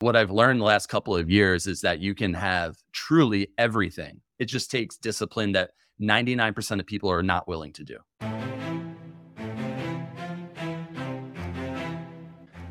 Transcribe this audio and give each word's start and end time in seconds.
What 0.00 0.14
I've 0.14 0.30
learned 0.30 0.60
the 0.60 0.64
last 0.64 0.90
couple 0.90 1.16
of 1.16 1.30
years 1.30 1.66
is 1.66 1.80
that 1.80 2.00
you 2.00 2.14
can 2.14 2.34
have 2.34 2.76
truly 2.92 3.48
everything. 3.56 4.20
It 4.38 4.44
just 4.44 4.70
takes 4.70 4.98
discipline 4.98 5.52
that 5.52 5.70
99% 6.02 6.80
of 6.80 6.84
people 6.84 7.10
are 7.10 7.22
not 7.22 7.48
willing 7.48 7.72
to 7.72 7.82
do. 7.82 7.96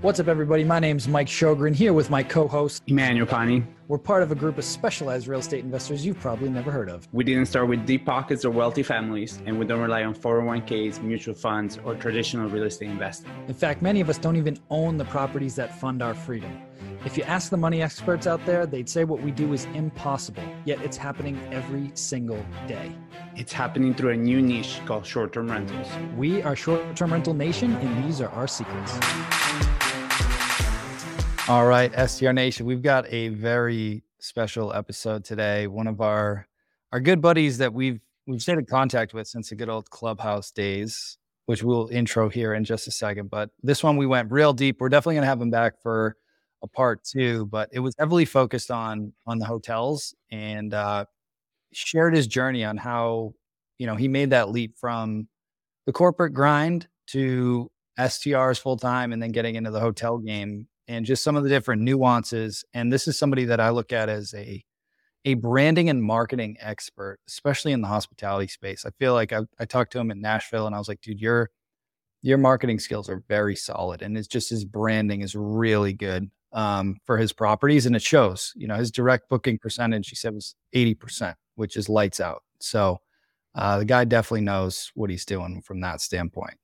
What's 0.01 0.19
up, 0.19 0.27
everybody? 0.27 0.63
My 0.63 0.77
name 0.77 0.97
is 0.97 1.07
Mike 1.07 1.25
Shogren 1.25 1.73
here 1.73 1.93
with 1.93 2.11
my 2.11 2.21
co 2.21 2.47
host, 2.47 2.83
Emmanuel 2.85 3.25
Pani. 3.25 3.65
We're 3.87 3.97
part 3.97 4.21
of 4.21 4.31
a 4.31 4.35
group 4.35 4.59
of 4.59 4.63
specialized 4.63 5.27
real 5.27 5.39
estate 5.39 5.63
investors 5.63 6.05
you've 6.05 6.19
probably 6.19 6.49
never 6.49 6.69
heard 6.69 6.89
of. 6.89 7.07
We 7.11 7.23
didn't 7.23 7.47
start 7.47 7.67
with 7.67 7.87
deep 7.87 8.05
pockets 8.05 8.45
or 8.45 8.51
wealthy 8.51 8.83
families, 8.83 9.41
and 9.47 9.57
we 9.57 9.65
don't 9.65 9.81
rely 9.81 10.03
on 10.03 10.13
401ks, 10.13 11.01
mutual 11.01 11.33
funds, 11.33 11.79
or 11.83 11.95
traditional 11.95 12.47
real 12.49 12.65
estate 12.65 12.91
investing. 12.91 13.31
In 13.47 13.55
fact, 13.55 13.81
many 13.81 13.99
of 13.99 14.09
us 14.09 14.19
don't 14.19 14.35
even 14.35 14.59
own 14.69 14.97
the 14.97 15.05
properties 15.05 15.55
that 15.55 15.73
fund 15.79 16.03
our 16.03 16.13
freedom. 16.13 16.61
If 17.05 17.17
you 17.17 17.23
ask 17.23 17.49
the 17.49 17.57
money 17.57 17.81
experts 17.81 18.25
out 18.25 18.45
there, 18.45 18.65
they'd 18.65 18.89
say 18.89 19.03
what 19.03 19.21
we 19.21 19.31
do 19.31 19.53
is 19.53 19.65
impossible, 19.75 20.43
yet 20.65 20.81
it's 20.81 20.97
happening 20.97 21.39
every 21.51 21.91
single 21.93 22.43
day. 22.67 22.95
It's 23.35 23.53
happening 23.53 23.93
through 23.93 24.11
a 24.11 24.17
new 24.17 24.41
niche 24.41 24.81
called 24.85 25.05
short 25.05 25.33
term 25.33 25.51
rentals. 25.51 25.87
We 26.17 26.41
are 26.41 26.55
Short 26.55 26.95
Term 26.95 27.13
Rental 27.13 27.33
Nation, 27.33 27.73
and 27.75 28.03
these 28.03 28.21
are 28.21 28.29
our 28.29 28.47
secrets. 28.47 28.97
All 31.47 31.67
right, 31.67 31.91
STR 32.09 32.31
Nation, 32.31 32.65
we've 32.65 32.81
got 32.81 33.05
a 33.13 33.29
very 33.29 34.03
special 34.17 34.73
episode 34.73 35.23
today. 35.23 35.67
One 35.67 35.85
of 35.85 36.01
our 36.01 36.47
our 36.91 36.99
good 36.99 37.21
buddies 37.21 37.59
that 37.59 37.71
we've 37.71 37.99
we've 38.25 38.41
stayed 38.41 38.57
in 38.57 38.65
contact 38.65 39.13
with 39.13 39.27
since 39.27 39.49
the 39.49 39.55
good 39.55 39.69
old 39.69 39.89
clubhouse 39.91 40.49
days, 40.49 41.19
which 41.45 41.61
we'll 41.61 41.87
intro 41.89 42.29
here 42.29 42.55
in 42.55 42.63
just 42.63 42.87
a 42.87 42.91
second. 42.91 43.29
But 43.29 43.51
this 43.61 43.83
one 43.83 43.97
we 43.97 44.07
went 44.07 44.31
real 44.31 44.53
deep. 44.53 44.81
We're 44.81 44.89
definitely 44.89 45.15
gonna 45.15 45.27
have 45.27 45.41
him 45.41 45.51
back 45.51 45.79
for 45.83 46.17
a 46.65 46.67
part 46.67 47.03
two, 47.03 47.45
but 47.47 47.69
it 47.71 47.79
was 47.79 47.95
heavily 47.97 48.25
focused 48.25 48.71
on 48.71 49.13
on 49.25 49.39
the 49.39 49.45
hotels 49.45 50.13
and 50.31 50.73
uh 50.73 51.05
shared 51.73 52.15
his 52.15 52.27
journey 52.27 52.63
on 52.63 52.77
how 52.77 53.33
you 53.77 53.87
know 53.87 53.95
he 53.95 54.07
made 54.07 54.31
that 54.31 54.49
leap 54.49 54.75
from 54.77 55.27
the 55.85 55.93
corporate 55.93 56.33
grind 56.33 56.87
to 57.07 57.69
STRs 57.99 58.59
full 58.59 58.77
time 58.77 59.13
and 59.13 59.21
then 59.21 59.31
getting 59.31 59.55
into 59.55 59.71
the 59.71 59.79
hotel 59.79 60.17
game 60.17 60.67
and 60.87 61.05
just 61.05 61.23
some 61.23 61.35
of 61.35 61.43
the 61.43 61.49
different 61.49 61.81
nuances. 61.81 62.63
And 62.73 62.91
this 62.91 63.07
is 63.07 63.17
somebody 63.17 63.45
that 63.45 63.59
I 63.59 63.69
look 63.69 63.93
at 63.93 64.09
as 64.09 64.33
a 64.33 64.63
a 65.25 65.33
branding 65.35 65.89
and 65.89 66.03
marketing 66.03 66.55
expert, 66.59 67.19
especially 67.27 67.71
in 67.71 67.81
the 67.81 67.87
hospitality 67.87 68.47
space. 68.47 68.85
I 68.85 68.91
feel 68.99 69.13
like 69.13 69.33
I, 69.33 69.41
I 69.59 69.65
talked 69.65 69.91
to 69.93 69.99
him 69.99 70.11
in 70.11 70.21
Nashville 70.21 70.67
and 70.67 70.75
I 70.75 70.79
was 70.79 70.87
like, 70.87 71.01
dude, 71.01 71.19
your 71.21 71.49
your 72.21 72.37
marketing 72.39 72.79
skills 72.79 73.09
are 73.09 73.23
very 73.27 73.55
solid. 73.55 74.01
And 74.01 74.17
it's 74.17 74.27
just 74.27 74.49
his 74.49 74.65
branding 74.65 75.21
is 75.21 75.35
really 75.35 75.93
good 75.93 76.29
um, 76.53 76.97
for 77.05 77.17
his 77.17 77.33
properties. 77.33 77.85
And 77.85 77.95
it 77.95 78.01
shows, 78.01 78.53
you 78.55 78.67
know, 78.67 78.75
his 78.75 78.91
direct 78.91 79.29
booking 79.29 79.57
percentage, 79.57 80.09
he 80.09 80.15
said 80.15 80.33
was 80.33 80.55
80%, 80.73 81.35
which 81.55 81.77
is 81.77 81.89
lights 81.89 82.19
out. 82.19 82.43
So 82.59 82.99
uh, 83.55 83.79
the 83.79 83.85
guy 83.85 84.05
definitely 84.05 84.41
knows 84.41 84.91
what 84.95 85.09
he's 85.09 85.25
doing 85.25 85.61
from 85.61 85.81
that 85.81 86.01
standpoint. 86.01 86.57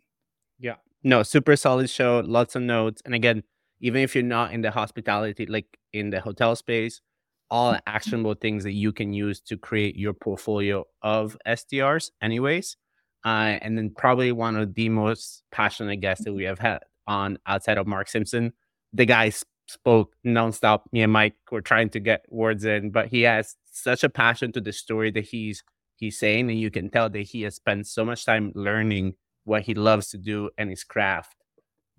Yeah. 0.60 0.76
No, 1.04 1.23
super 1.23 1.56
solid 1.56 1.90
show, 1.90 2.22
lots 2.26 2.56
of 2.56 2.62
notes. 2.62 3.02
And 3.06 3.16
again, 3.16 3.44
even 3.80 4.02
if 4.02 4.16
you're 4.16 4.23
not 4.23 4.54
in 4.54 4.62
the 4.62 4.72
hospitality, 4.72 5.46
like 5.46 5.78
in 5.94 6.10
the 6.10 6.20
hotel 6.20 6.56
space, 6.56 7.02
all 7.50 7.73
mm-hmm. 7.73 7.80
actionable 7.88 8.36
things 8.36 8.64
that 8.64 8.73
you 8.73 8.92
can 8.92 9.14
use 9.14 9.42
to 9.42 9.58
create 9.58 9.95
your 9.95 10.14
portfolio 10.14 10.86
of 11.02 11.38
STRs, 11.45 12.12
anyways. 12.22 12.78
Uh, 13.23 13.60
and 13.62 13.78
then 13.78 13.92
probably 13.95 14.32
one 14.32 14.56
of 14.56 14.73
the 14.73 14.90
most 14.90 15.44
passionate 15.52 15.98
guests 15.98 16.26
that 16.26 16.34
we 16.34 16.44
have 16.44 16.58
had 16.58 16.80
on 17.06 17.38
outside 17.45 17.78
of 17.78 17.86
Mark 17.86 18.08
Simpson. 18.08 18.54
The 18.94 19.06
guy 19.06 19.32
spoke 19.72 20.16
nonstop. 20.25 20.81
Me 20.91 21.02
and 21.02 21.14
Mike 21.14 21.36
were 21.52 21.61
trying 21.61 21.89
to 21.91 22.00
get 22.00 22.25
words 22.30 22.66
in, 22.66 22.91
but 22.91 23.08
he 23.08 23.22
has 23.22 23.55
such 23.72 24.03
a 24.03 24.09
passion 24.09 24.52
to 24.53 24.61
the 24.61 24.73
story 24.73 25.11
that 25.11 25.25
he's 25.25 25.64
he's 25.95 26.17
saying, 26.17 26.50
and 26.50 26.59
you 26.59 26.72
can 26.72 26.89
tell 26.89 27.09
that 27.09 27.22
he 27.22 27.44
has 27.44 27.55
spent 27.55 27.88
so 27.88 28.03
much 28.03 28.25
time 28.25 28.52
learning 28.55 29.14
what 29.43 29.64
he 29.64 29.73
loves 29.73 30.10
to 30.10 30.17
do 30.17 30.49
and 30.58 30.70
his 30.70 30.83
craft 30.83 31.36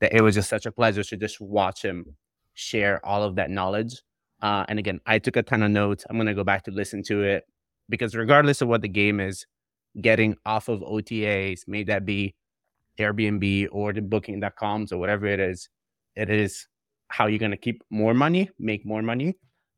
that 0.00 0.12
it 0.12 0.22
was 0.22 0.34
just 0.34 0.49
such 0.49 0.66
a 0.66 0.72
pleasure 0.72 1.05
to 1.05 1.16
just 1.16 1.41
watch 1.41 1.84
him 1.84 2.16
share 2.55 3.05
all 3.06 3.22
of 3.22 3.37
that 3.37 3.50
knowledge. 3.50 4.03
Uh, 4.41 4.65
and 4.69 4.78
again, 4.78 5.00
I 5.06 5.19
took 5.19 5.37
a 5.37 5.43
ton 5.43 5.62
of 5.62 5.71
notes. 5.71 6.05
I'm 6.11 6.19
gonna 6.19 6.34
go 6.34 6.44
back 6.44 6.65
to 6.65 6.71
listen 6.71 7.03
to 7.05 7.22
it 7.22 7.44
because 7.88 8.15
regardless 8.15 8.61
of 8.61 8.69
what 8.69 8.82
the 8.82 8.88
game 8.88 9.21
is, 9.21 9.47
getting 10.00 10.37
off 10.47 10.69
of 10.69 10.81
OTAs, 10.81 11.69
may 11.69 11.84
that 11.84 12.05
be 12.05 12.34
Airbnb 12.99 13.69
or 13.71 13.93
the 13.93 14.03
booking.coms 14.03 14.93
or 14.93 14.99
whatever 14.99 15.27
it 15.27 15.41
is, 15.41 15.69
it 16.16 16.31
is 16.31 16.66
how 17.12 17.27
you're 17.27 17.39
gonna 17.39 17.56
keep 17.56 17.84
more 17.91 18.15
money, 18.15 18.50
make 18.59 18.87
more 18.87 19.03
money. 19.03 19.37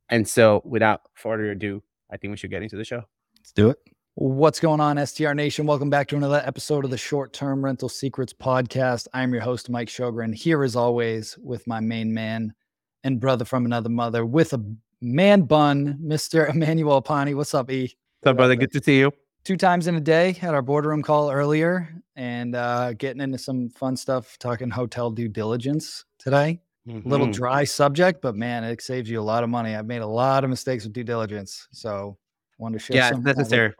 And 0.08 0.26
so 0.26 0.62
without 0.64 1.00
further 1.14 1.50
ado, 1.50 1.82
I 2.10 2.16
think 2.16 2.30
we 2.30 2.36
should 2.36 2.50
get 2.50 2.62
into 2.62 2.76
the 2.76 2.84
show. 2.84 3.02
Let's 3.36 3.52
do 3.52 3.70
it. 3.70 3.78
What's 4.14 4.60
going 4.60 4.80
on, 4.80 5.04
STR 5.04 5.32
Nation? 5.32 5.66
Welcome 5.66 5.90
back 5.90 6.06
to 6.08 6.16
another 6.16 6.40
episode 6.46 6.84
of 6.84 6.92
the 6.92 6.96
Short 6.96 7.32
Term 7.32 7.64
Rental 7.64 7.88
Secrets 7.88 8.32
Podcast. 8.32 9.08
I'm 9.12 9.32
your 9.32 9.42
host, 9.42 9.68
Mike 9.68 9.88
Shogren, 9.88 10.32
here 10.32 10.62
as 10.62 10.76
always 10.76 11.36
with 11.38 11.66
my 11.66 11.80
main 11.80 12.14
man 12.14 12.54
and 13.02 13.18
brother 13.18 13.44
from 13.44 13.64
another 13.64 13.88
mother 13.88 14.24
with 14.24 14.52
a 14.52 14.64
man 15.00 15.42
bun, 15.42 15.98
Mr. 16.00 16.48
Emmanuel 16.48 17.02
Pani. 17.02 17.34
What's 17.34 17.54
up, 17.54 17.68
E? 17.72 17.96
What's 18.20 18.30
up, 18.30 18.36
brother? 18.36 18.54
Good 18.54 18.70
to 18.72 18.82
see 18.82 18.98
you. 19.00 19.10
Two 19.42 19.56
times 19.56 19.88
in 19.88 19.96
a 19.96 20.00
day. 20.00 20.30
Had 20.32 20.54
our 20.54 20.62
boardroom 20.62 21.02
call 21.02 21.32
earlier 21.32 21.92
and 22.14 22.54
uh, 22.54 22.92
getting 22.92 23.20
into 23.20 23.38
some 23.38 23.68
fun 23.68 23.96
stuff, 23.96 24.38
talking 24.38 24.70
hotel 24.70 25.10
due 25.10 25.28
diligence 25.28 26.04
today. 26.20 26.60
Mm-hmm. 26.86 27.08
Little 27.08 27.30
dry 27.30 27.64
subject, 27.64 28.20
but 28.20 28.36
man, 28.36 28.62
it 28.62 28.82
saves 28.82 29.08
you 29.08 29.18
a 29.18 29.22
lot 29.22 29.42
of 29.42 29.48
money. 29.48 29.74
I've 29.74 29.86
made 29.86 30.02
a 30.02 30.06
lot 30.06 30.44
of 30.44 30.50
mistakes 30.50 30.84
with 30.84 30.92
due 30.92 31.04
diligence. 31.04 31.66
So 31.72 32.18
wanted 32.58 32.78
to 32.78 32.84
share 32.84 32.96
yeah, 32.96 33.10
some 33.10 33.22
necessary 33.22 33.72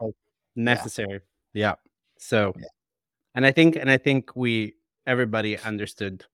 necessary. 0.55 1.19
Yeah. 1.53 1.67
yeah. 1.69 1.73
So, 2.17 2.53
yeah. 2.57 2.65
and 3.35 3.45
I 3.45 3.51
think, 3.51 3.75
and 3.75 3.89
I 3.89 3.97
think 3.97 4.35
we, 4.35 4.75
everybody 5.05 5.57
understood, 5.59 6.25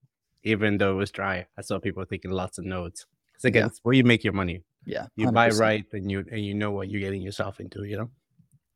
even 0.44 0.78
though 0.78 0.94
it 0.94 0.96
was 0.96 1.12
dry. 1.12 1.46
I 1.58 1.62
saw 1.62 1.80
people 1.80 2.06
taking 2.06 2.32
lots 2.32 2.58
of 2.58 2.66
notes. 2.66 3.06
Because 3.32 3.46
again, 3.46 3.64
yeah. 3.64 3.68
it's 3.68 3.80
where 3.84 3.94
you 3.94 4.04
make 4.04 4.24
your 4.24 4.34
money. 4.34 4.64
Yeah. 4.86 5.04
100%. 5.04 5.08
You 5.18 5.32
buy 5.32 5.50
right 5.50 5.86
and 5.94 6.10
you, 6.10 6.26
and 6.32 6.44
you 6.46 6.54
know 6.54 6.72
what 6.72 6.90
you're 6.90 7.02
getting 7.02 7.22
yourself 7.22 7.60
into, 7.60 7.84
you 7.84 7.98
know? 7.98 8.10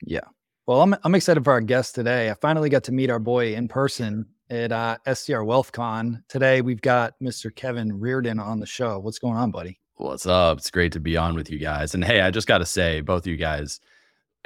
Yeah. 0.01 0.21
Well, 0.67 0.81
I'm, 0.81 0.95
I'm 1.03 1.15
excited 1.15 1.43
for 1.43 1.53
our 1.53 1.61
guest 1.61 1.95
today. 1.95 2.29
I 2.29 2.33
finally 2.33 2.69
got 2.69 2.83
to 2.85 2.91
meet 2.91 3.09
our 3.09 3.19
boy 3.19 3.53
in 3.53 3.67
person 3.67 4.25
at 4.49 4.71
uh, 4.71 4.97
STR 5.05 5.41
WealthCon. 5.41 6.23
Today, 6.27 6.61
we've 6.61 6.81
got 6.81 7.13
Mr. 7.21 7.53
Kevin 7.53 7.99
Reardon 7.99 8.39
on 8.39 8.59
the 8.59 8.65
show. 8.65 8.99
What's 8.99 9.19
going 9.19 9.35
on, 9.35 9.51
buddy? 9.51 9.79
What's 9.95 10.25
up? 10.25 10.57
It's 10.57 10.71
great 10.71 10.91
to 10.93 10.99
be 10.99 11.17
on 11.17 11.35
with 11.35 11.49
you 11.49 11.57
guys. 11.57 11.93
And 11.95 12.03
hey, 12.03 12.21
I 12.21 12.31
just 12.31 12.47
got 12.47 12.59
to 12.59 12.65
say, 12.65 13.01
both 13.01 13.23
of 13.23 13.27
you 13.27 13.37
guys, 13.37 13.79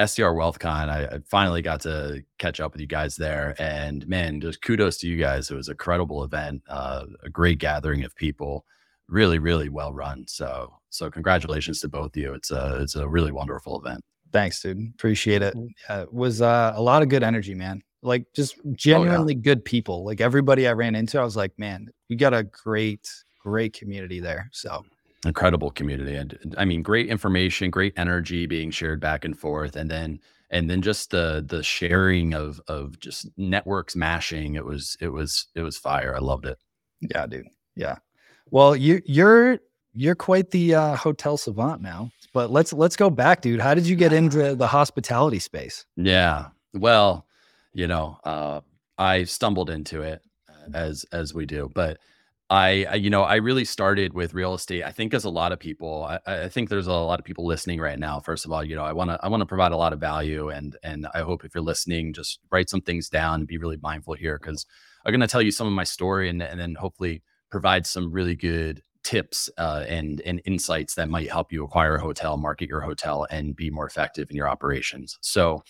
STR 0.03 0.31
WealthCon, 0.31 0.89
I, 0.89 1.15
I, 1.15 1.19
finally 1.25 1.61
got 1.61 1.81
to 1.81 2.23
catch 2.37 2.59
up 2.59 2.71
with 2.71 2.81
you 2.81 2.87
guys 2.87 3.17
there, 3.17 3.55
and 3.59 4.07
man, 4.07 4.39
just 4.39 4.61
kudos 4.61 4.97
to 4.99 5.07
you 5.07 5.17
guys. 5.17 5.51
It 5.51 5.55
was 5.55 5.67
a 5.67 5.75
credible 5.75 6.23
event, 6.23 6.61
uh, 6.69 7.05
a 7.23 7.29
great 7.29 7.59
gathering 7.59 8.05
of 8.05 8.15
people, 8.15 8.65
really, 9.07 9.39
really 9.39 9.67
well 9.67 9.91
run. 9.91 10.25
So, 10.27 10.73
so 10.89 11.09
congratulations 11.09 11.81
to 11.81 11.89
both 11.89 12.15
of 12.15 12.17
you. 12.17 12.33
It's 12.33 12.51
a 12.51 12.77
it's 12.81 12.95
a 12.95 13.07
really 13.07 13.33
wonderful 13.33 13.77
event. 13.77 14.05
Thanks, 14.31 14.61
dude. 14.61 14.93
Appreciate 14.93 15.41
it. 15.41 15.53
Yeah, 15.89 16.03
it 16.03 16.13
was 16.13 16.41
uh, 16.41 16.73
a 16.75 16.81
lot 16.81 17.01
of 17.01 17.09
good 17.09 17.23
energy, 17.23 17.55
man. 17.55 17.81
Like 18.01 18.25
just 18.33 18.55
genuinely 18.73 19.33
oh, 19.33 19.37
yeah. 19.37 19.43
good 19.43 19.65
people. 19.65 20.05
Like 20.05 20.21
everybody 20.21 20.67
I 20.67 20.73
ran 20.73 20.95
into, 20.95 21.19
I 21.19 21.23
was 21.23 21.35
like, 21.35 21.57
man, 21.57 21.89
you 22.07 22.17
got 22.17 22.33
a 22.33 22.43
great, 22.43 23.09
great 23.41 23.73
community 23.73 24.19
there. 24.19 24.49
So 24.51 24.85
incredible 25.25 25.69
community 25.69 26.15
and 26.15 26.55
i 26.57 26.63
mean 26.63 26.81
great 26.81 27.07
information 27.09 27.69
great 27.69 27.93
energy 27.97 28.45
being 28.45 28.71
shared 28.71 29.01
back 29.01 29.25
and 29.25 29.37
forth 29.37 29.75
and 29.75 29.91
then 29.91 30.17
and 30.49 30.69
then 30.69 30.81
just 30.81 31.11
the 31.11 31.43
the 31.47 31.61
sharing 31.61 32.33
of 32.33 32.61
of 32.67 32.99
just 32.99 33.27
networks 33.37 33.95
mashing 33.95 34.55
it 34.55 34.63
was 34.63 34.95
it 35.01 35.09
was 35.09 35.47
it 35.55 35.61
was 35.61 35.77
fire 35.77 36.15
i 36.15 36.19
loved 36.19 36.45
it 36.45 36.57
yeah 37.01 37.25
dude 37.25 37.47
yeah 37.75 37.97
well 38.49 38.75
you 38.75 39.01
you're 39.05 39.59
you're 39.93 40.15
quite 40.15 40.51
the 40.51 40.73
uh, 40.73 40.95
hotel 40.95 41.35
savant 41.35 41.81
now 41.81 42.09
but 42.33 42.49
let's 42.49 42.71
let's 42.71 42.95
go 42.95 43.09
back 43.09 43.41
dude 43.41 43.59
how 43.59 43.73
did 43.73 43.85
you 43.85 43.97
get 43.97 44.13
into 44.19 44.55
the 44.55 44.67
hospitality 44.67 45.39
space 45.39 45.85
yeah 45.97 46.47
well 46.73 47.25
you 47.73 47.87
know 47.87 48.17
uh, 48.23 48.61
i 48.97 49.23
stumbled 49.23 49.69
into 49.69 50.01
it 50.01 50.21
uh, 50.49 50.77
as 50.77 51.05
as 51.11 51.33
we 51.33 51.45
do 51.45 51.69
but 51.73 51.97
I, 52.51 52.87
I, 52.89 52.95
you 52.95 53.11
know, 53.11 53.21
I 53.21 53.35
really 53.35 53.63
started 53.63 54.13
with 54.13 54.33
real 54.33 54.55
estate. 54.55 54.83
I 54.83 54.91
think 54.91 55.13
as 55.13 55.23
a 55.23 55.29
lot 55.29 55.51
of 55.51 55.59
people, 55.59 56.05
I, 56.05 56.19
I 56.25 56.49
think 56.49 56.69
there's 56.69 56.87
a 56.87 56.93
lot 56.93 57.19
of 57.19 57.25
people 57.25 57.45
listening 57.45 57.79
right 57.79 57.99
now. 57.99 58.19
First 58.19 58.43
of 58.43 58.51
all, 58.51 58.63
you 58.63 58.75
know, 58.75 58.83
I 58.83 58.91
want 58.91 59.11
to, 59.11 59.19
I 59.21 59.27
want 59.27 59.41
to 59.41 59.45
provide 59.45 59.71
a 59.71 59.77
lot 59.77 59.93
of 59.93 59.99
value, 59.99 60.49
and 60.49 60.75
and 60.81 61.07
I 61.13 61.19
hope 61.19 61.45
if 61.45 61.53
you're 61.53 61.63
listening, 61.63 62.11
just 62.11 62.39
write 62.51 62.69
some 62.69 62.81
things 62.81 63.07
down 63.07 63.41
and 63.41 63.47
be 63.47 63.59
really 63.59 63.77
mindful 63.77 64.15
here 64.15 64.39
because 64.41 64.65
I'm 65.05 65.11
going 65.11 65.21
to 65.21 65.27
tell 65.27 65.43
you 65.43 65.51
some 65.51 65.67
of 65.67 65.73
my 65.73 65.83
story, 65.83 66.27
and 66.27 66.41
and 66.41 66.59
then 66.59 66.73
hopefully 66.73 67.21
provide 67.51 67.85
some 67.85 68.11
really 68.11 68.35
good 68.35 68.81
tips 69.03 69.47
uh, 69.59 69.85
and 69.87 70.19
and 70.21 70.41
insights 70.45 70.95
that 70.95 71.07
might 71.07 71.29
help 71.29 71.51
you 71.51 71.63
acquire 71.63 71.95
a 71.95 72.01
hotel, 72.01 72.35
market 72.35 72.67
your 72.67 72.81
hotel, 72.81 73.27
and 73.29 73.55
be 73.55 73.69
more 73.69 73.85
effective 73.85 74.31
in 74.31 74.35
your 74.35 74.49
operations. 74.49 75.19
So 75.21 75.63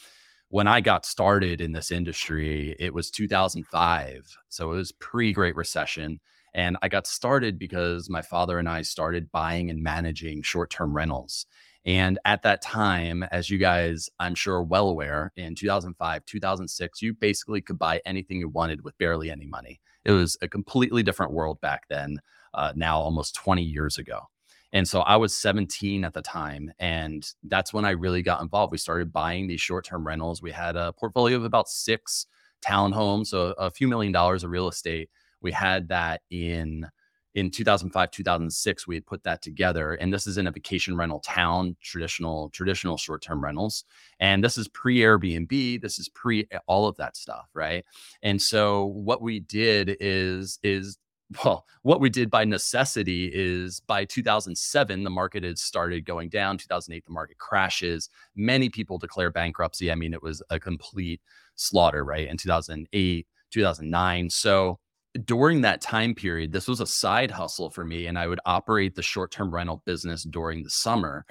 when 0.49 0.67
I 0.67 0.81
got 0.81 1.05
started 1.05 1.61
in 1.61 1.71
this 1.73 1.91
industry, 1.91 2.75
it 2.79 2.93
was 2.93 3.11
2005. 3.11 4.37
So 4.49 4.71
it 4.71 4.75
was 4.75 4.91
pre 4.91 5.33
Great 5.33 5.55
Recession 5.55 6.19
And 6.53 6.77
I 6.81 6.89
got 6.89 7.05
started 7.07 7.59
because 7.59 8.09
my 8.09 8.21
father 8.23 8.57
and 8.59 8.67
I 8.67 8.81
started 8.81 9.31
buying 9.31 9.69
and 9.69 9.83
managing 9.83 10.41
short 10.41 10.71
term 10.71 10.95
rentals. 10.95 11.45
And 11.85 12.19
at 12.25 12.41
that 12.43 12.61
time, 12.61 13.23
as 13.31 13.49
you 13.49 13.57
guys, 13.57 14.09
I'm 14.19 14.35
sure, 14.35 14.61
well 14.63 14.89
aware, 14.89 15.31
in 15.37 15.55
2005, 15.55 16.25
2006, 16.25 17.01
you 17.01 17.13
basically 17.13 17.61
could 17.61 17.79
buy 17.79 18.01
anything 18.05 18.39
you 18.39 18.49
wanted 18.49 18.83
with 18.83 18.97
barely 18.97 19.31
any 19.31 19.45
money. 19.45 19.79
It 20.05 20.11
was 20.11 20.37
a 20.41 20.47
completely 20.47 21.03
different 21.03 21.31
world 21.33 21.61
back 21.61 21.87
then, 21.89 22.19
uh, 22.53 22.73
now 22.75 22.99
almost 22.99 23.35
20 23.35 23.63
years 23.63 23.97
ago. 23.97 24.21
And 24.71 24.87
so 24.87 25.01
I 25.01 25.17
was 25.17 25.35
17 25.35 26.03
at 26.03 26.13
the 26.13 26.21
time. 26.21 26.71
And 26.79 27.25
that's 27.43 27.73
when 27.73 27.85
I 27.85 27.91
really 27.91 28.21
got 28.21 28.41
involved. 28.41 28.71
We 28.71 28.77
started 28.77 29.11
buying 29.11 29.47
these 29.47 29.61
short 29.61 29.85
term 29.85 30.05
rentals. 30.05 30.41
We 30.41 30.51
had 30.51 30.75
a 30.75 30.93
portfolio 30.93 31.37
of 31.37 31.43
about 31.43 31.69
six 31.69 32.27
townhomes, 32.65 33.27
so 33.27 33.53
a 33.57 33.71
few 33.71 33.87
million 33.87 34.11
dollars 34.11 34.43
of 34.43 34.51
real 34.51 34.67
estate. 34.67 35.09
We 35.41 35.51
had 35.51 35.87
that 35.89 36.21
in 36.29 36.87
in 37.35 37.51
2005 37.51 38.09
2006 38.09 38.87
we 38.87 38.95
had 38.95 39.05
put 39.05 39.23
that 39.23 39.41
together 39.41 39.93
and 39.93 40.11
this 40.11 40.25
is 40.25 40.39
in 40.39 40.47
a 40.47 40.51
vacation 40.51 40.97
rental 40.97 41.19
town 41.19 41.75
traditional 41.79 42.49
traditional 42.49 42.97
short-term 42.97 43.43
rentals 43.43 43.85
and 44.19 44.43
this 44.43 44.57
is 44.57 44.67
pre 44.69 44.97
airbnb 44.97 45.79
this 45.79 45.99
is 45.99 46.09
pre 46.09 46.47
eh, 46.51 46.57
all 46.65 46.87
of 46.87 46.97
that 46.97 47.15
stuff 47.15 47.47
right 47.53 47.85
and 48.23 48.41
so 48.41 48.85
what 48.85 49.21
we 49.21 49.39
did 49.39 49.95
is 49.99 50.57
is 50.63 50.97
well, 51.43 51.65
what 51.83 52.01
we 52.01 52.09
did 52.09 52.31
by 52.31 52.43
necessity 52.43 53.29
is 53.33 53.81
by 53.81 54.03
2007, 54.05 55.03
the 55.03 55.09
market 55.09 55.43
had 55.43 55.59
started 55.59 56.05
going 56.05 56.29
down. 56.29 56.57
2008, 56.57 57.05
the 57.05 57.11
market 57.11 57.37
crashes. 57.37 58.09
Many 58.35 58.69
people 58.69 58.97
declare 58.97 59.31
bankruptcy. 59.31 59.91
I 59.91 59.95
mean, 59.95 60.13
it 60.13 60.23
was 60.23 60.41
a 60.49 60.59
complete 60.59 61.21
slaughter, 61.55 62.03
right? 62.03 62.27
In 62.27 62.37
2008, 62.37 63.27
2009. 63.51 64.29
So 64.29 64.79
during 65.25 65.61
that 65.61 65.81
time 65.81 66.15
period, 66.15 66.51
this 66.51 66.67
was 66.67 66.79
a 66.79 66.87
side 66.87 67.31
hustle 67.31 67.69
for 67.69 67.85
me, 67.85 68.07
and 68.07 68.17
I 68.17 68.27
would 68.27 68.39
operate 68.45 68.95
the 68.95 69.03
short 69.03 69.31
term 69.31 69.53
rental 69.53 69.83
business 69.85 70.23
during 70.23 70.63
the 70.63 70.69
summer. 70.69 71.25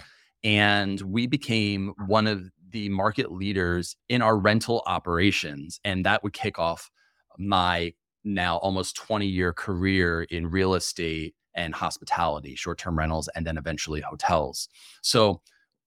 And 0.45 1.01
we 1.01 1.27
became 1.27 1.93
one 2.07 2.29
of 2.29 2.49
the 2.71 2.89
market 2.89 3.33
leaders 3.33 3.97
in 4.09 4.23
our 4.23 4.39
rental 4.39 4.83
operations. 4.87 5.81
And 5.85 6.07
that 6.07 6.23
would 6.23 6.33
kick 6.33 6.59
off 6.59 6.91
my 7.39 7.95
now 8.35 8.59
almost 8.59 8.97
20 8.97 9.27
year 9.27 9.53
career 9.53 10.23
in 10.25 10.51
real 10.51 10.75
estate 10.75 11.35
and 11.55 11.75
hospitality, 11.75 12.55
short 12.55 12.79
term 12.79 12.97
rentals, 12.97 13.29
and 13.35 13.47
then 13.47 13.59
eventually 13.59 14.01
hotels. 14.01 14.69
So 15.03 15.41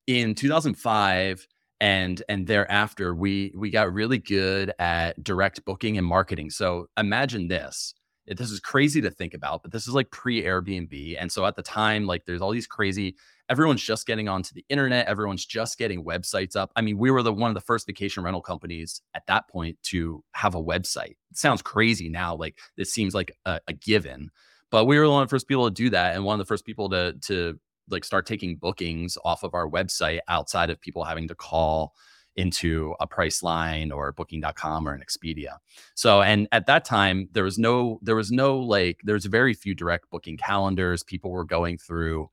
in 0.08 0.36
2005 0.36 1.48
and 1.80 2.22
and 2.30 2.46
thereafter 2.48 3.16
we 3.16 3.52
we 3.56 3.70
got 3.70 3.92
really 3.94 4.18
good 4.18 4.74
at 4.80 5.24
direct 5.24 5.64
booking 5.66 5.98
and 5.98 6.06
marketing. 6.06 6.50
So 6.50 6.88
imagine 6.98 7.48
this. 7.48 7.94
This 8.28 8.52
is 8.52 8.60
crazy 8.60 9.02
to 9.02 9.10
think 9.10 9.34
about, 9.34 9.64
but 9.64 9.72
this 9.72 9.88
is 9.88 9.94
like 9.94 10.12
pre 10.12 10.44
Airbnb. 10.44 11.18
And 11.20 11.32
so 11.32 11.46
at 11.46 11.56
the 11.56 11.64
time, 11.64 12.06
like 12.06 12.26
there's 12.26 12.42
all 12.42 12.52
these 12.52 12.68
crazy 12.68 13.16
everyone's 13.52 13.84
just 13.84 14.08
getting 14.08 14.30
onto 14.30 14.54
the 14.56 14.66
internet 14.70 15.06
everyone's 15.08 15.46
just 15.46 15.78
getting 15.78 16.04
websites 16.04 16.56
up 16.56 16.72
i 16.76 16.82
mean 16.82 16.98
we 16.98 17.12
were 17.12 17.22
the 17.22 17.34
one 17.34 17.52
of 17.52 17.54
the 17.54 17.62
first 17.62 17.86
vacation 17.86 18.24
rental 18.24 18.42
companies 18.42 19.02
at 19.14 19.28
that 19.28 19.48
point 19.50 19.78
to 19.84 20.24
have 20.32 20.56
a 20.56 20.64
website 20.64 21.18
it 21.30 21.38
sounds 21.38 21.62
crazy 21.62 22.10
now 22.10 22.34
like 22.34 22.58
this 22.78 22.92
seems 22.92 23.14
like 23.14 23.38
a, 23.46 23.60
a 23.68 23.74
given 23.74 24.32
but 24.72 24.86
we 24.86 24.98
were 24.98 25.08
one 25.08 25.22
of 25.22 25.28
the 25.28 25.34
first 25.34 25.48
people 25.48 25.66
to 25.66 25.74
do 25.74 25.90
that 25.90 26.16
and 26.16 26.24
one 26.24 26.34
of 26.34 26.40
the 26.40 26.50
first 26.50 26.66
people 26.66 26.90
to 26.90 27.14
to 27.22 27.60
like 27.90 28.06
start 28.06 28.26
taking 28.26 28.56
bookings 28.56 29.18
off 29.26 29.44
of 29.44 29.54
our 29.54 29.70
website 29.70 30.20
outside 30.30 30.70
of 30.70 30.80
people 30.80 31.04
having 31.04 31.28
to 31.28 31.36
call 31.36 31.94
into 32.38 32.96
a 33.02 33.08
Priceline 33.08 33.94
or 33.94 34.14
booking.com 34.14 34.88
or 34.88 34.94
an 34.94 35.04
Expedia. 35.04 35.58
So 35.96 36.22
and 36.22 36.48
at 36.52 36.66
that 36.68 36.86
time 36.86 37.28
there 37.34 37.44
was 37.44 37.58
no 37.58 38.00
there 38.02 38.16
was 38.16 38.32
no 38.32 38.58
like 38.58 39.02
there's 39.04 39.26
very 39.26 39.54
few 39.54 39.76
direct 39.76 40.10
booking 40.10 40.38
calendars. 40.38 41.04
People 41.04 41.32
were 41.32 41.44
going 41.44 41.78
through 41.78 42.30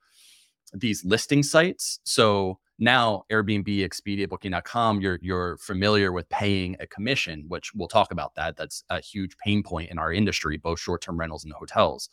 these 0.74 1.04
listing 1.04 1.42
sites. 1.42 2.00
So 2.04 2.58
now 2.78 3.24
Airbnb, 3.30 3.66
Expedia, 3.66 4.28
Booking.com, 4.28 5.00
you're 5.00 5.18
you're 5.20 5.56
familiar 5.58 6.12
with 6.12 6.28
paying 6.28 6.76
a 6.80 6.86
commission, 6.86 7.44
which 7.48 7.74
we'll 7.74 7.88
talk 7.88 8.12
about 8.12 8.34
that. 8.36 8.56
That's 8.56 8.84
a 8.88 9.00
huge 9.00 9.36
pain 9.38 9.62
point 9.62 9.90
in 9.90 9.98
our 9.98 10.12
industry, 10.12 10.56
both 10.56 10.80
short-term 10.80 11.18
rentals 11.18 11.44
and 11.44 11.52
hotels. 11.52 12.08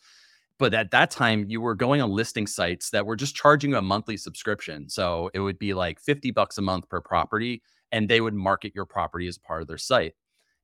But 0.58 0.72
at 0.72 0.90
that 0.90 1.10
time, 1.10 1.44
you 1.48 1.60
were 1.60 1.74
going 1.74 2.00
on 2.00 2.10
listing 2.10 2.46
sites 2.46 2.90
that 2.90 3.04
were 3.04 3.16
just 3.16 3.36
charging 3.36 3.74
a 3.74 3.82
monthly 3.82 4.16
subscription. 4.16 4.88
So 4.88 5.30
it 5.34 5.40
would 5.40 5.58
be 5.58 5.74
like 5.74 6.00
50 6.00 6.30
bucks 6.30 6.56
a 6.56 6.62
month 6.62 6.88
per 6.88 7.00
property, 7.00 7.62
and 7.92 8.08
they 8.08 8.20
would 8.20 8.34
market 8.34 8.74
your 8.74 8.86
property 8.86 9.28
as 9.28 9.38
part 9.38 9.60
of 9.60 9.68
their 9.68 9.78
site. 9.78 10.14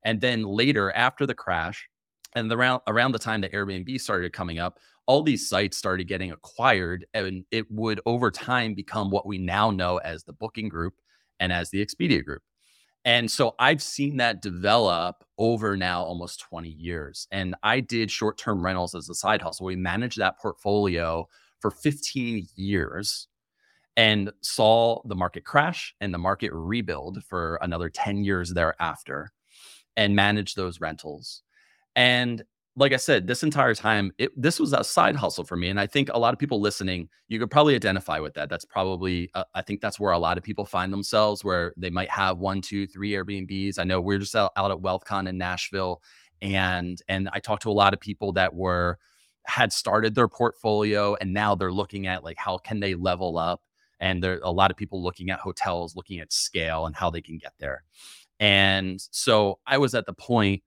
And 0.04 0.20
then 0.20 0.44
later, 0.44 0.90
after 0.92 1.26
the 1.26 1.34
crash, 1.34 1.88
and 2.34 2.50
around 2.50 2.80
around 2.86 3.12
the 3.12 3.18
time 3.18 3.40
that 3.42 3.52
Airbnb 3.52 4.00
started 4.00 4.32
coming 4.32 4.58
up, 4.58 4.78
all 5.06 5.22
these 5.22 5.48
sites 5.48 5.76
started 5.76 6.08
getting 6.08 6.30
acquired 6.30 7.06
and 7.14 7.44
it 7.50 7.70
would 7.70 8.00
over 8.06 8.30
time 8.30 8.74
become 8.74 9.10
what 9.10 9.26
we 9.26 9.38
now 9.38 9.70
know 9.70 9.98
as 9.98 10.24
the 10.24 10.32
booking 10.32 10.68
group 10.68 10.94
and 11.40 11.52
as 11.52 11.70
the 11.70 11.84
Expedia 11.84 12.24
group. 12.24 12.42
And 13.04 13.28
so 13.30 13.54
I've 13.58 13.82
seen 13.82 14.18
that 14.18 14.42
develop 14.42 15.24
over 15.36 15.76
now 15.76 16.02
almost 16.02 16.40
20 16.40 16.68
years. 16.68 17.26
And 17.32 17.56
I 17.62 17.80
did 17.80 18.10
short 18.10 18.38
term 18.38 18.64
rentals 18.64 18.94
as 18.94 19.08
a 19.08 19.14
side 19.14 19.42
hustle. 19.42 19.66
We 19.66 19.76
managed 19.76 20.18
that 20.18 20.38
portfolio 20.38 21.28
for 21.60 21.70
15 21.70 22.46
years 22.54 23.26
and 23.96 24.30
saw 24.40 25.02
the 25.04 25.16
market 25.16 25.44
crash 25.44 25.94
and 26.00 26.14
the 26.14 26.18
market 26.18 26.52
rebuild 26.52 27.22
for 27.24 27.58
another 27.60 27.90
10 27.90 28.24
years 28.24 28.50
thereafter 28.50 29.32
and 29.96 30.16
managed 30.16 30.56
those 30.56 30.80
rentals. 30.80 31.42
And 31.94 32.42
like 32.74 32.92
I 32.92 32.96
said, 32.96 33.26
this 33.26 33.42
entire 33.42 33.74
time, 33.74 34.12
it, 34.16 34.30
this 34.40 34.58
was 34.58 34.72
a 34.72 34.82
side 34.82 35.14
hustle 35.14 35.44
for 35.44 35.56
me. 35.56 35.68
And 35.68 35.78
I 35.78 35.86
think 35.86 36.08
a 36.08 36.18
lot 36.18 36.32
of 36.32 36.38
people 36.38 36.60
listening, 36.60 37.10
you 37.28 37.38
could 37.38 37.50
probably 37.50 37.74
identify 37.74 38.18
with 38.18 38.32
that. 38.34 38.48
That's 38.48 38.64
probably, 38.64 39.30
uh, 39.34 39.44
I 39.54 39.60
think 39.60 39.82
that's 39.82 40.00
where 40.00 40.12
a 40.12 40.18
lot 40.18 40.38
of 40.38 40.44
people 40.44 40.64
find 40.64 40.90
themselves, 40.90 41.44
where 41.44 41.74
they 41.76 41.90
might 41.90 42.08
have 42.10 42.38
one, 42.38 42.62
two, 42.62 42.86
three 42.86 43.10
Airbnbs. 43.10 43.78
I 43.78 43.84
know 43.84 44.00
we're 44.00 44.18
just 44.18 44.34
out, 44.34 44.52
out 44.56 44.70
at 44.70 44.78
WealthCon 44.78 45.28
in 45.28 45.36
Nashville. 45.36 46.00
And, 46.40 46.98
and 47.08 47.28
I 47.32 47.40
talked 47.40 47.62
to 47.64 47.70
a 47.70 47.72
lot 47.72 47.92
of 47.92 48.00
people 48.00 48.32
that 48.32 48.54
were, 48.54 48.98
had 49.44 49.72
started 49.72 50.14
their 50.14 50.28
portfolio 50.28 51.14
and 51.20 51.34
now 51.34 51.54
they're 51.54 51.72
looking 51.72 52.06
at 52.06 52.24
like, 52.24 52.38
how 52.38 52.56
can 52.56 52.80
they 52.80 52.94
level 52.94 53.36
up? 53.36 53.60
And 54.00 54.22
there 54.22 54.34
are 54.34 54.40
a 54.44 54.50
lot 54.50 54.70
of 54.70 54.76
people 54.76 55.02
looking 55.02 55.30
at 55.30 55.40
hotels, 55.40 55.94
looking 55.94 56.20
at 56.20 56.32
scale 56.32 56.86
and 56.86 56.96
how 56.96 57.10
they 57.10 57.20
can 57.20 57.38
get 57.38 57.52
there. 57.58 57.84
And 58.40 59.00
so 59.10 59.58
I 59.66 59.78
was 59.78 59.94
at 59.94 60.06
the 60.06 60.14
point 60.14 60.62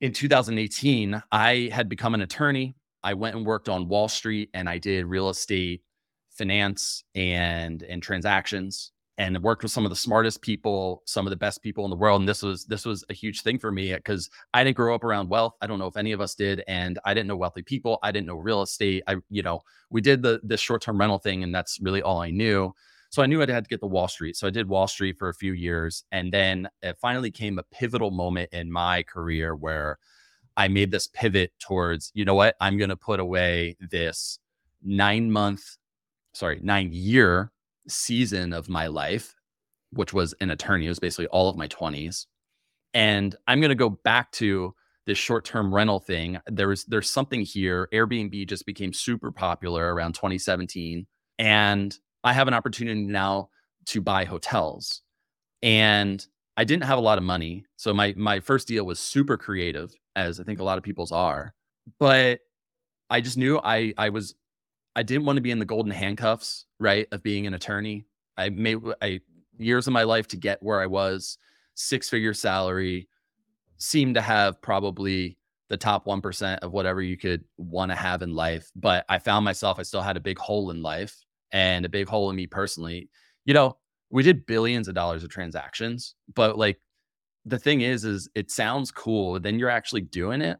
in 0.00 0.12
2018, 0.12 1.22
I 1.32 1.70
had 1.72 1.88
become 1.88 2.14
an 2.14 2.20
attorney. 2.20 2.74
I 3.02 3.14
went 3.14 3.36
and 3.36 3.46
worked 3.46 3.68
on 3.68 3.88
Wall 3.88 4.08
Street 4.08 4.50
and 4.54 4.68
I 4.68 4.78
did 4.78 5.06
real 5.06 5.28
estate 5.28 5.82
finance 6.30 7.02
and 7.14 7.82
and 7.82 8.02
transactions 8.02 8.92
and 9.18 9.36
worked 9.42 9.64
with 9.64 9.72
some 9.72 9.84
of 9.84 9.90
the 9.90 9.96
smartest 9.96 10.40
people, 10.42 11.02
some 11.04 11.26
of 11.26 11.30
the 11.30 11.36
best 11.36 11.60
people 11.60 11.84
in 11.84 11.90
the 11.90 11.96
world. 11.96 12.20
And 12.20 12.28
this 12.28 12.42
was 12.42 12.64
this 12.66 12.86
was 12.86 13.04
a 13.10 13.14
huge 13.14 13.42
thing 13.42 13.58
for 13.58 13.72
me 13.72 13.92
because 13.92 14.30
I 14.54 14.62
didn't 14.62 14.76
grow 14.76 14.94
up 14.94 15.02
around 15.02 15.28
wealth. 15.28 15.54
I 15.60 15.66
don't 15.66 15.80
know 15.80 15.88
if 15.88 15.96
any 15.96 16.12
of 16.12 16.20
us 16.20 16.36
did, 16.36 16.62
and 16.68 16.98
I 17.04 17.14
didn't 17.14 17.26
know 17.26 17.36
wealthy 17.36 17.62
people. 17.62 17.98
I 18.02 18.12
didn't 18.12 18.28
know 18.28 18.36
real 18.36 18.62
estate. 18.62 19.02
I, 19.08 19.16
you 19.28 19.42
know, 19.42 19.60
we 19.90 20.00
did 20.00 20.22
the 20.22 20.40
the 20.44 20.56
short 20.56 20.82
term 20.82 20.98
rental 20.98 21.18
thing, 21.18 21.42
and 21.42 21.52
that's 21.52 21.80
really 21.80 22.02
all 22.02 22.20
I 22.20 22.30
knew. 22.30 22.72
So 23.10 23.22
I 23.22 23.26
knew 23.26 23.42
I 23.42 23.50
had 23.50 23.64
to 23.64 23.70
get 23.70 23.80
the 23.80 23.86
Wall 23.86 24.08
Street. 24.08 24.36
So 24.36 24.46
I 24.46 24.50
did 24.50 24.68
Wall 24.68 24.86
Street 24.86 25.18
for 25.18 25.28
a 25.28 25.34
few 25.34 25.52
years. 25.52 26.04
And 26.12 26.32
then 26.32 26.68
it 26.82 26.98
finally 27.00 27.30
came 27.30 27.58
a 27.58 27.62
pivotal 27.62 28.10
moment 28.10 28.50
in 28.52 28.70
my 28.70 29.02
career 29.02 29.54
where 29.54 29.98
I 30.56 30.68
made 30.68 30.90
this 30.90 31.06
pivot 31.06 31.52
towards, 31.58 32.10
you 32.14 32.24
know 32.24 32.34
what, 32.34 32.56
I'm 32.60 32.76
going 32.76 32.90
to 32.90 32.96
put 32.96 33.20
away 33.20 33.76
this 33.80 34.38
nine 34.82 35.30
month, 35.30 35.76
sorry, 36.34 36.60
nine 36.62 36.90
year 36.92 37.52
season 37.88 38.52
of 38.52 38.68
my 38.68 38.88
life, 38.88 39.34
which 39.92 40.12
was 40.12 40.34
an 40.40 40.50
attorney. 40.50 40.86
It 40.86 40.90
was 40.90 40.98
basically 40.98 41.28
all 41.28 41.48
of 41.48 41.56
my 41.56 41.68
20s. 41.68 42.26
And 42.92 43.34
I'm 43.46 43.60
going 43.60 43.70
to 43.70 43.74
go 43.74 43.90
back 43.90 44.32
to 44.32 44.74
this 45.06 45.16
short-term 45.16 45.74
rental 45.74 46.00
thing. 46.00 46.38
There 46.46 46.68
was 46.68 46.84
there's 46.84 47.08
something 47.08 47.40
here. 47.40 47.88
Airbnb 47.92 48.46
just 48.46 48.66
became 48.66 48.92
super 48.92 49.32
popular 49.32 49.94
around 49.94 50.14
2017. 50.14 51.06
And 51.38 51.96
I 52.24 52.32
have 52.32 52.48
an 52.48 52.54
opportunity 52.54 53.00
now 53.02 53.50
to 53.86 54.00
buy 54.00 54.24
hotels. 54.24 55.02
And 55.62 56.24
I 56.56 56.64
didn't 56.64 56.84
have 56.84 56.98
a 56.98 57.02
lot 57.02 57.18
of 57.18 57.24
money. 57.24 57.64
So 57.76 57.94
my 57.94 58.14
my 58.16 58.40
first 58.40 58.68
deal 58.68 58.84
was 58.84 58.98
super 58.98 59.36
creative, 59.36 59.94
as 60.16 60.40
I 60.40 60.44
think 60.44 60.60
a 60.60 60.64
lot 60.64 60.78
of 60.78 60.84
people's 60.84 61.12
are. 61.12 61.54
But 61.98 62.40
I 63.10 63.20
just 63.20 63.38
knew 63.38 63.60
I 63.62 63.94
I 63.96 64.10
was 64.10 64.34
I 64.96 65.02
didn't 65.02 65.24
want 65.24 65.36
to 65.36 65.42
be 65.42 65.50
in 65.50 65.58
the 65.58 65.64
golden 65.64 65.92
handcuffs, 65.92 66.66
right, 66.80 67.06
of 67.12 67.22
being 67.22 67.46
an 67.46 67.54
attorney. 67.54 68.06
I 68.36 68.50
made 68.50 68.78
I 69.00 69.20
years 69.58 69.86
of 69.86 69.92
my 69.92 70.04
life 70.04 70.28
to 70.28 70.36
get 70.36 70.62
where 70.62 70.80
I 70.80 70.86
was, 70.86 71.38
six 71.74 72.08
figure 72.08 72.34
salary, 72.34 73.08
seemed 73.78 74.16
to 74.16 74.20
have 74.20 74.60
probably 74.60 75.38
the 75.68 75.76
top 75.76 76.06
1% 76.06 76.58
of 76.60 76.72
whatever 76.72 77.02
you 77.02 77.16
could 77.16 77.44
want 77.58 77.90
to 77.90 77.94
have 77.94 78.22
in 78.22 78.34
life. 78.34 78.70
But 78.74 79.04
I 79.08 79.18
found 79.18 79.44
myself, 79.44 79.78
I 79.78 79.82
still 79.82 80.00
had 80.00 80.16
a 80.16 80.20
big 80.20 80.38
hole 80.38 80.70
in 80.70 80.82
life 80.82 81.24
and 81.52 81.84
a 81.84 81.88
big 81.88 82.08
hole 82.08 82.30
in 82.30 82.36
me 82.36 82.46
personally. 82.46 83.08
You 83.44 83.54
know, 83.54 83.76
we 84.10 84.22
did 84.22 84.46
billions 84.46 84.88
of 84.88 84.94
dollars 84.94 85.24
of 85.24 85.30
transactions, 85.30 86.14
but 86.34 86.58
like 86.58 86.80
the 87.44 87.58
thing 87.58 87.80
is, 87.80 88.04
is 88.04 88.28
it 88.34 88.50
sounds 88.50 88.90
cool. 88.90 89.38
Then 89.40 89.58
you're 89.58 89.70
actually 89.70 90.02
doing 90.02 90.42
it. 90.42 90.58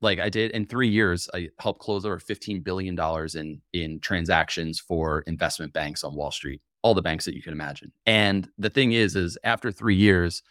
Like 0.00 0.18
I 0.18 0.28
did 0.28 0.50
in 0.50 0.66
three 0.66 0.88
years, 0.88 1.28
I 1.32 1.48
helped 1.60 1.80
close 1.80 2.04
over 2.04 2.18
$15 2.18 2.64
billion 2.64 2.98
in 3.34 3.60
in 3.72 4.00
transactions 4.00 4.80
for 4.80 5.20
investment 5.22 5.72
banks 5.72 6.02
on 6.02 6.16
Wall 6.16 6.32
Street, 6.32 6.60
all 6.82 6.94
the 6.94 7.02
banks 7.02 7.24
that 7.24 7.34
you 7.34 7.42
can 7.42 7.52
imagine. 7.52 7.92
And 8.04 8.48
the 8.58 8.70
thing 8.70 8.92
is, 8.92 9.14
is 9.14 9.38
after 9.44 9.70
three 9.70 9.94
years, 9.94 10.42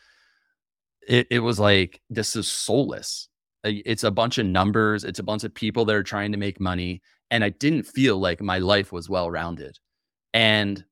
it, 1.05 1.27
it 1.29 1.39
was 1.39 1.59
like 1.59 2.01
this 2.09 2.35
is 2.35 2.49
soulless. 2.49 3.27
It's 3.63 4.03
a 4.03 4.11
bunch 4.11 4.37
of 4.37 4.45
numbers, 4.45 5.03
it's 5.03 5.19
a 5.19 5.23
bunch 5.23 5.43
of 5.43 5.53
people 5.53 5.85
that 5.85 5.95
are 5.95 6.03
trying 6.03 6.31
to 6.31 6.37
make 6.37 6.59
money. 6.59 7.01
And 7.31 7.43
I 7.43 7.49
didn't 7.49 7.83
feel 7.83 8.19
like 8.19 8.41
my 8.41 8.59
life 8.59 8.91
was 8.91 9.09
well 9.09 9.31
rounded. 9.31 9.79
And 10.33 10.85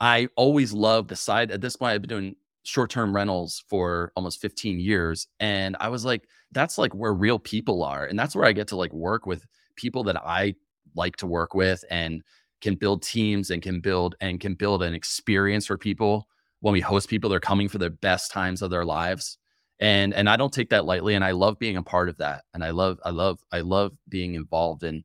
I 0.00 0.28
always 0.36 0.72
loved 0.72 1.08
the 1.08 1.16
side. 1.16 1.50
At 1.50 1.60
this 1.60 1.76
point, 1.76 1.92
I've 1.92 2.02
been 2.02 2.08
doing 2.08 2.36
short 2.64 2.90
term 2.90 3.14
rentals 3.14 3.64
for 3.68 4.12
almost 4.16 4.40
15 4.40 4.78
years. 4.80 5.28
And 5.38 5.76
I 5.80 5.88
was 5.88 6.04
like, 6.04 6.24
that's 6.52 6.76
like 6.76 6.94
where 6.94 7.14
real 7.14 7.38
people 7.38 7.82
are. 7.82 8.04
And 8.04 8.18
that's 8.18 8.36
where 8.36 8.46
I 8.46 8.52
get 8.52 8.68
to 8.68 8.76
like 8.76 8.92
work 8.92 9.24
with 9.24 9.46
people 9.76 10.04
that 10.04 10.16
I 10.16 10.54
like 10.94 11.16
to 11.16 11.26
work 11.26 11.54
with 11.54 11.84
and 11.90 12.22
can 12.60 12.74
build 12.74 13.02
teams 13.02 13.50
and 13.50 13.62
can 13.62 13.80
build 13.80 14.14
and 14.20 14.40
can 14.40 14.54
build 14.54 14.82
an 14.82 14.94
experience 14.94 15.66
for 15.66 15.78
people 15.78 16.28
when 16.60 16.72
we 16.72 16.80
host 16.80 17.08
people 17.08 17.30
they're 17.30 17.40
coming 17.40 17.68
for 17.68 17.78
the 17.78 17.90
best 17.90 18.30
times 18.30 18.62
of 18.62 18.70
their 18.70 18.84
lives 18.84 19.38
and 19.80 20.12
and 20.14 20.28
i 20.28 20.36
don't 20.36 20.52
take 20.52 20.68
that 20.70 20.84
lightly 20.84 21.14
and 21.14 21.24
i 21.24 21.30
love 21.30 21.58
being 21.58 21.76
a 21.76 21.82
part 21.82 22.08
of 22.08 22.16
that 22.18 22.44
and 22.54 22.62
i 22.62 22.70
love 22.70 22.98
i 23.04 23.10
love 23.10 23.38
i 23.52 23.60
love 23.60 23.92
being 24.08 24.34
involved 24.34 24.82
in 24.82 25.02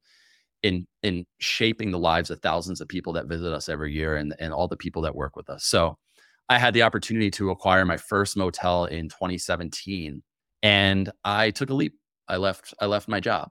in 0.66 0.86
in 1.04 1.26
shaping 1.40 1.92
the 1.92 2.00
lives 2.00 2.30
of 2.30 2.40
thousands 2.42 2.82
of 2.82 2.88
people 2.88 3.14
that 3.14 3.28
visit 3.28 3.54
us 3.54 3.70
every 3.70 3.94
year 3.94 4.16
and 4.16 4.36
and 4.40 4.54
all 4.54 4.68
the 4.68 4.78
people 4.78 5.02
that 5.02 5.16
work 5.16 5.36
with 5.36 5.50
us 5.50 5.66
so 5.66 5.98
I 6.48 6.60
had 6.60 6.74
the 6.74 6.84
opportunity 6.84 7.32
to 7.32 7.50
acquire 7.50 7.86
my 7.86 7.98
first 7.98 8.38
motel 8.38 8.86
in 8.86 9.10
2017 9.10 10.22
and 10.62 11.12
I 11.24 11.52
took 11.52 11.70
a 11.70 11.74
leap. 11.74 11.94
I 12.28 12.38
left 12.38 12.74
I 12.80 12.86
left 12.86 13.08
my 13.08 13.20
job. 13.20 13.50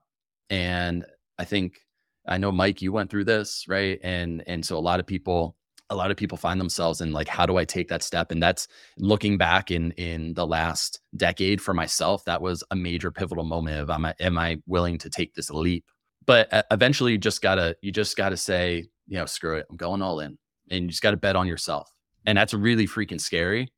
And 0.50 1.04
I 1.38 1.44
think 1.44 1.80
I 2.26 2.38
know 2.38 2.52
Mike 2.52 2.82
you 2.82 2.92
went 2.92 3.10
through 3.10 3.24
this, 3.24 3.64
right? 3.68 3.98
And 4.02 4.42
and 4.46 4.64
so 4.64 4.76
a 4.76 4.80
lot 4.80 5.00
of 5.00 5.06
people 5.06 5.56
a 5.90 5.96
lot 5.96 6.10
of 6.10 6.16
people 6.16 6.38
find 6.38 6.60
themselves 6.60 7.00
in 7.00 7.12
like 7.12 7.28
how 7.28 7.46
do 7.46 7.56
I 7.56 7.64
take 7.64 7.88
that 7.88 8.02
step 8.02 8.30
and 8.30 8.42
that's 8.42 8.68
looking 8.98 9.36
back 9.36 9.70
in 9.70 9.90
in 9.92 10.34
the 10.34 10.46
last 10.46 11.00
decade 11.16 11.60
for 11.60 11.74
myself 11.74 12.24
that 12.24 12.40
was 12.40 12.64
a 12.70 12.76
major 12.76 13.10
pivotal 13.10 13.44
moment 13.44 13.80
of 13.80 13.90
am 13.90 14.06
I 14.06 14.14
am 14.20 14.38
I 14.38 14.58
willing 14.66 14.98
to 14.98 15.10
take 15.10 15.34
this 15.34 15.50
leap? 15.50 15.84
But 16.26 16.52
uh, 16.52 16.62
eventually 16.70 17.12
you 17.12 17.18
just 17.18 17.42
got 17.42 17.56
to 17.56 17.76
you 17.82 17.92
just 17.92 18.16
got 18.16 18.30
to 18.30 18.36
say, 18.36 18.86
you 19.06 19.18
know, 19.18 19.26
screw 19.26 19.56
it. 19.56 19.66
I'm 19.70 19.76
going 19.76 20.02
all 20.02 20.20
in. 20.20 20.38
And 20.70 20.84
you 20.84 20.88
just 20.88 21.02
got 21.02 21.10
to 21.10 21.16
bet 21.16 21.36
on 21.36 21.46
yourself 21.46 21.90
and 22.26 22.36
that's 22.38 22.54
really 22.54 22.86
freaking 22.86 23.20
scary, 23.20 23.72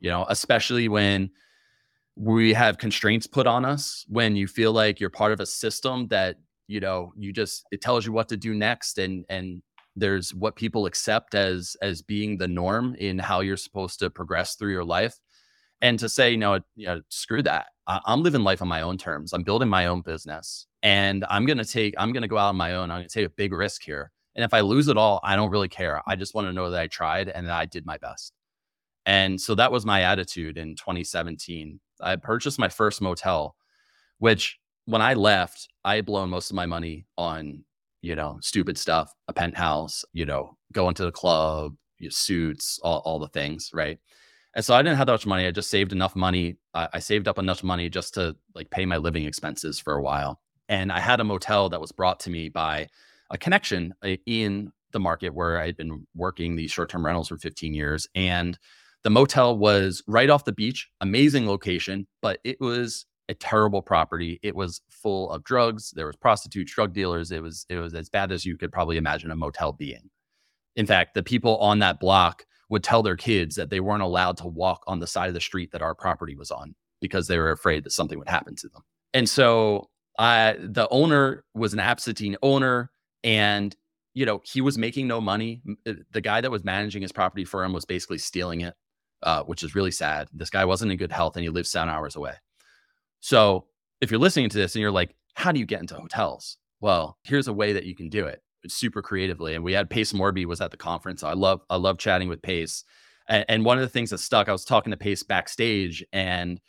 you 0.00 0.10
know, 0.10 0.26
especially 0.28 0.88
when 0.88 1.30
we 2.16 2.52
have 2.52 2.78
constraints 2.78 3.26
put 3.26 3.46
on 3.46 3.64
us, 3.64 4.04
when 4.08 4.36
you 4.36 4.46
feel 4.46 4.72
like 4.72 5.00
you're 5.00 5.10
part 5.10 5.32
of 5.32 5.40
a 5.40 5.46
system 5.46 6.08
that, 6.08 6.36
you 6.66 6.80
know, 6.80 7.12
you 7.16 7.32
just, 7.32 7.64
it 7.70 7.80
tells 7.80 8.06
you 8.06 8.12
what 8.12 8.28
to 8.28 8.36
do 8.36 8.54
next. 8.54 8.98
And, 8.98 9.24
and, 9.28 9.62
there's 9.96 10.32
what 10.32 10.54
people 10.54 10.86
accept 10.86 11.34
as 11.34 11.76
as 11.82 12.00
being 12.00 12.38
the 12.38 12.46
norm 12.46 12.94
in 12.94 13.18
how 13.18 13.40
you're 13.40 13.56
supposed 13.56 13.98
to 13.98 14.08
progress 14.08 14.54
through 14.54 14.70
your 14.70 14.84
life 14.84 15.18
and 15.82 15.98
to 15.98 16.08
say 16.08 16.30
you 16.30 16.36
know, 16.38 16.60
you 16.76 16.86
know 16.86 17.02
screw 17.08 17.42
that 17.42 17.66
I'm 18.06 18.22
living 18.22 18.42
life 18.42 18.62
on 18.62 18.68
my 18.68 18.82
own 18.82 18.98
terms 18.98 19.32
i'm 19.32 19.42
building 19.42 19.68
my 19.68 19.86
own 19.86 20.02
business 20.02 20.66
and 20.82 21.24
i'm 21.28 21.46
going 21.46 21.58
to 21.58 21.64
take 21.64 21.94
i'm 21.98 22.12
going 22.12 22.22
to 22.22 22.28
go 22.28 22.38
out 22.38 22.50
on 22.50 22.56
my 22.56 22.74
own 22.74 22.90
i'm 22.90 22.98
going 22.98 23.08
to 23.08 23.14
take 23.14 23.26
a 23.26 23.30
big 23.30 23.52
risk 23.52 23.82
here 23.82 24.12
and 24.34 24.44
if 24.44 24.54
I 24.54 24.60
lose 24.60 24.88
it 24.88 24.96
all, 24.96 25.20
I 25.22 25.36
don't 25.36 25.50
really 25.50 25.68
care. 25.68 26.00
I 26.06 26.16
just 26.16 26.34
want 26.34 26.46
to 26.46 26.52
know 26.52 26.70
that 26.70 26.80
I 26.80 26.86
tried 26.86 27.28
and 27.28 27.46
that 27.46 27.58
I 27.58 27.66
did 27.66 27.84
my 27.84 27.98
best. 27.98 28.32
And 29.06 29.40
so 29.40 29.54
that 29.56 29.72
was 29.72 29.84
my 29.84 30.02
attitude 30.02 30.56
in 30.56 30.76
2017. 30.76 31.80
I 32.00 32.16
purchased 32.16 32.58
my 32.58 32.68
first 32.68 33.00
motel, 33.00 33.56
which 34.18 34.58
when 34.84 35.02
I 35.02 35.14
left, 35.14 35.68
I 35.84 35.96
had 35.96 36.06
blown 36.06 36.30
most 36.30 36.50
of 36.50 36.56
my 36.56 36.66
money 36.66 37.06
on, 37.18 37.64
you 38.02 38.14
know, 38.14 38.38
stupid 38.40 38.78
stuff, 38.78 39.12
a 39.28 39.32
penthouse, 39.32 40.04
you 40.12 40.26
know, 40.26 40.56
going 40.72 40.94
to 40.94 41.04
the 41.04 41.12
club, 41.12 41.74
suits, 42.08 42.78
all, 42.82 43.02
all 43.04 43.18
the 43.18 43.28
things. 43.28 43.70
Right. 43.74 43.98
And 44.54 44.64
so 44.64 44.74
I 44.74 44.82
didn't 44.82 44.96
have 44.96 45.06
that 45.06 45.12
much 45.12 45.26
money. 45.26 45.46
I 45.46 45.50
just 45.52 45.70
saved 45.70 45.92
enough 45.92 46.16
money. 46.16 46.56
I, 46.74 46.88
I 46.94 46.98
saved 46.98 47.28
up 47.28 47.38
enough 47.38 47.62
money 47.62 47.88
just 47.88 48.14
to 48.14 48.36
like 48.54 48.70
pay 48.70 48.84
my 48.84 48.96
living 48.96 49.24
expenses 49.24 49.78
for 49.78 49.94
a 49.94 50.02
while. 50.02 50.40
And 50.68 50.92
I 50.92 51.00
had 51.00 51.20
a 51.20 51.24
motel 51.24 51.68
that 51.68 51.80
was 51.80 51.92
brought 51.92 52.20
to 52.20 52.30
me 52.30 52.48
by 52.48 52.88
a 53.30 53.38
connection 53.38 53.94
uh, 54.04 54.16
in 54.26 54.72
the 54.92 55.00
market 55.00 55.34
where 55.34 55.60
I'd 55.60 55.76
been 55.76 56.06
working 56.14 56.56
these 56.56 56.70
short 56.72 56.90
term 56.90 57.06
rentals 57.06 57.28
for 57.28 57.36
15 57.36 57.74
years. 57.74 58.08
And 58.14 58.58
the 59.02 59.10
motel 59.10 59.56
was 59.56 60.02
right 60.06 60.28
off 60.28 60.44
the 60.44 60.52
beach, 60.52 60.88
amazing 61.00 61.46
location, 61.46 62.06
but 62.20 62.38
it 62.44 62.60
was 62.60 63.06
a 63.28 63.34
terrible 63.34 63.80
property. 63.80 64.40
It 64.42 64.56
was 64.56 64.82
full 64.90 65.30
of 65.30 65.44
drugs. 65.44 65.92
There 65.92 66.06
was 66.06 66.16
prostitutes, 66.16 66.74
drug 66.74 66.92
dealers. 66.92 67.30
It 67.30 67.42
was 67.42 67.64
it 67.68 67.76
was 67.76 67.94
as 67.94 68.08
bad 68.08 68.32
as 68.32 68.44
you 68.44 68.56
could 68.56 68.72
probably 68.72 68.96
imagine 68.96 69.30
a 69.30 69.36
motel 69.36 69.72
being. 69.72 70.10
In 70.76 70.86
fact, 70.86 71.14
the 71.14 71.22
people 71.22 71.56
on 71.58 71.78
that 71.78 72.00
block 72.00 72.44
would 72.70 72.82
tell 72.82 73.02
their 73.02 73.16
kids 73.16 73.56
that 73.56 73.68
they 73.68 73.80
weren't 73.80 74.02
allowed 74.02 74.38
to 74.38 74.46
walk 74.46 74.82
on 74.86 75.00
the 75.00 75.06
side 75.06 75.28
of 75.28 75.34
the 75.34 75.40
street 75.40 75.72
that 75.72 75.82
our 75.82 75.94
property 75.94 76.36
was 76.36 76.50
on 76.50 76.74
because 77.00 77.26
they 77.26 77.36
were 77.36 77.50
afraid 77.50 77.84
that 77.84 77.90
something 77.90 78.18
would 78.18 78.28
happen 78.28 78.54
to 78.54 78.68
them. 78.68 78.82
And 79.12 79.28
so 79.28 79.90
I, 80.18 80.56
the 80.58 80.88
owner 80.90 81.44
was 81.54 81.72
an 81.72 81.80
absentee 81.80 82.36
owner 82.42 82.90
and 83.24 83.76
you 84.14 84.24
know 84.24 84.40
he 84.44 84.60
was 84.60 84.78
making 84.78 85.08
no 85.08 85.20
money. 85.20 85.62
Uh, 85.86 85.94
the 86.12 86.20
guy 86.20 86.40
that 86.40 86.50
was 86.50 86.64
managing 86.64 87.02
his 87.02 87.12
property 87.12 87.44
for 87.44 87.64
him 87.64 87.72
was 87.72 87.84
basically 87.84 88.18
stealing 88.18 88.62
it 88.62 88.74
uh, 89.22 89.42
which 89.42 89.62
is 89.62 89.74
really 89.74 89.90
sad. 89.90 90.28
This 90.32 90.48
guy 90.48 90.64
wasn't 90.64 90.92
in 90.92 90.98
good 90.98 91.12
health 91.12 91.36
and 91.36 91.42
he 91.42 91.50
lived 91.50 91.68
seven 91.68 91.90
hours 91.90 92.16
away. 92.16 92.34
So 93.20 93.66
if 94.00 94.10
you're 94.10 94.20
listening 94.20 94.48
to 94.48 94.56
this 94.56 94.74
and 94.74 94.80
you're 94.80 94.90
like 94.90 95.14
how 95.34 95.52
do 95.52 95.60
you 95.60 95.66
get 95.66 95.80
into 95.80 95.94
hotels? 95.94 96.56
Well 96.80 97.18
here's 97.24 97.48
a 97.48 97.52
way 97.52 97.72
that 97.72 97.84
you 97.84 97.96
can 97.96 98.08
do 98.08 98.26
it 98.26 98.42
super 98.68 99.02
creatively 99.02 99.54
and 99.54 99.64
we 99.64 99.72
had 99.72 99.88
pace 99.88 100.12
morby 100.12 100.44
was 100.44 100.60
at 100.60 100.70
the 100.70 100.76
conference 100.76 101.22
i 101.22 101.32
love 101.32 101.60
i 101.70 101.76
love 101.76 101.98
chatting 101.98 102.28
with 102.28 102.42
pace 102.42 102.84
and, 103.28 103.44
and 103.48 103.64
one 103.64 103.78
of 103.78 103.82
the 103.82 103.88
things 103.88 104.10
that 104.10 104.18
stuck 104.18 104.48
i 104.48 104.52
was 104.52 104.64
talking 104.64 104.90
to 104.90 104.96
pace 104.96 105.22
backstage 105.22 106.04
and 106.12 106.60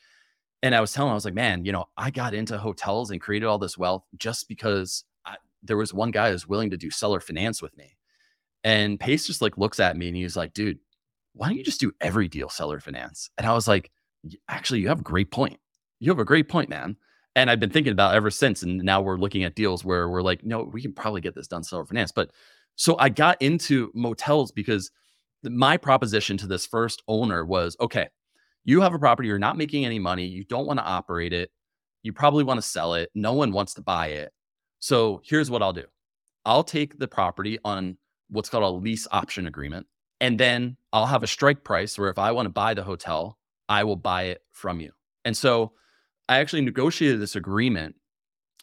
and 0.64 0.74
i 0.74 0.82
was 0.82 0.94
telling 0.94 1.10
him 1.10 1.12
i 1.12 1.16
was 1.16 1.26
like 1.26 1.34
man 1.34 1.66
you 1.66 1.72
know 1.72 1.86
i 1.98 2.10
got 2.10 2.34
into 2.34 2.58
hotels 2.58 3.12
and 3.12 3.20
created 3.20 3.46
all 3.46 3.58
this 3.58 3.78
wealth 3.78 4.04
just 4.18 4.48
because 4.48 5.04
I, 5.26 5.36
there 5.64 5.78
was 5.78 5.94
one 5.94 6.12
guy 6.12 6.32
who's 6.32 6.48
willing 6.48 6.70
to 6.72 6.78
do 6.78 6.90
seller 6.90 7.20
finance 7.20 7.62
with 7.62 7.76
me. 7.78 7.98
And 8.64 9.00
Pace 9.00 9.26
just 9.26 9.42
like 9.42 9.58
looks 9.58 9.80
at 9.80 9.98
me 9.98 10.08
and 10.08 10.16
he's 10.16 10.38
like, 10.38 10.54
dude, 10.54 10.80
why 11.34 11.48
don't 11.48 11.58
you 11.58 11.64
just 11.64 11.80
do 11.80 11.92
every 12.02 12.28
deal 12.28 12.50
seller 12.50 12.80
finance? 12.80 13.30
And 13.38 13.48
I 13.48 13.54
was 13.54 13.68
like, 13.68 13.92
actually, 14.48 14.82
you 14.82 14.88
have 14.90 15.00
a 15.00 15.04
great 15.04 15.32
point. 15.32 15.60
You 16.00 16.12
have 16.12 16.20
a 16.20 16.26
great 16.26 16.50
point, 16.50 16.70
man. 16.70 16.98
And 17.36 17.50
I've 17.50 17.60
been 17.60 17.70
thinking 17.70 17.94
about 17.94 18.16
ever 18.16 18.30
since. 18.30 18.62
And 18.64 18.84
now 18.84 19.02
we're 19.02 19.18
looking 19.18 19.44
at 19.44 19.56
deals 19.56 19.86
where 19.86 20.10
we're 20.10 20.22
like, 20.22 20.44
no, 20.44 20.64
we 20.64 20.82
can 20.82 20.94
probably 20.94 21.22
get 21.22 21.34
this 21.36 21.48
done 21.48 21.64
seller 21.64 21.86
finance. 21.86 22.12
But 22.12 22.32
so 22.76 22.98
I 23.00 23.10
got 23.10 23.42
into 23.42 23.92
motels 23.94 24.52
because 24.52 24.92
my 25.44 25.78
proposition 25.78 26.38
to 26.38 26.48
this 26.48 26.66
first 26.66 27.04
owner 27.08 27.46
was 27.46 27.76
okay, 27.80 28.10
you 28.64 28.82
have 28.82 28.94
a 28.94 29.00
property, 29.00 29.28
you're 29.28 29.40
not 29.40 29.58
making 29.58 29.86
any 29.86 30.00
money, 30.00 30.26
you 30.26 30.44
don't 30.44 30.68
want 30.68 30.80
to 30.80 30.86
operate 30.86 31.34
it, 31.34 31.52
you 32.04 32.14
probably 32.14 32.44
want 32.44 32.60
to 32.60 32.68
sell 32.68 32.94
it, 32.94 33.10
no 33.16 33.34
one 33.34 33.52
wants 33.52 33.74
to 33.76 33.82
buy 33.82 34.08
it. 34.08 34.32
So 34.80 35.22
here's 35.24 35.50
what 35.50 35.62
I'll 35.62 35.74
do 35.74 35.86
I'll 36.46 36.64
take 36.64 37.00
the 37.00 37.08
property 37.08 37.60
on 37.64 37.98
what's 38.30 38.50
called 38.50 38.64
a 38.64 38.70
lease 38.70 39.08
option 39.12 39.48
agreement. 39.48 39.88
And 40.20 40.40
then 40.40 40.78
I'll 40.94 41.08
have 41.08 41.24
a 41.24 41.28
strike 41.28 41.64
price 41.64 41.98
where 41.98 42.10
if 42.10 42.20
I 42.20 42.32
want 42.32 42.46
to 42.46 42.52
buy 42.52 42.74
the 42.74 42.84
hotel, 42.84 43.38
I 43.68 43.84
will 43.84 43.96
buy 43.96 44.24
it 44.24 44.44
from 44.52 44.80
you. 44.80 44.92
And 45.26 45.36
so 45.36 45.74
I 46.32 46.40
actually 46.40 46.62
negotiated 46.62 47.20
this 47.20 47.36
agreement. 47.36 47.96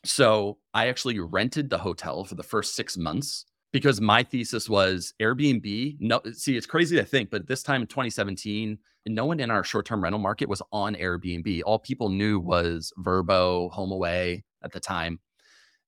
So 0.03 0.57
I 0.73 0.89
actually 0.89 1.21
rented 1.21 1.69
the 1.69 1.77
hotel 1.77 2.25
for 2.25 2.35
the 2.35 2.43
first 2.43 2.75
six 2.75 2.97
months 2.97 3.45
because 3.73 4.01
my 4.01 4.23
thesis 4.23 4.71
was 4.71 5.13
Airbnb. 5.21 5.99
No, 6.01 6.23
see, 6.33 6.57
it's 6.57 6.65
crazy 6.65 6.97
to 6.97 7.05
think, 7.05 7.31
but 7.31 7.47
this 7.47 7.63
time 7.63 7.83
in 7.83 7.87
2017, 7.87 8.79
no 9.09 9.27
one 9.27 9.39
in 9.39 9.51
our 9.51 9.63
short 9.65 9.85
term 9.85 10.03
rental 10.03 10.19
market 10.19 10.49
was 10.49 10.63
on 10.73 10.95
Airbnb. 10.95 11.61
All 11.67 11.79
people 11.79 12.09
knew 12.09 12.41
was 12.41 12.91
Vrbo, 13.05 13.71
HomeAway 13.75 14.45
at 14.65 14.73
the 14.73 14.81
time. 14.81 15.21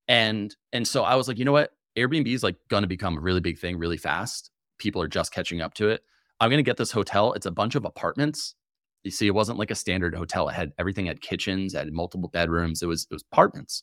And 0.07 0.55
and 0.75 0.87
so 0.87 1.05
I 1.05 1.15
was 1.15 1.29
like, 1.29 1.39
you 1.39 1.47
know 1.47 1.53
what? 1.53 1.71
Airbnb 1.97 2.27
is 2.27 2.43
like 2.43 2.57
going 2.69 2.83
to 2.83 2.89
become 2.89 3.17
a 3.17 3.21
really 3.23 3.41
big 3.41 3.59
thing 3.59 3.79
really 3.79 3.97
fast. 3.97 4.51
People 4.77 5.01
are 5.01 5.09
just 5.09 5.33
catching 5.33 5.63
up 5.63 5.73
to 5.75 5.89
it. 5.89 6.03
I'm 6.41 6.51
going 6.51 6.59
to 6.59 6.63
get 6.63 6.77
this 6.77 6.93
hotel. 6.93 7.33
It's 7.33 7.47
a 7.47 7.51
bunch 7.51 7.75
of 7.75 7.87
apartments. 7.87 8.55
You 9.03 9.11
see, 9.11 9.27
it 9.27 9.35
wasn't 9.35 9.59
like 9.59 9.71
a 9.71 9.75
standard 9.75 10.15
hotel. 10.15 10.49
It 10.49 10.55
had 10.55 10.73
everything 10.79 11.07
had 11.07 11.21
kitchens, 11.21 11.75
it 11.75 11.79
had 11.79 11.93
multiple 11.93 12.29
bedrooms. 12.29 12.83
It 12.83 12.87
was 12.87 13.07
it 13.11 13.15
was 13.15 13.25
apartments. 13.33 13.83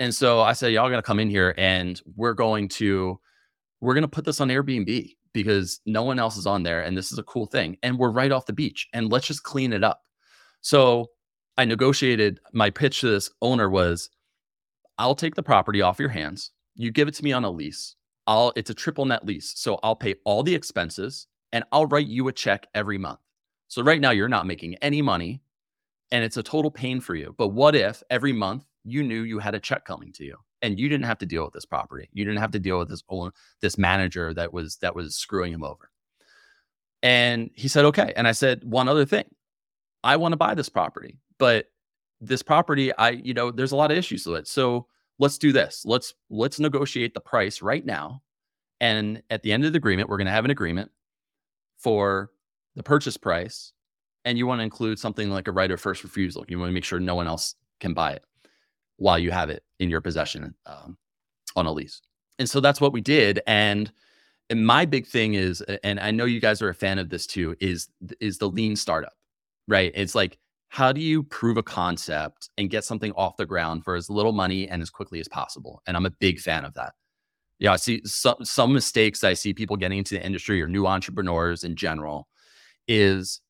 And 0.00 0.14
so 0.14 0.40
I 0.40 0.54
said, 0.54 0.72
y'all 0.72 0.88
to 0.88 1.02
come 1.02 1.20
in 1.20 1.28
here 1.28 1.54
and 1.58 2.00
we're 2.16 2.32
going 2.34 2.68
to 2.68 3.20
we're 3.80 3.94
to 4.02 4.08
put 4.08 4.24
this 4.24 4.40
on 4.40 4.48
Airbnb 4.48 5.14
because 5.32 5.80
no 5.86 6.02
one 6.02 6.18
else 6.18 6.36
is 6.36 6.46
on 6.46 6.62
there 6.62 6.82
and 6.82 6.96
this 6.96 7.12
is 7.12 7.18
a 7.18 7.22
cool 7.22 7.46
thing 7.46 7.76
and 7.82 7.98
we're 7.98 8.10
right 8.10 8.32
off 8.32 8.46
the 8.46 8.52
beach 8.52 8.88
and 8.92 9.12
let's 9.12 9.26
just 9.26 9.42
clean 9.42 9.72
it 9.72 9.84
up. 9.84 10.02
So 10.62 11.10
I 11.56 11.64
negotiated 11.66 12.40
my 12.52 12.70
pitch 12.70 13.00
to 13.00 13.10
this 13.10 13.30
owner 13.42 13.68
was 13.68 14.10
I'll 14.98 15.14
take 15.14 15.34
the 15.34 15.42
property 15.42 15.82
off 15.82 15.98
your 15.98 16.08
hands. 16.08 16.50
You 16.74 16.90
give 16.90 17.08
it 17.08 17.14
to 17.14 17.24
me 17.24 17.32
on 17.32 17.44
a 17.44 17.50
lease. 17.50 17.94
I'll 18.26 18.52
it's 18.56 18.70
a 18.70 18.74
triple 18.74 19.04
net 19.04 19.24
lease. 19.24 19.52
So 19.56 19.78
I'll 19.82 19.96
pay 19.96 20.14
all 20.24 20.42
the 20.42 20.54
expenses 20.54 21.26
and 21.52 21.64
I'll 21.72 21.86
write 21.86 22.06
you 22.06 22.28
a 22.28 22.32
check 22.32 22.66
every 22.74 22.98
month. 22.98 23.20
So 23.70 23.82
right 23.82 24.00
now 24.00 24.10
you're 24.10 24.28
not 24.28 24.46
making 24.46 24.74
any 24.82 25.00
money 25.00 25.42
and 26.10 26.24
it's 26.24 26.36
a 26.36 26.42
total 26.42 26.72
pain 26.72 27.00
for 27.00 27.14
you. 27.14 27.34
But 27.38 27.48
what 27.48 27.76
if 27.76 28.02
every 28.10 28.32
month 28.32 28.64
you 28.84 29.04
knew 29.04 29.22
you 29.22 29.38
had 29.38 29.54
a 29.54 29.60
check 29.60 29.84
coming 29.84 30.12
to 30.14 30.24
you 30.24 30.36
and 30.60 30.78
you 30.78 30.88
didn't 30.88 31.06
have 31.06 31.18
to 31.18 31.26
deal 31.26 31.44
with 31.44 31.54
this 31.54 31.64
property. 31.64 32.08
You 32.12 32.24
didn't 32.24 32.40
have 32.40 32.50
to 32.50 32.58
deal 32.58 32.80
with 32.80 32.88
this 32.88 33.04
own 33.08 33.30
this 33.60 33.78
manager 33.78 34.34
that 34.34 34.52
was 34.52 34.76
that 34.78 34.96
was 34.96 35.14
screwing 35.14 35.52
him 35.52 35.62
over. 35.62 35.88
And 37.02 37.50
he 37.54 37.68
said, 37.68 37.84
"Okay." 37.86 38.12
And 38.16 38.26
I 38.26 38.32
said, 38.32 38.64
"One 38.64 38.88
other 38.88 39.06
thing. 39.06 39.24
I 40.02 40.16
want 40.16 40.32
to 40.32 40.36
buy 40.36 40.54
this 40.54 40.68
property, 40.68 41.18
but 41.38 41.66
this 42.20 42.42
property, 42.42 42.92
I, 42.96 43.10
you 43.10 43.34
know, 43.34 43.50
there's 43.50 43.72
a 43.72 43.76
lot 43.76 43.92
of 43.92 43.96
issues 43.96 44.26
with 44.26 44.40
it. 44.40 44.48
So 44.48 44.86
let's 45.18 45.38
do 45.38 45.52
this. 45.52 45.82
Let's 45.86 46.14
let's 46.28 46.58
negotiate 46.58 47.14
the 47.14 47.20
price 47.20 47.62
right 47.62 47.86
now. 47.86 48.22
And 48.80 49.22
at 49.30 49.42
the 49.42 49.52
end 49.52 49.64
of 49.64 49.72
the 49.72 49.76
agreement, 49.76 50.08
we're 50.08 50.16
going 50.16 50.26
to 50.26 50.32
have 50.32 50.44
an 50.44 50.50
agreement 50.50 50.90
for 51.78 52.30
the 52.76 52.82
purchase 52.82 53.16
price. 53.16 53.72
And 54.24 54.36
you 54.36 54.46
want 54.46 54.60
to 54.60 54.64
include 54.64 54.98
something 54.98 55.30
like 55.30 55.48
a 55.48 55.52
right 55.52 55.70
of 55.70 55.80
first 55.80 56.04
refusal. 56.04 56.44
You 56.48 56.58
want 56.58 56.68
to 56.68 56.74
make 56.74 56.84
sure 56.84 57.00
no 57.00 57.14
one 57.14 57.26
else 57.26 57.54
can 57.80 57.94
buy 57.94 58.12
it 58.12 58.24
while 58.96 59.18
you 59.18 59.30
have 59.30 59.48
it 59.48 59.64
in 59.78 59.88
your 59.88 60.02
possession 60.02 60.54
um, 60.66 60.98
on 61.56 61.66
a 61.66 61.72
lease. 61.72 62.02
And 62.38 62.48
so 62.48 62.60
that's 62.60 62.80
what 62.80 62.92
we 62.92 63.00
did. 63.00 63.40
And, 63.46 63.90
and 64.50 64.66
my 64.66 64.84
big 64.84 65.06
thing 65.06 65.34
is, 65.34 65.62
and 65.82 65.98
I 65.98 66.10
know 66.10 66.26
you 66.26 66.40
guys 66.40 66.60
are 66.60 66.68
a 66.68 66.74
fan 66.74 66.98
of 66.98 67.08
this 67.08 67.26
too, 67.26 67.56
is 67.60 67.88
is 68.20 68.38
the 68.38 68.48
lean 68.48 68.76
startup, 68.76 69.14
right? 69.68 69.90
It's 69.94 70.14
like 70.14 70.38
how 70.70 70.92
do 70.92 71.00
you 71.00 71.24
prove 71.24 71.56
a 71.56 71.64
concept 71.64 72.48
and 72.56 72.70
get 72.70 72.84
something 72.84 73.12
off 73.12 73.36
the 73.36 73.44
ground 73.44 73.84
for 73.84 73.96
as 73.96 74.08
little 74.08 74.32
money 74.32 74.68
and 74.68 74.80
as 74.80 74.88
quickly 74.88 75.18
as 75.18 75.28
possible? 75.28 75.82
And 75.86 75.96
I'm 75.96 76.06
a 76.06 76.10
big 76.10 76.38
fan 76.38 76.64
of 76.64 76.74
that. 76.74 76.94
Yeah, 77.58 77.72
I 77.72 77.76
see 77.76 78.00
some 78.04 78.36
some 78.42 78.72
mistakes 78.72 79.24
I 79.24 79.34
see 79.34 79.52
people 79.52 79.76
getting 79.76 79.98
into 79.98 80.14
the 80.14 80.24
industry 80.24 80.62
or 80.62 80.68
new 80.68 80.86
entrepreneurs 80.86 81.64
in 81.64 81.74
general 81.74 82.28
is 82.88 83.40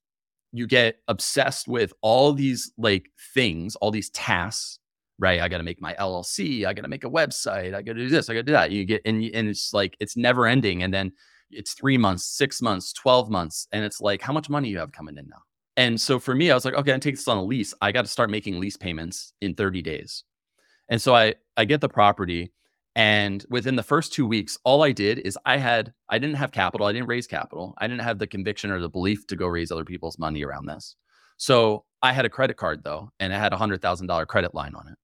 you 0.53 0.67
get 0.67 0.99
obsessed 1.09 1.69
with 1.69 1.93
all 2.03 2.33
these 2.33 2.73
like 2.77 3.11
things, 3.35 3.77
all 3.77 3.91
these 3.91 4.11
tasks, 4.11 4.79
right? 5.19 5.41
I 5.41 5.49
got 5.49 5.59
to 5.59 5.63
make 5.63 5.81
my 5.81 5.95
LLC, 5.95 6.67
I 6.67 6.73
got 6.73 6.83
to 6.83 6.89
make 6.89 7.05
a 7.05 7.11
website, 7.11 7.75
I 7.75 7.83
got 7.83 7.93
to 7.93 7.95
do 7.95 8.09
this, 8.09 8.29
I 8.29 8.35
got 8.35 8.41
to 8.41 8.45
do 8.45 8.53
that. 8.53 8.71
You 8.71 8.85
get 8.85 9.03
and 9.05 9.23
and 9.23 9.49
it's 9.49 9.73
like 9.73 9.97
it's 10.01 10.17
never 10.17 10.47
ending 10.47 10.83
and 10.83 10.93
then 10.93 11.13
it's 11.51 11.75
3 11.75 11.99
months, 11.99 12.25
6 12.37 12.63
months, 12.63 12.93
12 12.93 13.31
months 13.31 13.69
and 13.73 13.85
it's 13.85 14.01
like 14.01 14.23
how 14.23 14.33
much 14.33 14.49
money 14.49 14.69
you 14.69 14.79
have 14.79 14.93
coming 14.93 15.17
in 15.17 15.29
now? 15.29 15.43
And 15.77 16.01
so 16.01 16.19
for 16.19 16.35
me, 16.35 16.51
I 16.51 16.55
was 16.55 16.65
like, 16.65 16.75
okay, 16.75 16.93
I 16.93 16.99
take 16.99 17.15
this 17.17 17.29
on 17.29 17.39
a 17.39 17.45
lease. 17.45 17.73
I 17.81 17.93
got 17.93 18.03
to 18.03 18.11
start 18.11 18.29
making 18.29 18.61
lease 18.61 18.77
payments 18.77 19.33
in 19.41 19.55
30 19.55 19.83
days. 19.83 20.25
And 20.89 21.01
so 21.01 21.15
I 21.15 21.35
I 21.57 21.65
get 21.65 21.81
the 21.81 21.89
property 21.89 22.53
and 22.97 23.45
within 23.51 23.77
the 23.77 23.83
first 23.83 24.13
2 24.13 24.27
weeks, 24.27 24.59
all 24.65 24.83
I 24.83 24.93
did 24.93 25.21
is 25.21 25.39
I 25.47 25.57
had 25.59 25.93
I 26.09 26.19
didn't 26.19 26.37
have 26.37 26.53
capital, 26.53 26.87
I 26.87 26.93
didn't 26.93 27.09
raise 27.09 27.27
capital. 27.27 27.75
I 27.79 27.87
didn't 27.87 28.03
have 28.03 28.19
the 28.19 28.27
conviction 28.27 28.71
or 28.71 28.81
the 28.81 28.89
belief 28.89 29.27
to 29.29 29.37
go 29.37 29.47
raise 29.47 29.71
other 29.71 29.85
people's 29.85 30.19
money 30.19 30.45
around 30.45 30.67
this. 30.67 30.97
So 31.37 31.85
I 32.03 32.13
had 32.13 32.25
a 32.25 32.31
credit 32.31 32.57
card 32.57 32.83
though, 32.83 33.11
and 33.21 33.33
it 33.33 33.37
had 33.37 33.53
a 33.53 33.57
$100,000 33.57 34.27
credit 34.27 34.55
line 34.55 34.75
on 34.75 34.89
it. 34.89 34.97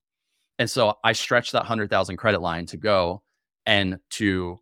And 0.59 0.69
so 0.69 0.95
I 1.03 1.13
stretched 1.13 1.51
that 1.53 1.59
100,000 1.59 2.17
credit 2.17 2.41
line 2.41 2.65
to 2.67 2.77
go 2.77 3.21
and 3.65 3.97
to 4.11 4.59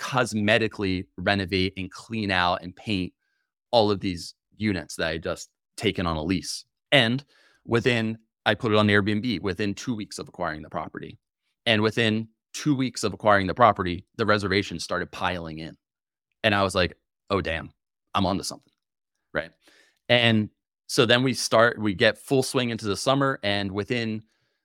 cosmetically 0.00 1.06
renovate 1.16 1.74
and 1.76 1.90
clean 1.90 2.30
out 2.30 2.62
and 2.62 2.74
paint 2.74 3.12
all 3.70 3.90
of 3.90 4.00
these 4.00 4.34
units 4.56 4.96
that 4.96 5.08
I 5.08 5.18
just 5.18 5.48
taken 5.76 6.06
on 6.06 6.16
a 6.16 6.22
lease. 6.22 6.64
And 6.92 7.24
within, 7.64 8.18
I 8.46 8.54
put 8.54 8.72
it 8.72 8.78
on 8.78 8.88
Airbnb 8.88 9.40
within 9.40 9.74
two 9.74 9.94
weeks 9.94 10.18
of 10.18 10.28
acquiring 10.28 10.62
the 10.62 10.70
property. 10.70 11.18
And 11.66 11.82
within 11.82 12.28
two 12.58 12.74
weeks 12.74 13.04
of 13.04 13.14
acquiring 13.14 13.46
the 13.46 13.54
property, 13.54 14.04
the 14.16 14.26
reservations 14.26 14.82
started 14.82 15.12
piling 15.12 15.58
in. 15.58 15.76
And 16.42 16.54
I 16.54 16.64
was 16.64 16.74
like, 16.74 16.96
oh, 17.30 17.40
damn, 17.40 17.70
I'm 18.14 18.26
onto 18.26 18.42
something. 18.42 18.72
Right. 19.32 19.52
And 20.08 20.50
so 20.88 21.06
then 21.06 21.22
we 21.22 21.34
start, 21.34 21.80
we 21.80 21.94
get 21.94 22.18
full 22.18 22.42
swing 22.42 22.70
into 22.70 22.86
the 22.86 22.96
summer. 22.96 23.38
And 23.44 23.70
within, 23.70 24.22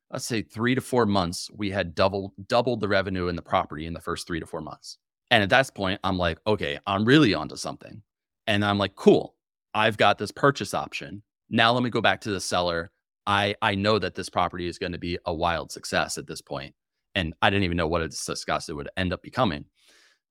let's 0.09 0.25
say 0.25 0.41
three 0.41 0.73
to 0.73 0.81
four 0.81 1.05
months, 1.05 1.51
we 1.53 1.69
had 1.69 1.93
doubled 1.93 2.31
doubled 2.47 2.81
the 2.81 2.87
revenue 2.87 3.27
in 3.27 3.35
the 3.35 3.41
property 3.43 3.85
in 3.85 3.93
the 3.93 4.01
first 4.01 4.25
three 4.25 4.39
to 4.39 4.45
four 4.47 4.61
months. 4.61 4.97
And 5.29 5.43
at 5.43 5.49
that 5.49 5.75
point, 5.75 5.99
I'm 6.03 6.17
like, 6.17 6.39
okay, 6.47 6.79
I'm 6.87 7.05
really 7.05 7.35
onto 7.35 7.57
something. 7.57 8.01
And 8.47 8.65
I'm 8.65 8.79
like, 8.79 8.95
cool. 8.95 9.35
I've 9.75 9.97
got 9.97 10.17
this 10.17 10.31
purchase 10.31 10.73
option. 10.73 11.21
Now 11.49 11.73
let 11.73 11.83
me 11.83 11.89
go 11.89 12.01
back 12.01 12.21
to 12.21 12.31
the 12.31 12.41
seller. 12.41 12.91
I 13.27 13.55
I 13.61 13.75
know 13.75 13.99
that 13.99 14.15
this 14.15 14.29
property 14.29 14.67
is 14.67 14.79
going 14.79 14.93
to 14.93 14.97
be 14.97 15.19
a 15.25 15.33
wild 15.33 15.71
success 15.71 16.17
at 16.17 16.27
this 16.27 16.41
point, 16.41 16.73
and 17.15 17.33
I 17.41 17.49
didn't 17.49 17.63
even 17.63 17.77
know 17.77 17.87
what 17.87 18.01
a 18.01 18.11
success 18.11 18.69
it 18.69 18.73
would 18.73 18.89
end 18.97 19.13
up 19.13 19.21
becoming. 19.21 19.65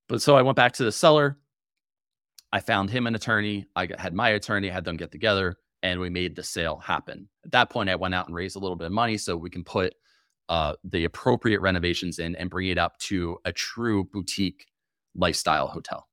But 0.08 0.22
so 0.22 0.36
I 0.36 0.42
went 0.42 0.56
back 0.56 0.72
to 0.74 0.84
the 0.84 0.92
seller. 0.92 1.38
I 2.52 2.60
found 2.60 2.90
him 2.90 3.06
an 3.06 3.14
attorney. 3.14 3.66
I 3.76 3.88
had 3.98 4.14
my 4.14 4.30
attorney, 4.30 4.68
had 4.68 4.84
them 4.84 4.96
get 4.96 5.10
together, 5.10 5.56
and 5.82 6.00
we 6.00 6.10
made 6.10 6.36
the 6.36 6.42
sale 6.42 6.76
happen. 6.78 7.28
At 7.44 7.52
that 7.52 7.70
point, 7.70 7.88
I 7.88 7.96
went 7.96 8.14
out 8.14 8.26
and 8.26 8.34
raised 8.34 8.56
a 8.56 8.58
little 8.58 8.76
bit 8.76 8.86
of 8.86 8.92
money 8.92 9.16
so 9.16 9.36
we 9.36 9.50
can 9.50 9.64
put 9.64 9.94
uh, 10.48 10.74
the 10.84 11.04
appropriate 11.04 11.60
renovations 11.60 12.18
in 12.18 12.36
and 12.36 12.50
bring 12.50 12.68
it 12.68 12.78
up 12.78 12.98
to 12.98 13.38
a 13.44 13.52
true 13.52 14.04
boutique 14.04 14.66
lifestyle 15.14 15.66
hotel 15.66 16.08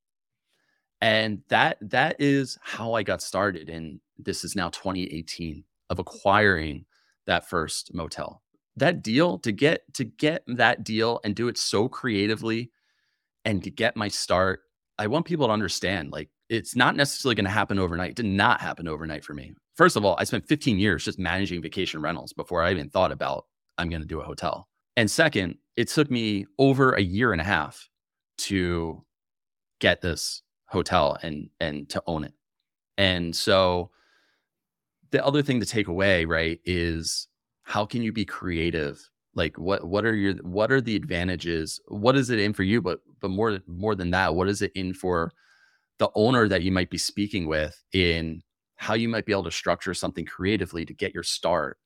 and 1.02 1.42
that 1.48 1.78
that 1.82 2.16
is 2.20 2.58
how 2.62 2.94
i 2.94 3.04
got 3.04 3.22
started 3.22 3.70
and 3.70 4.00
this 4.18 4.44
is 4.44 4.56
now 4.56 4.70
2018 4.70 5.64
of 5.90 6.00
acquiring 6.00 6.86
that 7.26 7.48
first 7.50 7.94
motel 7.94 8.42
that 8.80 9.04
deal 9.04 9.40
to 9.40 9.52
get 9.52 9.82
to 9.94 10.04
get 10.04 10.44
that 10.48 10.84
deal 10.84 11.20
and 11.24 11.36
do 11.36 11.48
it 11.48 11.58
so 11.58 11.88
creatively 11.88 12.72
and 13.46 13.64
to 13.64 13.72
get 13.72 13.96
my 13.96 14.08
start 14.08 14.62
i 14.98 15.08
want 15.08 15.26
people 15.26 15.48
to 15.48 15.54
understand 15.54 16.12
like 16.12 16.30
it's 16.50 16.76
not 16.76 16.96
necessarily 16.96 17.36
going 17.36 17.46
to 17.46 17.52
happen 17.52 17.78
overnight. 17.78 18.10
It 18.10 18.16
did 18.16 18.26
not 18.26 18.60
happen 18.60 18.88
overnight 18.88 19.24
for 19.24 19.36
me. 19.36 19.54
First 19.76 19.96
of 19.96 20.04
all 20.04 20.16
i 20.20 20.24
spent 20.24 20.48
15 20.48 20.80
years 20.80 21.06
just 21.06 21.20
managing 21.20 21.62
vacation 21.62 22.02
rentals 22.02 22.34
before 22.34 22.64
i 22.64 22.72
even 22.72 22.90
thought 22.90 23.12
about 23.12 23.46
i'm 23.78 23.90
going 23.90 24.02
to 24.02 24.08
do 24.08 24.20
a 24.20 24.26
hotel. 24.26 24.68
And 24.98 25.10
second 25.10 25.58
it 25.78 25.88
took 25.88 26.12
me 26.12 26.46
over 26.58 26.94
a 26.94 27.02
year 27.02 27.32
and 27.32 27.40
a 27.40 27.46
half 27.46 27.88
to 28.40 29.06
get 29.80 30.02
this 30.02 30.42
hotel 30.66 31.18
and 31.22 31.50
and 31.60 31.88
to 31.90 32.04
own 32.08 32.24
it. 32.24 32.34
And 32.98 33.34
so 33.36 33.92
the 35.12 35.26
other 35.26 35.42
thing 35.42 35.60
to 35.60 35.66
take 35.66 35.88
away, 35.88 36.26
right, 36.26 36.60
is 36.66 37.29
how 37.70 37.86
can 37.86 38.02
you 38.02 38.12
be 38.12 38.26
creative? 38.26 39.00
Like 39.36 39.58
what 39.60 39.86
what 39.86 40.04
are 40.04 40.16
your 40.16 40.34
what 40.38 40.72
are 40.72 40.82
the 40.82 40.96
advantages? 40.96 41.80
What 41.88 42.16
is 42.16 42.32
it 42.32 42.40
in 42.40 42.52
for 42.52 42.64
you? 42.64 42.82
But 42.82 43.00
but 43.22 43.30
more 43.30 43.60
more 43.68 43.94
than 43.94 44.10
that, 44.10 44.34
what 44.34 44.50
is 44.50 44.64
it 44.64 44.72
in 44.74 44.92
for 44.94 45.32
the 46.00 46.10
owner 46.16 46.48
that 46.48 46.64
you 46.64 46.72
might 46.72 46.90
be 46.90 46.98
speaking 46.98 47.48
with 47.48 47.82
in 47.94 48.42
how 48.78 48.96
you 48.96 49.08
might 49.08 49.26
be 49.26 49.34
able 49.34 49.44
to 49.44 49.52
structure 49.52 49.94
something 49.94 50.26
creatively 50.26 50.84
to 50.84 50.94
get 50.94 51.14
your 51.14 51.22
start 51.22 51.78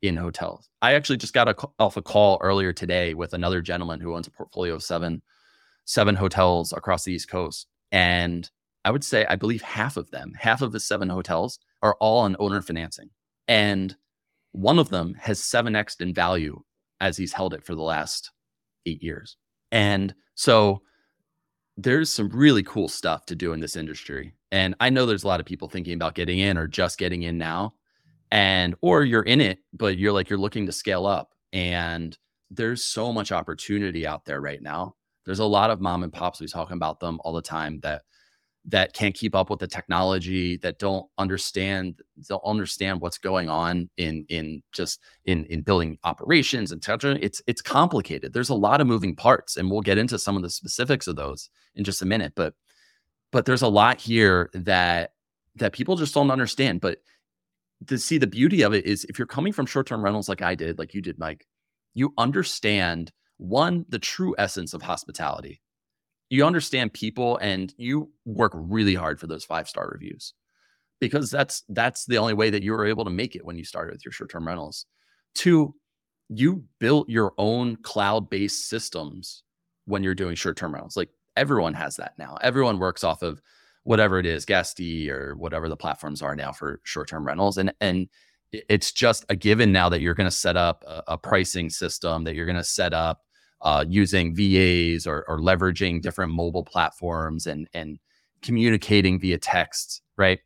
in 0.00 0.16
hotels. 0.16 0.70
I 0.80 0.94
actually 0.94 1.16
just 1.16 1.34
got 1.34 1.48
a, 1.48 1.68
off 1.78 1.96
a 1.96 2.02
call 2.02 2.38
earlier 2.40 2.72
today 2.72 3.12
with 3.12 3.34
another 3.34 3.60
gentleman 3.60 4.00
who 4.00 4.14
owns 4.14 4.28
a 4.28 4.30
portfolio 4.30 4.74
of 4.74 4.82
seven 4.82 5.20
seven 5.84 6.14
hotels 6.14 6.72
across 6.72 7.04
the 7.04 7.12
East 7.12 7.28
Coast, 7.28 7.66
and 7.92 8.50
I 8.86 8.90
would 8.90 9.04
say, 9.04 9.26
I 9.26 9.36
believe 9.36 9.62
half 9.62 9.98
of 9.98 10.10
them, 10.10 10.32
half 10.38 10.62
of 10.62 10.72
the 10.72 10.80
seven 10.80 11.10
hotels 11.10 11.58
are 11.82 11.96
all 12.00 12.20
on 12.20 12.36
owner 12.38 12.62
financing. 12.62 13.10
And 13.46 13.96
one 14.56 14.78
of 14.78 14.88
them 14.88 15.14
has 15.20 15.40
7x 15.40 16.00
in 16.00 16.14
value 16.14 16.58
as 17.00 17.16
he's 17.16 17.34
held 17.34 17.52
it 17.52 17.62
for 17.62 17.74
the 17.74 17.82
last 17.82 18.32
eight 18.86 19.02
years. 19.02 19.36
And 19.70 20.14
so 20.34 20.80
there's 21.76 22.10
some 22.10 22.30
really 22.30 22.62
cool 22.62 22.88
stuff 22.88 23.26
to 23.26 23.34
do 23.34 23.52
in 23.52 23.60
this 23.60 23.76
industry. 23.76 24.34
And 24.50 24.74
I 24.80 24.88
know 24.88 25.04
there's 25.04 25.24
a 25.24 25.28
lot 25.28 25.40
of 25.40 25.46
people 25.46 25.68
thinking 25.68 25.92
about 25.92 26.14
getting 26.14 26.38
in 26.38 26.56
or 26.56 26.66
just 26.66 26.98
getting 26.98 27.22
in 27.22 27.36
now. 27.36 27.74
And, 28.30 28.74
or 28.80 29.04
you're 29.04 29.22
in 29.22 29.42
it, 29.42 29.58
but 29.74 29.98
you're 29.98 30.12
like, 30.12 30.30
you're 30.30 30.38
looking 30.38 30.64
to 30.66 30.72
scale 30.72 31.04
up. 31.04 31.32
And 31.52 32.16
there's 32.50 32.82
so 32.82 33.12
much 33.12 33.32
opportunity 33.32 34.06
out 34.06 34.24
there 34.24 34.40
right 34.40 34.62
now. 34.62 34.94
There's 35.26 35.38
a 35.38 35.44
lot 35.44 35.70
of 35.70 35.82
mom 35.82 36.02
and 36.02 36.12
pops 36.12 36.40
we 36.40 36.46
talking 36.46 36.76
about 36.76 36.98
them 36.98 37.20
all 37.24 37.34
the 37.34 37.42
time 37.42 37.80
that 37.80 38.02
that 38.68 38.92
can't 38.92 39.14
keep 39.14 39.34
up 39.34 39.48
with 39.48 39.60
the 39.60 39.66
technology 39.66 40.56
that 40.58 40.78
don't 40.78 41.06
understand 41.18 42.00
don't 42.28 42.42
understand 42.44 43.00
what's 43.00 43.18
going 43.18 43.48
on 43.48 43.88
in 43.96 44.24
in 44.28 44.62
just 44.72 45.00
in 45.24 45.44
in 45.46 45.62
building 45.62 45.98
operations 46.04 46.72
and 46.72 46.84
it's 47.22 47.40
it's 47.46 47.62
complicated 47.62 48.32
there's 48.32 48.48
a 48.48 48.54
lot 48.54 48.80
of 48.80 48.86
moving 48.86 49.14
parts 49.14 49.56
and 49.56 49.70
we'll 49.70 49.80
get 49.80 49.98
into 49.98 50.18
some 50.18 50.36
of 50.36 50.42
the 50.42 50.50
specifics 50.50 51.06
of 51.06 51.16
those 51.16 51.48
in 51.74 51.84
just 51.84 52.02
a 52.02 52.06
minute 52.06 52.32
but 52.34 52.54
but 53.32 53.44
there's 53.44 53.62
a 53.62 53.68
lot 53.68 54.00
here 54.00 54.50
that 54.52 55.12
that 55.54 55.72
people 55.72 55.96
just 55.96 56.14
don't 56.14 56.30
understand 56.30 56.80
but 56.80 56.98
to 57.86 57.98
see 57.98 58.18
the 58.18 58.26
beauty 58.26 58.62
of 58.62 58.72
it 58.72 58.84
is 58.86 59.04
if 59.04 59.18
you're 59.18 59.26
coming 59.26 59.52
from 59.52 59.66
short-term 59.66 60.02
rentals 60.02 60.28
like 60.28 60.42
I 60.42 60.54
did 60.54 60.78
like 60.78 60.94
you 60.94 61.02
did 61.02 61.18
Mike 61.18 61.46
you 61.96 62.12
understand 62.18 63.12
one, 63.38 63.84
the 63.88 63.98
true 63.98 64.34
essence 64.38 64.74
of 64.74 64.82
hospitality. 64.82 65.60
You 66.28 66.44
understand 66.44 66.92
people 66.92 67.36
and 67.38 67.72
you 67.76 68.10
work 68.24 68.52
really 68.54 68.94
hard 68.94 69.20
for 69.20 69.26
those 69.26 69.44
five 69.44 69.68
star 69.68 69.88
reviews 69.92 70.34
because 71.00 71.30
that's 71.30 71.62
that's 71.68 72.06
the 72.06 72.18
only 72.18 72.34
way 72.34 72.50
that 72.50 72.62
you 72.62 72.72
were 72.72 72.86
able 72.86 73.04
to 73.04 73.10
make 73.10 73.36
it 73.36 73.44
when 73.44 73.56
you 73.56 73.64
started 73.64 73.92
with 73.92 74.04
your 74.04 74.12
short-term 74.12 74.46
rentals. 74.46 74.86
Two, 75.34 75.74
you 76.28 76.64
built 76.80 77.08
your 77.08 77.32
own 77.38 77.76
cloud-based 77.76 78.68
systems 78.68 79.42
when 79.84 80.02
you're 80.02 80.14
doing 80.14 80.34
short-term 80.34 80.74
rentals. 80.74 80.96
Like 80.96 81.10
everyone 81.36 81.74
has 81.74 81.96
that 81.96 82.14
now. 82.18 82.36
Everyone 82.42 82.78
works 82.78 83.04
off 83.04 83.22
of 83.22 83.40
whatever 83.84 84.18
it 84.18 84.26
is, 84.26 84.44
Guesty 84.44 85.10
or 85.10 85.36
whatever 85.36 85.68
the 85.68 85.76
platforms 85.76 86.22
are 86.22 86.34
now 86.34 86.50
for 86.50 86.80
short-term 86.84 87.26
rentals. 87.26 87.58
And 87.58 87.72
and 87.80 88.08
it's 88.52 88.92
just 88.92 89.24
a 89.28 89.36
given 89.36 89.72
now 89.72 89.88
that 89.88 90.00
you're 90.00 90.14
going 90.14 90.28
to 90.28 90.36
set 90.36 90.56
up 90.56 90.84
a, 90.86 91.02
a, 91.08 91.18
pricing 91.18 91.68
system 91.68 92.24
that 92.24 92.34
you're 92.34 92.46
going 92.46 92.56
to 92.56 92.64
set 92.64 92.94
up 92.94 93.22
uh, 93.66 93.84
using 93.88 94.32
VAs 94.32 95.08
or, 95.08 95.24
or 95.26 95.40
leveraging 95.40 96.00
different 96.00 96.32
mobile 96.32 96.62
platforms 96.62 97.48
and 97.48 97.68
and 97.74 97.98
communicating 98.40 99.18
via 99.18 99.38
text, 99.38 100.02
right? 100.16 100.38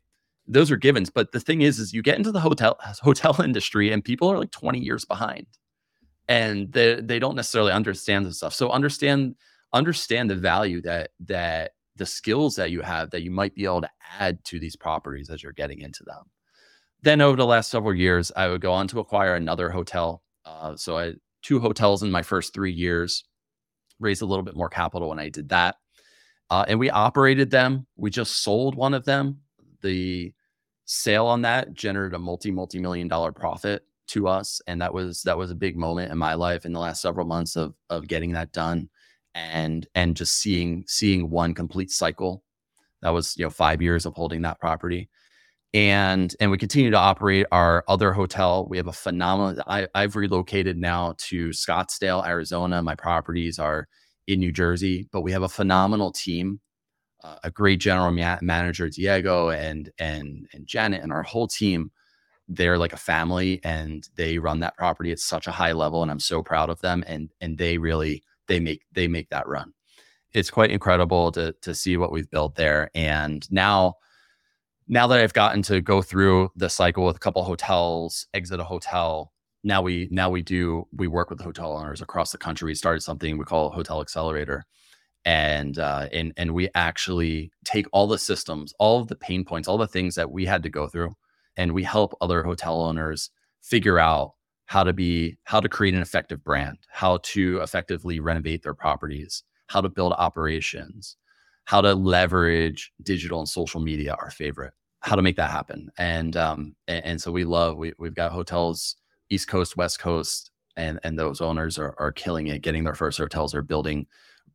Those 0.47 0.71
are 0.71 0.75
givens. 0.75 1.11
But 1.11 1.31
the 1.31 1.39
thing 1.39 1.61
is, 1.61 1.77
is 1.77 1.93
you 1.93 2.01
get 2.01 2.17
into 2.17 2.31
the 2.31 2.39
hotel 2.39 2.79
hotel 3.01 3.39
industry 3.39 3.91
and 3.91 4.03
people 4.03 4.27
are 4.31 4.39
like 4.39 4.49
20 4.49 4.79
years 4.79 5.05
behind, 5.05 5.45
and 6.27 6.71
they 6.73 6.99
they 6.99 7.19
don't 7.19 7.35
necessarily 7.35 7.71
understand 7.71 8.25
this 8.25 8.37
stuff. 8.37 8.55
So 8.55 8.71
understand 8.71 9.35
understand 9.71 10.31
the 10.31 10.35
value 10.35 10.81
that 10.81 11.11
that 11.19 11.73
the 11.97 12.07
skills 12.07 12.55
that 12.55 12.71
you 12.71 12.81
have 12.81 13.11
that 13.11 13.21
you 13.21 13.29
might 13.29 13.53
be 13.53 13.65
able 13.65 13.81
to 13.81 13.89
add 14.17 14.43
to 14.45 14.59
these 14.59 14.75
properties 14.75 15.29
as 15.29 15.43
you're 15.43 15.51
getting 15.51 15.81
into 15.81 16.03
them. 16.05 16.23
Then 17.03 17.21
over 17.21 17.37
the 17.37 17.45
last 17.45 17.69
several 17.69 17.93
years, 17.93 18.31
I 18.35 18.47
would 18.47 18.61
go 18.61 18.73
on 18.73 18.87
to 18.87 18.99
acquire 18.99 19.35
another 19.35 19.69
hotel. 19.69 20.23
Uh, 20.43 20.75
so 20.75 20.97
I 20.97 21.13
two 21.41 21.59
hotels 21.59 22.03
in 22.03 22.11
my 22.11 22.21
first 22.21 22.53
three 22.53 22.71
years, 22.71 23.23
raised 23.99 24.21
a 24.21 24.25
little 24.25 24.43
bit 24.43 24.55
more 24.55 24.69
capital 24.69 25.09
when 25.09 25.19
I 25.19 25.29
did 25.29 25.49
that. 25.49 25.75
Uh, 26.49 26.65
and 26.67 26.79
we 26.79 26.89
operated 26.89 27.49
them. 27.49 27.87
We 27.95 28.09
just 28.09 28.43
sold 28.43 28.75
one 28.75 28.93
of 28.93 29.05
them. 29.05 29.39
The 29.81 30.33
sale 30.85 31.27
on 31.27 31.43
that 31.43 31.73
generated 31.73 32.13
a 32.13 32.19
multi 32.19 32.51
multi 32.51 32.79
million 32.79 33.07
dollar 33.07 33.31
profit 33.31 33.85
to 34.07 34.27
us, 34.27 34.61
and 34.67 34.81
that 34.81 34.93
was 34.93 35.23
that 35.23 35.37
was 35.37 35.51
a 35.51 35.55
big 35.55 35.77
moment 35.77 36.11
in 36.11 36.17
my 36.17 36.33
life 36.33 36.65
in 36.65 36.73
the 36.73 36.79
last 36.79 37.01
several 37.01 37.25
months 37.25 37.55
of 37.55 37.73
of 37.89 38.07
getting 38.07 38.33
that 38.33 38.51
done, 38.51 38.89
and 39.33 39.87
and 39.95 40.17
just 40.17 40.33
seeing 40.33 40.83
seeing 40.87 41.29
one 41.29 41.53
complete 41.53 41.91
cycle. 41.91 42.43
That 43.01 43.11
was 43.11 43.37
you 43.37 43.45
know 43.45 43.49
five 43.49 43.81
years 43.81 44.05
of 44.05 44.13
holding 44.13 44.41
that 44.41 44.59
property 44.59 45.09
and 45.73 46.35
and 46.39 46.51
we 46.51 46.57
continue 46.57 46.91
to 46.91 46.97
operate 46.97 47.45
our 47.51 47.83
other 47.87 48.11
hotel. 48.11 48.67
We 48.69 48.77
have 48.77 48.87
a 48.87 48.93
phenomenal. 48.93 49.63
I, 49.67 49.87
I've 49.95 50.15
relocated 50.15 50.77
now 50.77 51.15
to 51.29 51.49
Scottsdale, 51.49 52.27
Arizona. 52.27 52.81
My 52.81 52.95
properties 52.95 53.57
are 53.57 53.87
in 54.27 54.39
New 54.39 54.51
Jersey, 54.51 55.07
but 55.11 55.21
we 55.21 55.31
have 55.31 55.43
a 55.43 55.49
phenomenal 55.49 56.11
team, 56.11 56.59
uh, 57.23 57.37
a 57.43 57.51
great 57.51 57.79
general 57.79 58.11
ma- 58.11 58.39
manager 58.41 58.89
Diego 58.89 59.49
and 59.49 59.89
and 59.97 60.47
and 60.53 60.67
Janet 60.67 61.03
and 61.03 61.11
our 61.11 61.23
whole 61.23 61.47
team. 61.47 61.91
They're 62.49 62.77
like 62.77 62.93
a 62.93 62.97
family, 62.97 63.61
and 63.63 64.07
they 64.15 64.39
run 64.39 64.59
that 64.59 64.75
property 64.75 65.11
at 65.13 65.19
such 65.19 65.47
a 65.47 65.51
high 65.51 65.71
level, 65.71 66.01
and 66.01 66.11
I'm 66.11 66.19
so 66.19 66.43
proud 66.43 66.69
of 66.69 66.81
them. 66.81 67.03
And 67.07 67.31
and 67.39 67.57
they 67.57 67.77
really 67.77 68.23
they 68.47 68.59
make 68.59 68.81
they 68.91 69.07
make 69.07 69.29
that 69.29 69.47
run. 69.47 69.73
It's 70.33 70.51
quite 70.51 70.71
incredible 70.71 71.31
to 71.31 71.53
to 71.61 71.73
see 71.73 71.95
what 71.95 72.11
we've 72.11 72.29
built 72.29 72.55
there, 72.55 72.91
and 72.93 73.49
now 73.51 73.95
now 74.87 75.07
that 75.07 75.19
I've 75.19 75.33
gotten 75.33 75.61
to 75.63 75.81
go 75.81 76.01
through 76.01 76.51
the 76.55 76.69
cycle 76.69 77.05
with 77.05 77.17
a 77.17 77.19
couple 77.19 77.43
hotels, 77.43 78.27
exit 78.33 78.59
a 78.59 78.63
hotel, 78.63 79.31
now 79.63 79.81
we 79.81 80.07
now 80.11 80.29
we 80.29 80.41
do 80.41 80.87
we 80.91 81.07
work 81.07 81.29
with 81.29 81.41
hotel 81.41 81.77
owners 81.77 82.01
across 82.01 82.31
the 82.31 82.37
country. 82.37 82.67
We 82.67 82.75
started 82.75 83.01
something 83.01 83.37
we 83.37 83.45
call 83.45 83.69
Hotel 83.69 84.01
Accelerator, 84.01 84.65
and 85.25 85.77
uh, 85.77 86.07
and 86.11 86.33
and 86.37 86.53
we 86.53 86.69
actually 86.73 87.51
take 87.63 87.87
all 87.91 88.07
the 88.07 88.17
systems, 88.17 88.73
all 88.79 88.99
of 88.99 89.07
the 89.07 89.15
pain 89.15 89.45
points, 89.45 89.67
all 89.67 89.77
the 89.77 89.87
things 89.87 90.15
that 90.15 90.31
we 90.31 90.45
had 90.45 90.63
to 90.63 90.69
go 90.69 90.87
through, 90.87 91.13
and 91.57 91.73
we 91.73 91.83
help 91.83 92.15
other 92.21 92.43
hotel 92.43 92.81
owners 92.81 93.29
figure 93.61 93.99
out 93.99 94.33
how 94.65 94.83
to 94.83 94.93
be 94.93 95.37
how 95.43 95.59
to 95.59 95.69
create 95.69 95.93
an 95.93 96.01
effective 96.01 96.43
brand, 96.43 96.77
how 96.89 97.17
to 97.23 97.59
effectively 97.61 98.19
renovate 98.19 98.63
their 98.63 98.73
properties, 98.73 99.43
how 99.67 99.81
to 99.81 99.89
build 99.89 100.13
operations, 100.13 101.17
how 101.71 101.79
to 101.79 101.95
leverage 101.95 102.91
digital 103.01 103.39
and 103.39 103.47
social 103.47 103.79
media, 103.79 104.13
our 104.19 104.29
favorite 104.29 104.73
how 104.99 105.15
to 105.15 105.21
make 105.21 105.37
that 105.37 105.49
happen. 105.49 105.89
And 105.97 106.35
um, 106.35 106.75
and, 106.89 107.05
and, 107.05 107.21
so 107.21 107.31
we 107.31 107.45
love 107.45 107.77
we 107.77 107.93
we've 107.97 108.13
got 108.13 108.33
hotels 108.33 108.97
East 109.29 109.47
Coast, 109.47 109.77
West 109.77 109.97
Coast, 109.97 110.51
and 110.75 110.99
and 111.05 111.17
those 111.17 111.39
owners 111.39 111.79
are 111.79 111.95
are 111.97 112.11
killing 112.11 112.47
it, 112.47 112.61
getting 112.61 112.83
their 112.83 112.93
first 112.93 113.17
hotels, 113.17 113.55
are 113.55 113.61
building 113.61 114.05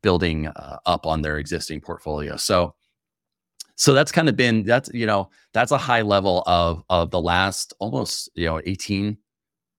building 0.03 0.49
uh, 0.49 0.77
up 0.85 1.07
on 1.07 1.23
their 1.23 1.39
existing 1.39 1.81
portfolio. 1.81 2.37
So 2.37 2.75
so 3.77 3.95
that's 3.95 4.13
kind 4.13 4.29
of 4.29 4.37
been 4.37 4.63
that's 4.65 4.91
you 4.93 5.07
know 5.07 5.31
that's 5.55 5.73
a 5.73 5.79
high 5.79 6.03
level 6.03 6.43
of 6.47 6.83
of 6.91 7.11
the 7.11 7.21
last 7.21 7.73
almost 7.79 8.29
you 8.35 8.45
know 8.45 8.61
18 8.67 9.17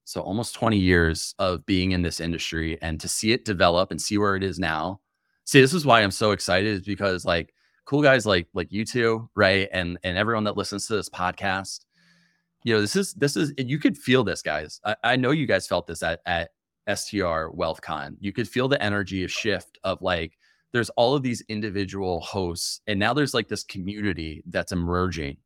so 0.05 0.21
almost 0.21 0.55
20 0.55 0.77
years 0.77 1.35
of 1.37 1.65
being 1.65 1.91
in 1.91 2.01
this 2.01 2.19
industry 2.19 2.81
and 2.81 2.99
to 2.99 3.07
see 3.07 3.31
it 3.31 3.45
develop 3.45 3.91
and 3.91 4.01
see 4.01 4.17
where 4.17 4.35
it 4.35 4.43
is 4.43 4.57
now 4.57 5.01
see 5.47 5.59
this 5.59 5.73
is 5.73 5.85
why 5.85 6.01
i'm 6.01 6.11
so 6.11 6.31
excited 6.31 6.67
is 6.75 6.81
because 6.81 7.25
like 7.25 7.53
cool 7.87 8.03
guys 8.03 8.25
like 8.25 8.47
like 8.53 8.71
you 8.71 8.85
two, 8.85 9.27
right? 9.35 9.67
And 9.73 9.97
and 10.03 10.17
everyone 10.17 10.43
that 10.43 10.57
listens 10.57 10.85
to 10.87 10.95
this 10.95 11.09
podcast. 11.09 11.85
You 12.63 12.75
know, 12.75 12.81
this 12.81 12.95
is 12.95 13.13
this 13.13 13.35
is 13.35 13.53
you 13.57 13.79
could 13.79 13.97
feel 13.97 14.23
this, 14.23 14.41
guys. 14.41 14.79
I, 14.85 14.95
I 15.03 15.15
know 15.15 15.31
you 15.31 15.47
guys 15.47 15.67
felt 15.67 15.87
this 15.87 16.03
at 16.03 16.19
at 16.25 16.51
STR 16.87 17.49
WealthCon. 17.55 18.17
You 18.19 18.33
could 18.33 18.47
feel 18.47 18.67
the 18.67 18.81
energy 18.83 19.23
of 19.23 19.31
shift 19.31 19.79
of 19.83 20.01
like 20.01 20.37
there's 20.73 20.89
all 20.91 21.15
of 21.15 21.23
these 21.23 21.41
individual 21.47 22.19
hosts, 22.21 22.81
and 22.87 22.99
now 22.99 23.13
there's 23.13 23.33
like 23.33 23.47
this 23.47 23.63
community 23.63 24.43
that's 24.47 24.73
emerging 24.73 25.37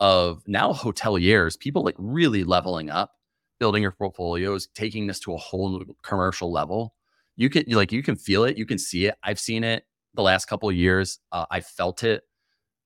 of 0.00 0.42
now 0.46 0.72
hoteliers, 0.72 1.58
people 1.58 1.82
like 1.82 1.96
really 1.98 2.44
leveling 2.44 2.90
up, 2.90 3.12
building 3.58 3.82
your 3.82 3.92
portfolios, 3.92 4.68
taking 4.74 5.06
this 5.06 5.20
to 5.20 5.32
a 5.32 5.38
whole 5.38 5.70
new 5.70 5.96
commercial 6.02 6.52
level. 6.52 6.94
You 7.36 7.50
can 7.50 7.64
like 7.68 7.92
you 7.92 8.02
can 8.02 8.16
feel 8.16 8.44
it, 8.44 8.56
you 8.56 8.66
can 8.66 8.78
see 8.78 9.06
it. 9.06 9.16
I've 9.22 9.38
seen 9.38 9.64
it 9.64 9.84
the 10.14 10.22
last 10.22 10.46
couple 10.46 10.68
of 10.68 10.74
years. 10.74 11.18
Uh, 11.32 11.46
I 11.50 11.60
felt 11.60 12.02
it. 12.02 12.22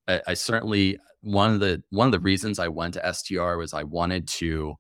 I, 0.09 0.21
I, 0.27 0.35
certainly 0.35 0.99
one 1.23 1.55
of 1.55 1.61
the 1.61 1.83
one 1.91 2.07
of 2.07 2.13
the 2.13 2.21
reasons 2.21 2.59
I 2.59 2.69
went 2.69 2.95
to 2.95 3.13
STR 3.13 3.57
was 3.57 3.73
I 3.73 3.85
wanted 3.85 4.27
to 4.29 4.77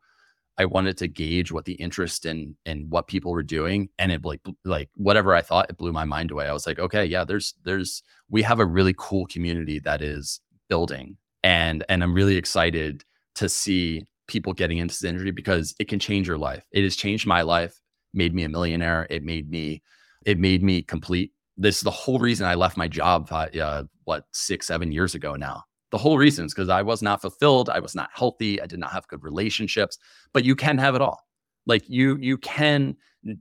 I 0.58 0.66
wanted 0.66 0.98
to 0.98 1.08
gauge 1.08 1.52
what 1.52 1.64
the 1.64 1.74
interest 1.74 2.26
in 2.26 2.56
in 2.66 2.86
what 2.90 3.06
people 3.06 3.32
were 3.32 3.42
doing, 3.42 3.88
and 3.98 4.12
it 4.12 4.24
like 4.24 4.40
like 4.64 4.90
whatever 4.94 5.34
I 5.34 5.42
thought, 5.42 5.70
it 5.70 5.78
blew 5.78 5.92
my 5.92 6.04
mind 6.04 6.30
away. 6.30 6.46
I 6.46 6.52
was 6.52 6.66
like, 6.66 6.78
okay, 6.78 7.04
yeah, 7.04 7.24
there's 7.24 7.54
there's 7.64 8.02
we 8.28 8.42
have 8.42 8.60
a 8.60 8.66
really 8.66 8.94
cool 8.98 9.26
community 9.26 9.78
that 9.80 10.02
is 10.02 10.40
building, 10.68 11.16
and 11.42 11.84
and 11.88 12.02
I'm 12.02 12.14
really 12.14 12.36
excited 12.36 13.04
to 13.36 13.48
see 13.48 14.04
people 14.26 14.52
getting 14.52 14.78
into 14.78 14.96
the 15.00 15.08
industry 15.08 15.30
because 15.30 15.74
it 15.78 15.88
can 15.88 15.98
change 15.98 16.28
your 16.28 16.38
life. 16.38 16.62
It 16.72 16.84
has 16.84 16.94
changed 16.94 17.26
my 17.26 17.42
life, 17.42 17.80
made 18.12 18.34
me 18.34 18.44
a 18.44 18.48
millionaire. 18.48 19.06
It 19.10 19.24
made 19.24 19.50
me 19.50 19.82
it 20.26 20.38
made 20.38 20.62
me 20.62 20.82
complete 20.82 21.32
this 21.60 21.76
is 21.76 21.82
the 21.82 21.90
whole 21.90 22.18
reason 22.18 22.46
I 22.46 22.54
left 22.54 22.78
my 22.78 22.88
job, 22.88 23.30
uh, 23.30 23.84
what, 24.04 24.24
six, 24.32 24.66
seven 24.66 24.90
years 24.92 25.14
ago 25.14 25.34
now. 25.34 25.64
The 25.90 25.98
whole 25.98 26.16
reason 26.16 26.46
is 26.46 26.54
because 26.54 26.70
I 26.70 26.80
was 26.80 27.02
not 27.02 27.20
fulfilled. 27.20 27.68
I 27.68 27.80
was 27.80 27.94
not 27.94 28.08
healthy. 28.14 28.62
I 28.62 28.66
did 28.66 28.78
not 28.78 28.92
have 28.92 29.06
good 29.08 29.22
relationships, 29.22 29.98
but 30.32 30.42
you 30.42 30.56
can 30.56 30.78
have 30.78 30.94
it 30.94 31.02
all. 31.02 31.20
Like 31.66 31.86
you, 31.86 32.16
you 32.18 32.38
can, 32.38 32.96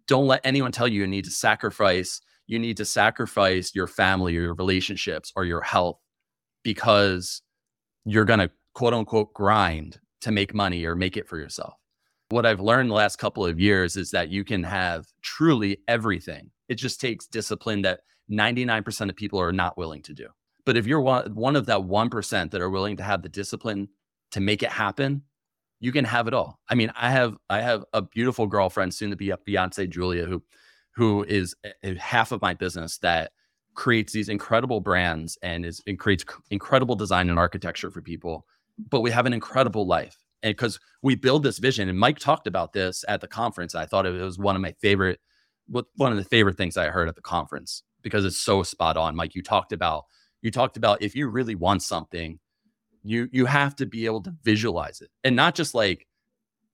don't 0.05 0.27
let 0.27 0.41
anyone 0.43 0.73
tell 0.73 0.87
you 0.87 0.99
you 0.99 1.07
need 1.07 1.23
to 1.25 1.31
sacrifice. 1.31 2.19
You 2.45 2.59
need 2.59 2.75
to 2.77 2.85
sacrifice 2.85 3.73
your 3.73 3.87
family 3.87 4.35
or 4.35 4.41
your 4.41 4.55
relationships 4.55 5.31
or 5.37 5.45
your 5.45 5.61
health 5.61 5.97
because 6.63 7.41
you're 8.03 8.25
going 8.25 8.39
to 8.39 8.51
quote 8.73 8.93
unquote 8.93 9.33
grind 9.33 9.97
to 10.21 10.31
make 10.31 10.53
money 10.53 10.83
or 10.83 10.93
make 10.93 11.15
it 11.15 11.29
for 11.29 11.37
yourself. 11.37 11.75
What 12.29 12.45
I've 12.45 12.59
learned 12.59 12.89
the 12.89 12.95
last 12.95 13.17
couple 13.17 13.45
of 13.45 13.59
years 13.59 13.97
is 13.97 14.11
that 14.11 14.29
you 14.29 14.43
can 14.43 14.63
have 14.63 15.07
truly 15.21 15.79
everything 15.87 16.51
it 16.69 16.75
just 16.75 17.01
takes 17.01 17.25
discipline 17.25 17.81
that 17.81 18.01
99% 18.31 19.09
of 19.09 19.15
people 19.15 19.41
are 19.41 19.51
not 19.51 19.77
willing 19.77 20.03
to 20.03 20.13
do. 20.13 20.27
But 20.65 20.77
if 20.77 20.85
you're 20.85 21.01
one, 21.01 21.33
one 21.33 21.55
of 21.55 21.65
that 21.65 21.79
1% 21.79 22.51
that 22.51 22.61
are 22.61 22.69
willing 22.69 22.95
to 22.97 23.03
have 23.03 23.23
the 23.23 23.29
discipline 23.29 23.89
to 24.31 24.39
make 24.39 24.61
it 24.61 24.69
happen, 24.69 25.23
you 25.79 25.91
can 25.91 26.05
have 26.05 26.27
it 26.27 26.33
all. 26.33 26.59
I 26.69 26.75
mean, 26.75 26.91
I 26.95 27.09
have 27.09 27.35
I 27.49 27.61
have 27.61 27.83
a 27.93 28.01
beautiful 28.01 28.45
girlfriend, 28.45 28.93
soon 28.93 29.09
to 29.09 29.15
be 29.15 29.31
a 29.31 29.37
fiance 29.37 29.87
Julia, 29.87 30.25
who 30.25 30.43
who 30.95 31.23
is 31.23 31.55
eh, 31.63 31.71
eh, 31.83 31.95
half 31.97 32.31
of 32.31 32.41
my 32.41 32.53
business 32.53 32.97
that 32.99 33.31
creates 33.73 34.13
these 34.13 34.29
incredible 34.29 34.81
brands 34.81 35.37
and 35.41 35.65
is 35.65 35.81
and 35.87 35.97
creates 35.97 36.25
incredible 36.51 36.95
design 36.95 37.29
and 37.29 37.39
architecture 37.39 37.89
for 37.89 38.01
people. 38.01 38.45
But 38.77 39.01
we 39.01 39.09
have 39.11 39.25
an 39.25 39.33
incredible 39.33 39.87
life, 39.87 40.17
and 40.41 40.55
because 40.55 40.79
we 41.01 41.15
build 41.15 41.43
this 41.43 41.59
vision, 41.59 41.89
and 41.89 41.99
Mike 41.99 42.19
talked 42.19 42.47
about 42.47 42.73
this 42.73 43.03
at 43.07 43.21
the 43.21 43.27
conference, 43.27 43.75
I 43.75 43.85
thought 43.85 44.05
it 44.05 44.11
was 44.11 44.37
one 44.37 44.55
of 44.55 44.61
my 44.61 44.73
favorite 44.81 45.19
one 45.69 46.11
of 46.11 46.17
the 46.17 46.23
favorite 46.23 46.57
things 46.57 46.77
I 46.77 46.87
heard 46.87 47.07
at 47.07 47.15
the 47.15 47.21
conference 47.21 47.83
because 48.01 48.25
it's 48.25 48.37
so 48.37 48.63
spot 48.63 48.97
on. 48.97 49.15
Mike, 49.15 49.35
you 49.35 49.43
talked 49.43 49.71
about 49.71 50.05
you 50.41 50.51
talked 50.51 50.77
about 50.77 51.01
if 51.01 51.15
you 51.15 51.27
really 51.27 51.55
want 51.55 51.83
something, 51.83 52.39
you 53.03 53.29
you 53.31 53.45
have 53.45 53.75
to 53.77 53.85
be 53.85 54.05
able 54.05 54.21
to 54.23 54.33
visualize 54.43 55.01
it 55.01 55.09
and 55.23 55.35
not 55.35 55.55
just 55.55 55.73
like 55.73 56.07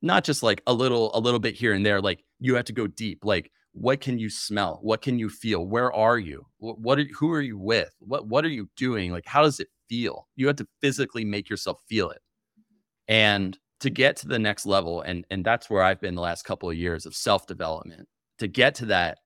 not 0.02 0.24
just 0.24 0.44
like 0.44 0.62
a 0.68 0.74
little 0.74 1.12
a 1.16 1.20
little 1.20 1.40
bit 1.40 1.56
here 1.56 1.74
and 1.74 1.86
there. 1.86 2.02
Like 2.02 2.24
you 2.40 2.56
have 2.56 2.66
to 2.66 2.74
go 2.74 2.88
deep. 2.88 3.26
Like 3.26 3.52
what 3.74 4.00
can 4.00 4.18
you 4.18 4.30
smell? 4.30 4.80
What 4.82 5.02
can 5.02 5.20
you 5.20 5.30
feel? 5.30 5.66
Where 5.66 5.92
are 5.92 6.18
you? 6.18 6.46
What, 6.60 6.98
are, 6.98 7.04
who 7.14 7.32
are 7.32 7.42
you 7.42 7.58
with? 7.58 7.94
What 8.00 8.28
what 8.28 8.46
are 8.46 8.50
you 8.50 8.70
doing? 8.78 9.12
Like 9.12 9.26
how 9.26 9.42
does 9.42 9.60
it 9.60 9.68
feel? 9.90 10.28
You 10.36 10.48
have 10.48 10.56
to 10.58 10.68
physically 10.82 11.26
make 11.26 11.50
yourself 11.50 11.82
feel 11.88 12.10
it. 12.10 12.22
And 13.08 13.58
to 13.82 13.90
get 13.90 14.16
to 14.18 14.28
the 14.28 14.40
next 14.40 14.66
level 14.66 15.02
and 15.02 15.26
and 15.30 15.46
that's 15.46 15.70
where 15.70 15.84
I've 15.84 16.02
been 16.02 16.16
the 16.16 16.22
last 16.22 16.44
couple 16.44 16.70
of 16.70 16.76
years 16.78 17.06
of 17.06 17.16
self-development 17.16 18.08
to 18.40 18.48
get 18.48 18.76
to 18.76 18.86
that, 18.88 19.20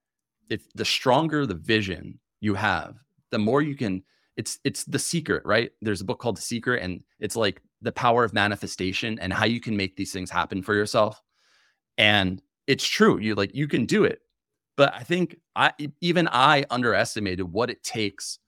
if 0.50 0.62
the 0.74 0.86
stronger 0.86 1.46
the 1.46 1.56
vision 1.56 2.20
you 2.42 2.56
have, 2.56 2.96
the 3.32 3.40
more 3.40 3.62
you 3.62 3.76
can. 3.76 4.04
It's 4.38 4.58
it's 4.64 4.86
the 4.86 5.00
secret, 5.00 5.44
right? 5.46 5.72
There's 5.82 6.02
a 6.02 6.06
book 6.06 6.20
called 6.20 6.38
The 6.38 6.42
Secret, 6.42 6.82
and 6.82 7.02
it's 7.20 7.36
like 7.36 7.62
the 7.82 7.92
power 7.92 8.24
of 8.24 8.34
manifestation 8.34 9.20
and 9.20 9.34
how 9.34 9.46
you 9.46 9.60
can 9.60 9.76
make 9.76 9.96
these 9.96 10.14
things 10.14 10.30
happen 10.30 10.62
for 10.62 10.74
yourself. 10.74 11.22
And 11.98 12.42
it's 12.68 12.88
true. 12.88 13.20
You 13.20 13.36
like 13.36 13.54
you 13.54 13.68
can 13.68 13.86
do 13.86 14.06
it. 14.06 14.20
But 14.78 14.94
I 14.96 15.04
think 15.04 15.38
I 15.56 15.74
even 16.00 16.30
I 16.30 16.66
underestimated 16.70 17.52
what 17.52 17.70
it 17.70 17.84
takes 17.84 18.40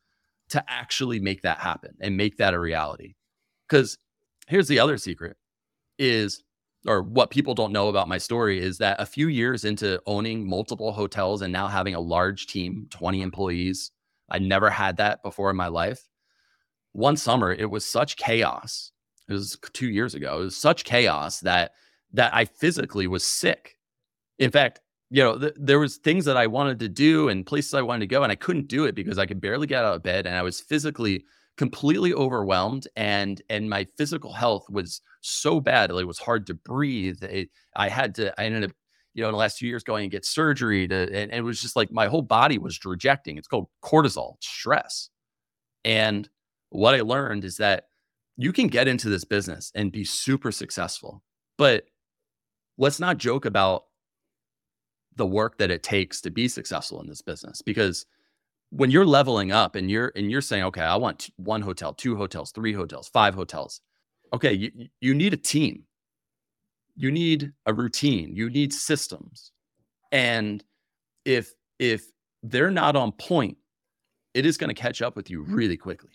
to 0.49 0.63
actually 0.67 1.19
make 1.19 1.41
that 1.41 1.59
happen 1.59 1.95
and 1.99 2.15
make 2.15 2.37
that 2.37 2.53
a 2.53 2.59
reality. 2.59 3.15
Cuz 3.67 3.97
here's 4.51 4.67
the 4.67 4.79
other 4.79 4.97
secret 4.97 5.37
is 5.97 6.43
or 6.85 7.01
what 7.03 7.29
people 7.29 7.53
don't 7.53 7.71
know 7.71 7.87
about 7.87 8.09
my 8.09 8.17
story 8.17 8.59
is 8.59 8.79
that 8.79 8.99
a 8.99 9.05
few 9.05 9.27
years 9.27 9.63
into 9.63 10.01
owning 10.05 10.47
multiple 10.47 10.91
hotels 10.91 11.41
and 11.41 11.53
now 11.53 11.67
having 11.67 11.93
a 11.93 11.99
large 11.99 12.47
team, 12.47 12.87
20 12.89 13.21
employees, 13.21 13.91
I 14.29 14.39
never 14.39 14.69
had 14.69 14.97
that 14.97 15.23
before 15.23 15.51
in 15.51 15.55
my 15.55 15.67
life. 15.67 16.01
One 16.91 17.15
summer, 17.17 17.53
it 17.53 17.69
was 17.69 17.85
such 17.85 18.17
chaos. 18.17 18.91
It 19.29 19.33
was 19.33 19.57
2 19.73 19.87
years 19.87 20.15
ago. 20.15 20.41
It 20.41 20.43
was 20.43 20.57
such 20.57 20.83
chaos 20.83 21.39
that 21.41 21.71
that 22.13 22.33
I 22.33 22.43
physically 22.43 23.07
was 23.07 23.25
sick. 23.25 23.77
In 24.37 24.51
fact, 24.51 24.81
you 25.09 25.23
know, 25.23 25.37
th- 25.37 25.53
there 25.55 25.79
was 25.79 25.95
things 25.97 26.25
that 26.25 26.35
I 26.35 26.47
wanted 26.47 26.79
to 26.79 26.89
do 26.89 27.29
and 27.29 27.45
places 27.45 27.73
I 27.73 27.83
wanted 27.83 28.01
to 28.01 28.07
go 28.07 28.23
and 28.23 28.31
I 28.31 28.35
couldn't 28.35 28.67
do 28.67 28.83
it 28.83 28.95
because 28.95 29.17
I 29.17 29.25
could 29.25 29.39
barely 29.39 29.67
get 29.67 29.85
out 29.85 29.95
of 29.95 30.03
bed 30.03 30.25
and 30.25 30.35
I 30.35 30.41
was 30.41 30.59
physically 30.59 31.23
completely 31.61 32.11
overwhelmed 32.11 32.87
and 32.95 33.43
and 33.47 33.69
my 33.69 33.85
physical 33.95 34.33
health 34.33 34.65
was 34.67 34.99
so 35.21 35.59
bad 35.59 35.91
it 35.91 36.07
was 36.07 36.17
hard 36.17 36.47
to 36.47 36.55
breathe 36.55 37.21
it, 37.21 37.49
i 37.75 37.87
had 37.87 38.15
to 38.15 38.33
i 38.41 38.45
ended 38.45 38.63
up 38.63 38.71
you 39.13 39.21
know 39.21 39.29
in 39.29 39.33
the 39.33 39.37
last 39.37 39.59
two 39.59 39.67
years 39.67 39.83
going 39.83 40.01
and 40.01 40.11
get 40.11 40.25
surgery 40.25 40.87
to 40.87 41.03
and, 41.03 41.29
and 41.29 41.33
it 41.33 41.43
was 41.43 41.61
just 41.61 41.75
like 41.75 41.91
my 41.91 42.07
whole 42.07 42.23
body 42.23 42.57
was 42.57 42.83
rejecting 42.83 43.37
it's 43.37 43.47
called 43.47 43.67
cortisol 43.83 44.37
stress. 44.39 45.11
And 45.85 46.27
what 46.71 46.95
i 46.95 47.01
learned 47.01 47.45
is 47.45 47.57
that 47.57 47.83
you 48.37 48.51
can 48.51 48.65
get 48.65 48.87
into 48.87 49.07
this 49.07 49.23
business 49.23 49.71
and 49.75 49.91
be 49.91 50.03
super 50.03 50.51
successful 50.51 51.21
but 51.59 51.83
let's 52.79 52.99
not 52.99 53.19
joke 53.19 53.45
about 53.45 53.83
the 55.15 55.27
work 55.27 55.59
that 55.59 55.69
it 55.69 55.83
takes 55.83 56.21
to 56.21 56.31
be 56.31 56.47
successful 56.47 56.99
in 57.01 57.07
this 57.07 57.21
business 57.21 57.61
because 57.61 58.07
when 58.71 58.89
you're 58.89 59.05
leveling 59.05 59.51
up 59.51 59.75
and 59.75 59.91
you're 59.91 60.11
and 60.15 60.31
you're 60.31 60.41
saying, 60.41 60.63
okay, 60.63 60.81
I 60.81 60.95
want 60.95 61.29
one 61.35 61.61
hotel, 61.61 61.93
two 61.93 62.15
hotels, 62.15 62.51
three 62.51 62.73
hotels, 62.73 63.09
five 63.09 63.35
hotels. 63.35 63.81
Okay, 64.33 64.53
you 64.53 64.71
you 65.01 65.13
need 65.13 65.33
a 65.33 65.37
team. 65.37 65.83
You 66.95 67.11
need 67.11 67.51
a 67.65 67.73
routine. 67.73 68.35
You 68.35 68.49
need 68.49 68.73
systems. 68.73 69.51
And 70.11 70.63
if 71.25 71.53
if 71.79 72.05
they're 72.43 72.71
not 72.71 72.95
on 72.95 73.11
point, 73.11 73.57
it 74.33 74.45
is 74.45 74.57
going 74.57 74.69
to 74.69 74.81
catch 74.81 75.01
up 75.01 75.15
with 75.15 75.29
you 75.29 75.43
really 75.43 75.77
quickly. 75.77 76.11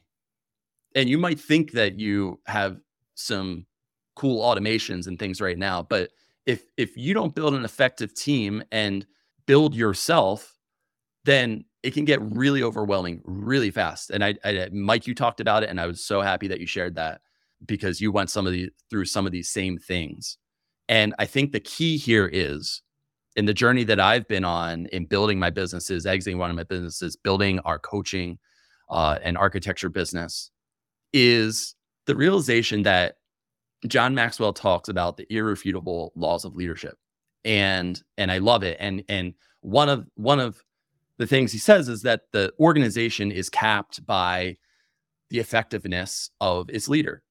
And 0.94 1.08
you 1.10 1.18
might 1.18 1.38
think 1.38 1.72
that 1.72 2.00
you 2.00 2.40
have 2.46 2.78
some 3.14 3.66
cool 4.14 4.42
automations 4.42 5.06
and 5.06 5.18
things 5.18 5.42
right 5.42 5.58
now, 5.58 5.82
but 5.82 6.10
if 6.46 6.64
if 6.78 6.96
you 6.96 7.12
don't 7.12 7.34
build 7.34 7.52
an 7.52 7.64
effective 7.64 8.14
team 8.14 8.62
and 8.72 9.06
build 9.46 9.74
yourself, 9.74 10.56
then 11.24 11.64
it 11.86 11.94
can 11.94 12.04
get 12.04 12.20
really 12.20 12.64
overwhelming 12.64 13.20
really 13.22 13.70
fast. 13.70 14.10
And 14.10 14.24
I, 14.24 14.34
I, 14.44 14.68
Mike, 14.72 15.06
you 15.06 15.14
talked 15.14 15.38
about 15.38 15.62
it, 15.62 15.70
and 15.70 15.80
I 15.80 15.86
was 15.86 16.04
so 16.04 16.20
happy 16.20 16.48
that 16.48 16.58
you 16.58 16.66
shared 16.66 16.96
that 16.96 17.20
because 17.64 18.00
you 18.00 18.10
went 18.10 18.28
some 18.28 18.44
of 18.44 18.52
the 18.52 18.70
through 18.90 19.04
some 19.04 19.24
of 19.24 19.30
these 19.30 19.48
same 19.48 19.78
things. 19.78 20.36
And 20.88 21.14
I 21.20 21.26
think 21.26 21.52
the 21.52 21.60
key 21.60 21.96
here 21.96 22.28
is 22.32 22.82
in 23.36 23.44
the 23.44 23.54
journey 23.54 23.84
that 23.84 24.00
I've 24.00 24.26
been 24.26 24.42
on 24.42 24.86
in 24.86 25.04
building 25.04 25.38
my 25.38 25.50
businesses, 25.50 26.06
exiting 26.06 26.38
one 26.38 26.50
of 26.50 26.56
my 26.56 26.64
businesses, 26.64 27.14
building 27.14 27.60
our 27.60 27.78
coaching 27.78 28.40
uh, 28.90 29.20
and 29.22 29.38
architecture 29.38 29.88
business, 29.88 30.50
is 31.12 31.76
the 32.06 32.16
realization 32.16 32.82
that 32.82 33.18
John 33.86 34.12
Maxwell 34.12 34.52
talks 34.52 34.88
about 34.88 35.18
the 35.18 35.32
irrefutable 35.32 36.12
laws 36.16 36.44
of 36.44 36.56
leadership, 36.56 36.98
and 37.44 38.02
and 38.18 38.32
I 38.32 38.38
love 38.38 38.64
it. 38.64 38.76
And 38.80 39.04
and 39.08 39.34
one 39.60 39.88
of 39.88 40.08
one 40.16 40.40
of 40.40 40.60
the 41.18 41.26
things 41.26 41.52
he 41.52 41.58
says 41.58 41.88
is 41.88 42.02
that 42.02 42.22
the 42.32 42.52
organization 42.60 43.30
is 43.30 43.48
capped 43.48 44.04
by 44.06 44.56
the 45.30 45.38
effectiveness 45.38 46.30
of 46.40 46.68
its 46.70 46.88
leader. 46.88 47.22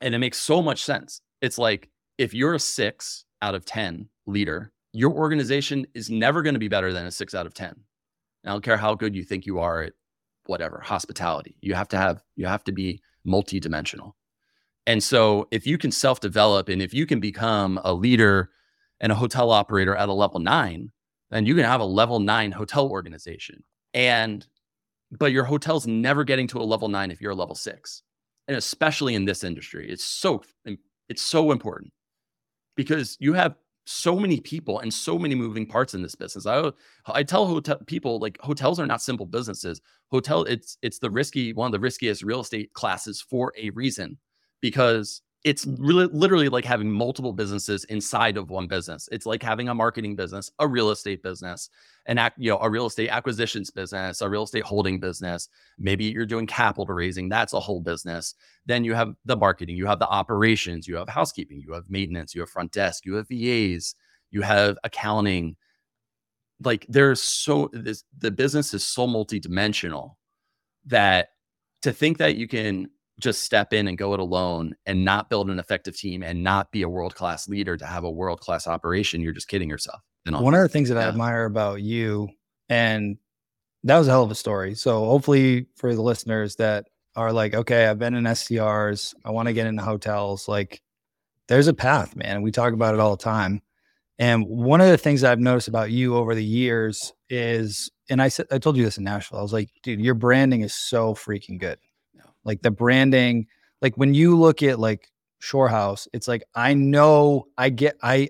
And 0.00 0.14
it 0.14 0.18
makes 0.18 0.38
so 0.38 0.62
much 0.62 0.84
sense. 0.84 1.20
It's 1.40 1.58
like 1.58 1.90
if 2.18 2.34
you're 2.34 2.54
a 2.54 2.60
six 2.60 3.24
out 3.42 3.54
of 3.54 3.64
10 3.64 4.08
leader, 4.26 4.72
your 4.92 5.12
organization 5.12 5.86
is 5.94 6.10
never 6.10 6.42
going 6.42 6.54
to 6.54 6.60
be 6.60 6.68
better 6.68 6.92
than 6.92 7.06
a 7.06 7.10
six 7.10 7.34
out 7.34 7.46
of 7.46 7.54
10. 7.54 7.74
I 8.44 8.50
don't 8.50 8.64
care 8.64 8.76
how 8.76 8.94
good 8.94 9.14
you 9.14 9.24
think 9.24 9.46
you 9.46 9.58
are 9.58 9.82
at 9.82 9.92
whatever 10.46 10.80
hospitality. 10.80 11.56
You 11.60 11.74
have 11.74 11.88
to 11.88 11.98
have, 11.98 12.22
you 12.36 12.46
have 12.46 12.64
to 12.64 12.72
be 12.72 13.02
multidimensional. 13.26 14.12
And 14.86 15.02
so 15.02 15.48
if 15.50 15.66
you 15.66 15.76
can 15.76 15.92
self 15.92 16.20
develop 16.20 16.68
and 16.68 16.80
if 16.80 16.94
you 16.94 17.04
can 17.04 17.20
become 17.20 17.78
a 17.84 17.92
leader 17.92 18.50
and 19.00 19.12
a 19.12 19.16
hotel 19.16 19.50
operator 19.50 19.94
at 19.94 20.08
a 20.08 20.14
level 20.14 20.40
nine, 20.40 20.92
then 21.30 21.46
you 21.46 21.54
can 21.54 21.64
have 21.64 21.80
a 21.80 21.84
level 21.84 22.20
nine 22.20 22.52
hotel 22.52 22.88
organization. 22.88 23.62
And, 23.94 24.46
but 25.10 25.32
your 25.32 25.44
hotel's 25.44 25.86
never 25.86 26.24
getting 26.24 26.46
to 26.48 26.58
a 26.58 26.62
level 26.62 26.88
nine 26.88 27.10
if 27.10 27.20
you're 27.20 27.32
a 27.32 27.36
level 27.36 27.54
six. 27.54 28.02
And 28.46 28.56
especially 28.56 29.14
in 29.14 29.24
this 29.24 29.44
industry, 29.44 29.90
it's 29.90 30.04
so, 30.04 30.42
it's 31.08 31.22
so 31.22 31.52
important 31.52 31.92
because 32.76 33.16
you 33.20 33.34
have 33.34 33.56
so 33.88 34.16
many 34.18 34.38
people 34.38 34.80
and 34.80 34.92
so 34.92 35.18
many 35.18 35.34
moving 35.34 35.64
parts 35.64 35.94
in 35.94 36.02
this 36.02 36.14
business. 36.14 36.46
I 36.46 36.70
I 37.06 37.22
tell 37.22 37.46
hotel 37.46 37.78
people 37.86 38.18
like 38.18 38.38
hotels 38.42 38.78
are 38.78 38.86
not 38.86 39.00
simple 39.00 39.24
businesses. 39.24 39.80
Hotel 40.10 40.44
it's 40.44 40.76
it's 40.82 40.98
the 40.98 41.10
risky 41.10 41.54
one 41.54 41.66
of 41.66 41.72
the 41.72 41.80
riskiest 41.80 42.22
real 42.22 42.40
estate 42.40 42.70
classes 42.74 43.22
for 43.22 43.50
a 43.56 43.70
reason 43.70 44.18
because 44.60 45.22
it's 45.44 45.66
really 45.78 46.06
literally 46.06 46.48
like 46.48 46.64
having 46.64 46.90
multiple 46.90 47.32
businesses 47.32 47.84
inside 47.84 48.36
of 48.36 48.50
one 48.50 48.66
business. 48.66 49.08
It's 49.12 49.24
like 49.24 49.42
having 49.42 49.68
a 49.68 49.74
marketing 49.74 50.16
business, 50.16 50.50
a 50.58 50.66
real 50.66 50.90
estate 50.90 51.22
business, 51.22 51.70
an 52.06 52.18
act, 52.18 52.38
you 52.40 52.50
know, 52.50 52.58
a 52.58 52.68
real 52.68 52.86
estate 52.86 53.08
acquisitions 53.08 53.70
business, 53.70 54.20
a 54.20 54.28
real 54.28 54.42
estate 54.42 54.64
holding 54.64 54.98
business. 54.98 55.48
Maybe 55.78 56.06
you're 56.06 56.26
doing 56.26 56.46
capital 56.46 56.86
raising, 56.86 57.28
that's 57.28 57.52
a 57.52 57.60
whole 57.60 57.80
business. 57.80 58.34
Then 58.66 58.82
you 58.82 58.94
have 58.94 59.14
the 59.26 59.36
marketing, 59.36 59.76
you 59.76 59.86
have 59.86 60.00
the 60.00 60.08
operations, 60.08 60.88
you 60.88 60.96
have 60.96 61.08
housekeeping, 61.08 61.62
you 61.64 61.72
have 61.72 61.84
maintenance, 61.88 62.34
you 62.34 62.40
have 62.40 62.50
front 62.50 62.72
desk, 62.72 63.06
you 63.06 63.14
have 63.14 63.28
VAs, 63.28 63.94
you 64.32 64.42
have 64.42 64.76
accounting. 64.82 65.56
Like 66.64 66.84
there's 66.88 67.22
so 67.22 67.70
this 67.72 68.02
the 68.18 68.32
business 68.32 68.74
is 68.74 68.84
so 68.84 69.06
multidimensional 69.06 70.16
that 70.86 71.28
to 71.82 71.92
think 71.92 72.18
that 72.18 72.34
you 72.34 72.48
can 72.48 72.90
just 73.18 73.42
step 73.42 73.72
in 73.72 73.88
and 73.88 73.98
go 73.98 74.14
it 74.14 74.20
alone 74.20 74.74
and 74.86 75.04
not 75.04 75.28
build 75.28 75.50
an 75.50 75.58
effective 75.58 75.96
team 75.96 76.22
and 76.22 76.42
not 76.42 76.70
be 76.70 76.82
a 76.82 76.88
world 76.88 77.14
class 77.14 77.48
leader 77.48 77.76
to 77.76 77.84
have 77.84 78.04
a 78.04 78.10
world 78.10 78.40
class 78.40 78.66
operation, 78.66 79.20
you're 79.20 79.32
just 79.32 79.48
kidding 79.48 79.68
yourself. 79.68 80.00
One 80.26 80.54
of 80.54 80.60
the 80.60 80.68
things 80.68 80.90
that 80.90 80.96
yeah. 80.96 81.06
I 81.06 81.08
admire 81.08 81.46
about 81.46 81.80
you, 81.80 82.28
and 82.68 83.16
that 83.84 83.98
was 83.98 84.08
a 84.08 84.10
hell 84.10 84.24
of 84.24 84.30
a 84.30 84.34
story. 84.34 84.74
So 84.74 85.06
hopefully 85.06 85.66
for 85.76 85.94
the 85.94 86.02
listeners 86.02 86.56
that 86.56 86.86
are 87.16 87.32
like, 87.32 87.54
okay, 87.54 87.86
I've 87.86 87.98
been 87.98 88.14
in 88.14 88.24
STRs, 88.24 89.14
I 89.24 89.30
want 89.30 89.48
to 89.48 89.54
get 89.54 89.66
into 89.66 89.82
hotels, 89.82 90.46
like 90.46 90.82
there's 91.48 91.66
a 91.66 91.74
path, 91.74 92.14
man. 92.14 92.42
We 92.42 92.52
talk 92.52 92.74
about 92.74 92.94
it 92.94 93.00
all 93.00 93.16
the 93.16 93.22
time. 93.22 93.62
And 94.18 94.46
one 94.46 94.80
of 94.80 94.88
the 94.88 94.98
things 94.98 95.24
I've 95.24 95.40
noticed 95.40 95.68
about 95.68 95.90
you 95.90 96.16
over 96.16 96.34
the 96.34 96.44
years 96.44 97.12
is, 97.30 97.90
and 98.10 98.20
I 98.20 98.28
said, 98.28 98.46
I 98.50 98.58
told 98.58 98.76
you 98.76 98.84
this 98.84 98.98
in 98.98 99.04
Nashville. 99.04 99.38
I 99.38 99.42
was 99.42 99.52
like, 99.52 99.70
dude, 99.82 100.00
your 100.00 100.14
branding 100.14 100.60
is 100.60 100.74
so 100.74 101.14
freaking 101.14 101.58
good 101.58 101.78
like 102.48 102.62
the 102.62 102.70
branding 102.70 103.46
like 103.82 103.94
when 103.96 104.14
you 104.14 104.36
look 104.36 104.62
at 104.62 104.80
like 104.80 105.12
shore 105.38 105.68
house 105.68 106.08
it's 106.12 106.26
like 106.26 106.42
i 106.54 106.74
know 106.74 107.46
i 107.58 107.68
get 107.68 107.96
i 108.02 108.28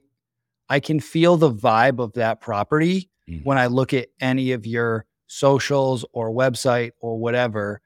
i 0.69 0.81
can 0.81 1.01
feel 1.01 1.37
the 1.37 1.51
vibe 1.51 2.01
of 2.01 2.13
that 2.15 2.41
property 2.41 3.09
mm-hmm. 3.31 3.43
when 3.45 3.57
i 3.57 3.67
look 3.67 3.95
at 3.95 4.09
any 4.21 4.53
of 4.53 4.67
your 4.67 5.07
socials 5.29 6.05
or 6.13 6.31
website 6.31 6.91
or 7.01 7.17
whatever 7.17 7.81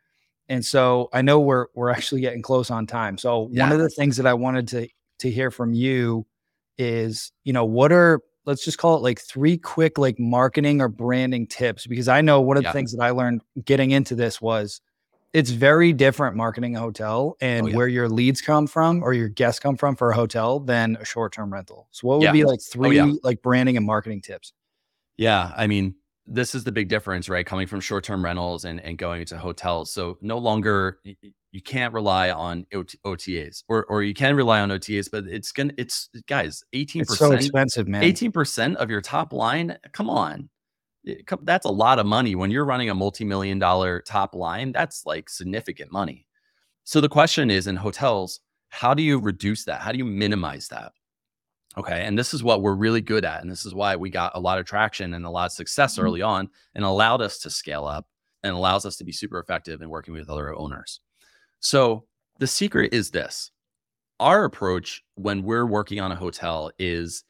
and 0.48 0.64
so 0.64 1.08
i 1.12 1.20
know 1.20 1.38
we're 1.38 1.66
we're 1.74 1.90
actually 1.90 2.22
getting 2.22 2.42
close 2.42 2.70
on 2.70 2.86
time 2.86 3.18
so 3.18 3.48
yeah. 3.52 3.62
one 3.62 3.72
of 3.72 3.78
the 3.78 3.90
things 3.90 4.16
that 4.16 4.26
i 4.26 4.34
wanted 4.34 4.66
to 4.66 4.88
to 5.18 5.30
hear 5.30 5.50
from 5.50 5.74
you 5.74 6.26
is 6.78 7.30
you 7.44 7.52
know 7.52 7.64
what 7.64 7.92
are 7.92 8.20
let's 8.46 8.64
just 8.64 8.78
call 8.78 8.96
it 8.96 9.02
like 9.02 9.20
three 9.20 9.58
quick 9.58 9.98
like 9.98 10.18
marketing 10.18 10.80
or 10.80 10.88
branding 10.88 11.46
tips 11.46 11.86
because 11.86 12.08
i 12.08 12.22
know 12.22 12.40
one 12.40 12.56
of 12.56 12.62
yeah. 12.62 12.70
the 12.70 12.72
things 12.72 12.92
that 12.92 13.02
i 13.02 13.10
learned 13.10 13.42
getting 13.64 13.90
into 13.90 14.14
this 14.14 14.40
was 14.40 14.80
it's 15.32 15.50
very 15.50 15.92
different 15.92 16.36
marketing 16.36 16.76
a 16.76 16.80
hotel 16.80 17.36
and 17.40 17.64
oh, 17.64 17.68
yeah. 17.68 17.76
where 17.76 17.88
your 17.88 18.08
leads 18.08 18.40
come 18.40 18.66
from 18.66 19.02
or 19.02 19.14
your 19.14 19.28
guests 19.28 19.58
come 19.58 19.76
from 19.76 19.96
for 19.96 20.10
a 20.10 20.14
hotel 20.14 20.60
than 20.60 20.96
a 21.00 21.04
short-term 21.04 21.52
rental. 21.52 21.88
So 21.90 22.08
what 22.08 22.18
would 22.18 22.24
yeah. 22.24 22.32
be 22.32 22.44
like 22.44 22.60
three 22.60 23.00
oh, 23.00 23.06
yeah. 23.06 23.14
like 23.22 23.42
branding 23.42 23.76
and 23.76 23.86
marketing 23.86 24.20
tips? 24.20 24.52
Yeah, 25.16 25.52
I 25.56 25.66
mean, 25.66 25.94
this 26.26 26.54
is 26.54 26.64
the 26.64 26.72
big 26.72 26.88
difference, 26.88 27.28
right? 27.28 27.46
Coming 27.46 27.66
from 27.66 27.80
short-term 27.80 28.24
rentals 28.24 28.64
and, 28.64 28.80
and 28.80 28.98
going 28.98 29.24
to 29.26 29.38
hotels. 29.38 29.90
So 29.90 30.18
no 30.20 30.38
longer 30.38 30.98
you 31.04 31.62
can't 31.62 31.92
rely 31.94 32.30
on 32.30 32.66
OTAs 32.72 33.64
or 33.68 33.84
or 33.84 34.02
you 34.02 34.14
can 34.14 34.36
rely 34.36 34.60
on 34.60 34.68
OTAs, 34.68 35.10
but 35.10 35.24
it's 35.26 35.52
gonna 35.52 35.72
it's 35.78 36.08
guys, 36.26 36.62
18% 36.74 37.00
it's 37.02 37.18
so 37.18 37.32
expensive, 37.32 37.88
man. 37.88 38.02
18% 38.02 38.76
of 38.76 38.90
your 38.90 39.00
top 39.00 39.32
line. 39.32 39.78
Come 39.92 40.10
on 40.10 40.48
that's 41.42 41.66
a 41.66 41.70
lot 41.70 41.98
of 41.98 42.06
money 42.06 42.34
when 42.34 42.50
you're 42.50 42.64
running 42.64 42.90
a 42.90 42.94
multi-million 42.94 43.58
dollar 43.58 44.00
top 44.06 44.34
line 44.34 44.72
that's 44.72 45.04
like 45.04 45.28
significant 45.28 45.90
money 45.92 46.26
so 46.84 47.00
the 47.00 47.08
question 47.08 47.50
is 47.50 47.66
in 47.66 47.76
hotels 47.76 48.40
how 48.74 48.94
do 48.94 49.02
you 49.02 49.18
reduce 49.18 49.66
that? 49.66 49.82
How 49.82 49.92
do 49.92 49.98
you 49.98 50.04
minimize 50.06 50.68
that? 50.68 50.92
Okay. 51.76 52.04
And 52.06 52.18
this 52.18 52.32
is 52.32 52.42
what 52.42 52.62
we're 52.62 52.74
really 52.74 53.02
good 53.02 53.24
at. 53.24 53.42
And 53.42 53.50
this 53.50 53.66
is 53.66 53.74
why 53.74 53.96
we 53.96 54.10
got 54.10 54.32
a 54.34 54.40
lot 54.40 54.58
of 54.58 54.64
traction 54.66 55.14
and 55.14 55.26
a 55.26 55.30
lot 55.30 55.46
of 55.46 55.52
success 55.52 55.98
Mhm. 55.98 56.02
early 56.04 56.22
on 56.22 56.48
and 56.74 56.84
allowed 56.84 57.20
us 57.20 57.38
to 57.40 57.50
scale 57.50 57.84
up 57.84 58.06
and 58.42 58.54
allows 58.54 58.86
us 58.86 58.96
to 58.96 59.04
be 59.04 59.12
super 59.12 59.38
effective 59.38 59.82
in 59.82 59.90
working 59.90 60.14
with 60.14 60.30
other 60.30 60.54
owners. 60.54 61.00
So 61.60 62.06
the 62.38 62.46
secret 62.46 62.94
is 62.94 63.10
this 63.10 63.50
our 64.20 64.44
approach 64.44 65.02
when 65.16 65.42
we're 65.42 65.66
working 65.66 66.00
on 66.00 66.12
a 66.12 66.16
hotel 66.16 66.70
is 66.78 67.24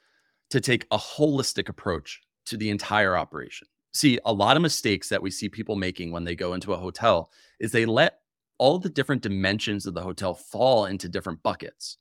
to 0.50 0.60
take 0.60 0.86
a 0.90 0.98
holistic 0.98 1.68
approach 1.68 2.20
to 2.46 2.56
the 2.56 2.70
entire 2.70 3.16
operation. 3.16 3.68
See, 3.92 4.18
a 4.24 4.32
lot 4.32 4.56
of 4.56 4.62
mistakes 4.62 5.08
that 5.10 5.22
we 5.22 5.30
see 5.30 5.48
people 5.48 5.76
making 5.76 6.12
when 6.12 6.24
they 6.24 6.34
go 6.34 6.54
into 6.54 6.72
a 6.72 6.78
hotel 6.78 7.30
is 7.60 7.72
they 7.72 7.84
let 7.84 8.20
all 8.58 8.78
the 8.78 8.88
different 8.88 9.22
dimensions 9.22 9.86
of 9.86 9.94
the 9.94 10.00
hotel 10.00 10.34
fall 10.34 10.86
into 10.86 11.08
different 11.08 11.42
buckets. 11.42 11.98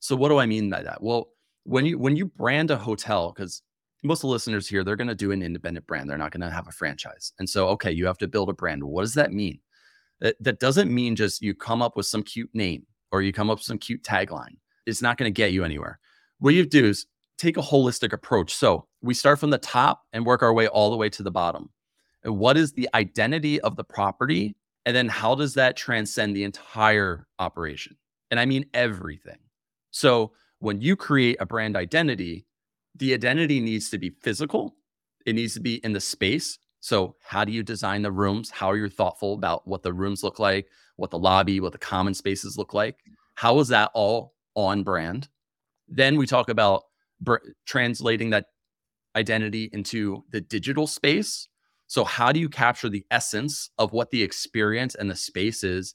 So 0.00 0.16
what 0.16 0.28
do 0.28 0.38
I 0.38 0.46
mean 0.46 0.68
by 0.68 0.82
that? 0.82 1.02
Well, 1.02 1.28
when 1.64 1.86
you 1.86 1.98
when 1.98 2.14
you 2.14 2.26
brand 2.26 2.70
a 2.70 2.76
hotel 2.76 3.32
cuz 3.32 3.62
most 4.02 4.18
of 4.18 4.22
the 4.22 4.32
listeners 4.32 4.68
here 4.68 4.84
they're 4.84 4.96
going 4.96 5.08
to 5.08 5.14
do 5.14 5.30
an 5.30 5.42
independent 5.42 5.86
brand. 5.86 6.10
They're 6.10 6.18
not 6.18 6.30
going 6.30 6.42
to 6.42 6.50
have 6.50 6.68
a 6.68 6.72
franchise. 6.72 7.32
And 7.38 7.48
so 7.48 7.68
okay, 7.68 7.90
you 7.90 8.04
have 8.06 8.18
to 8.18 8.28
build 8.28 8.50
a 8.50 8.52
brand. 8.52 8.84
What 8.84 9.02
does 9.02 9.14
that 9.14 9.32
mean? 9.32 9.60
That, 10.20 10.36
that 10.40 10.60
doesn't 10.60 10.92
mean 10.92 11.16
just 11.16 11.42
you 11.42 11.54
come 11.54 11.80
up 11.80 11.96
with 11.96 12.06
some 12.06 12.22
cute 12.22 12.50
name 12.54 12.86
or 13.12 13.22
you 13.22 13.32
come 13.32 13.48
up 13.48 13.58
with 13.58 13.66
some 13.66 13.78
cute 13.78 14.02
tagline. 14.02 14.56
It's 14.86 15.00
not 15.00 15.16
going 15.16 15.32
to 15.32 15.36
get 15.42 15.52
you 15.52 15.64
anywhere. 15.64 15.98
What 16.38 16.54
you 16.54 16.66
do 16.66 16.84
is 16.84 17.06
take 17.38 17.56
a 17.56 17.62
holistic 17.62 18.12
approach. 18.12 18.54
So 18.54 18.86
we 19.02 19.14
start 19.14 19.38
from 19.38 19.50
the 19.50 19.58
top 19.58 20.02
and 20.12 20.24
work 20.24 20.42
our 20.42 20.52
way 20.52 20.66
all 20.68 20.90
the 20.90 20.96
way 20.96 21.08
to 21.10 21.22
the 21.22 21.30
bottom. 21.30 21.70
And 22.22 22.38
what 22.38 22.56
is 22.56 22.72
the 22.72 22.88
identity 22.94 23.60
of 23.60 23.76
the 23.76 23.84
property? 23.84 24.56
And 24.86 24.94
then 24.94 25.08
how 25.08 25.34
does 25.34 25.54
that 25.54 25.76
transcend 25.76 26.34
the 26.34 26.44
entire 26.44 27.26
operation? 27.38 27.96
And 28.30 28.40
I 28.40 28.46
mean 28.46 28.66
everything. 28.72 29.38
So 29.90 30.32
when 30.58 30.80
you 30.80 30.96
create 30.96 31.36
a 31.40 31.46
brand 31.46 31.76
identity, 31.76 32.46
the 32.96 33.12
identity 33.12 33.60
needs 33.60 33.90
to 33.90 33.98
be 33.98 34.10
physical, 34.10 34.76
it 35.26 35.34
needs 35.34 35.54
to 35.54 35.60
be 35.60 35.76
in 35.76 35.92
the 35.92 36.00
space. 36.00 36.58
So, 36.80 37.16
how 37.22 37.44
do 37.44 37.52
you 37.52 37.62
design 37.62 38.02
the 38.02 38.12
rooms? 38.12 38.50
How 38.50 38.70
are 38.70 38.76
you 38.76 38.90
thoughtful 38.90 39.34
about 39.34 39.66
what 39.66 39.82
the 39.82 39.92
rooms 39.92 40.22
look 40.22 40.38
like, 40.38 40.68
what 40.96 41.10
the 41.10 41.18
lobby, 41.18 41.60
what 41.60 41.72
the 41.72 41.78
common 41.78 42.12
spaces 42.12 42.58
look 42.58 42.74
like? 42.74 42.96
How 43.34 43.58
is 43.58 43.68
that 43.68 43.90
all 43.94 44.34
on 44.54 44.82
brand? 44.82 45.28
Then 45.88 46.16
we 46.16 46.26
talk 46.26 46.48
about 46.48 46.82
br- 47.24 47.36
translating 47.66 48.30
that 48.30 48.46
identity 49.16 49.70
into 49.72 50.24
the 50.30 50.40
digital 50.40 50.86
space. 50.86 51.48
So, 51.86 52.04
how 52.04 52.32
do 52.32 52.40
you 52.40 52.48
capture 52.48 52.88
the 52.88 53.04
essence 53.10 53.70
of 53.78 53.92
what 53.92 54.10
the 54.10 54.22
experience 54.22 54.94
and 54.94 55.10
the 55.10 55.16
space 55.16 55.62
is 55.62 55.94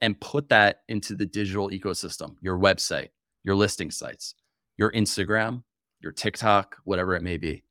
and 0.00 0.20
put 0.20 0.48
that 0.48 0.78
into 0.88 1.14
the 1.14 1.26
digital 1.26 1.70
ecosystem, 1.70 2.36
your 2.40 2.58
website, 2.58 3.08
your 3.44 3.54
listing 3.54 3.90
sites, 3.90 4.34
your 4.78 4.90
Instagram, 4.92 5.62
your 6.00 6.12
TikTok, 6.12 6.76
whatever 6.84 7.14
it 7.14 7.22
may 7.22 7.36
be? 7.36 7.64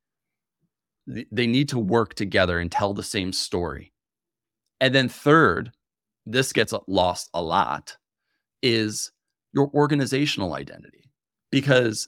They 1.07 1.47
need 1.47 1.69
to 1.69 1.79
work 1.79 2.13
together 2.13 2.59
and 2.59 2.71
tell 2.71 2.93
the 2.93 3.03
same 3.03 3.33
story. 3.33 3.93
And 4.79 4.93
then, 4.93 5.09
third, 5.09 5.71
this 6.25 6.53
gets 6.53 6.73
lost 6.87 7.29
a 7.33 7.41
lot, 7.41 7.97
is 8.61 9.11
your 9.53 9.71
organizational 9.73 10.53
identity. 10.53 11.09
Because 11.51 12.07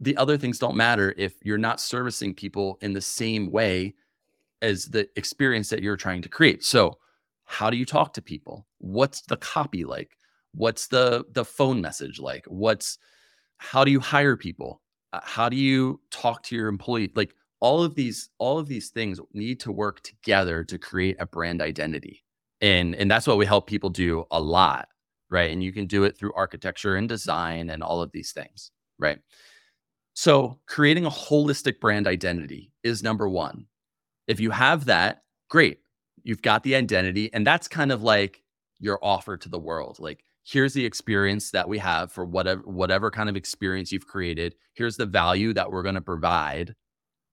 the 0.00 0.16
other 0.16 0.38
things 0.38 0.58
don't 0.58 0.76
matter 0.76 1.14
if 1.16 1.34
you're 1.44 1.58
not 1.58 1.80
servicing 1.80 2.34
people 2.34 2.78
in 2.82 2.92
the 2.94 3.00
same 3.00 3.50
way 3.50 3.94
as 4.62 4.86
the 4.86 5.08
experience 5.16 5.70
that 5.70 5.82
you're 5.82 5.96
trying 5.96 6.22
to 6.22 6.28
create. 6.28 6.64
So, 6.64 6.98
how 7.44 7.70
do 7.70 7.76
you 7.76 7.86
talk 7.86 8.14
to 8.14 8.22
people? 8.22 8.66
What's 8.78 9.22
the 9.22 9.36
copy 9.36 9.84
like? 9.84 10.16
What's 10.54 10.88
the 10.88 11.24
the 11.32 11.44
phone 11.44 11.80
message 11.80 12.18
like? 12.20 12.44
What's 12.46 12.98
how 13.58 13.84
do 13.84 13.90
you 13.90 14.00
hire 14.00 14.36
people? 14.36 14.82
Uh, 15.12 15.20
How 15.22 15.48
do 15.48 15.56
you 15.56 16.00
talk 16.10 16.42
to 16.44 16.56
your 16.56 16.68
employee? 16.68 17.10
Like 17.14 17.34
all 17.60 17.82
of 17.82 17.94
these 17.94 18.30
all 18.38 18.58
of 18.58 18.68
these 18.68 18.90
things 18.90 19.20
need 19.32 19.60
to 19.60 19.72
work 19.72 20.02
together 20.02 20.64
to 20.64 20.78
create 20.78 21.16
a 21.20 21.26
brand 21.26 21.62
identity. 21.62 22.24
And 22.60 22.94
and 22.94 23.10
that's 23.10 23.26
what 23.26 23.38
we 23.38 23.46
help 23.46 23.66
people 23.66 23.90
do 23.90 24.24
a 24.30 24.40
lot, 24.40 24.88
right? 25.30 25.50
And 25.50 25.62
you 25.62 25.72
can 25.72 25.86
do 25.86 26.04
it 26.04 26.16
through 26.18 26.32
architecture 26.34 26.96
and 26.96 27.08
design 27.08 27.70
and 27.70 27.82
all 27.82 28.02
of 28.02 28.12
these 28.12 28.32
things, 28.32 28.70
right? 28.98 29.18
So, 30.20 30.58
creating 30.66 31.06
a 31.06 31.10
holistic 31.10 31.80
brand 31.80 32.06
identity 32.06 32.74
is 32.82 33.02
number 33.02 33.26
1. 33.26 33.64
If 34.26 34.38
you 34.38 34.50
have 34.50 34.84
that, 34.84 35.22
great. 35.48 35.78
You've 36.24 36.42
got 36.42 36.62
the 36.62 36.74
identity 36.74 37.32
and 37.32 37.46
that's 37.46 37.66
kind 37.66 37.90
of 37.90 38.02
like 38.02 38.42
your 38.78 38.98
offer 39.02 39.38
to 39.38 39.48
the 39.48 39.58
world. 39.58 39.96
Like 39.98 40.22
here's 40.44 40.74
the 40.74 40.84
experience 40.84 41.52
that 41.52 41.66
we 41.66 41.78
have 41.78 42.12
for 42.12 42.26
whatever 42.26 42.60
whatever 42.66 43.10
kind 43.10 43.30
of 43.30 43.36
experience 43.36 43.92
you've 43.92 44.06
created. 44.06 44.56
Here's 44.74 44.98
the 44.98 45.06
value 45.06 45.54
that 45.54 45.72
we're 45.72 45.82
going 45.82 45.94
to 45.94 46.02
provide. 46.02 46.74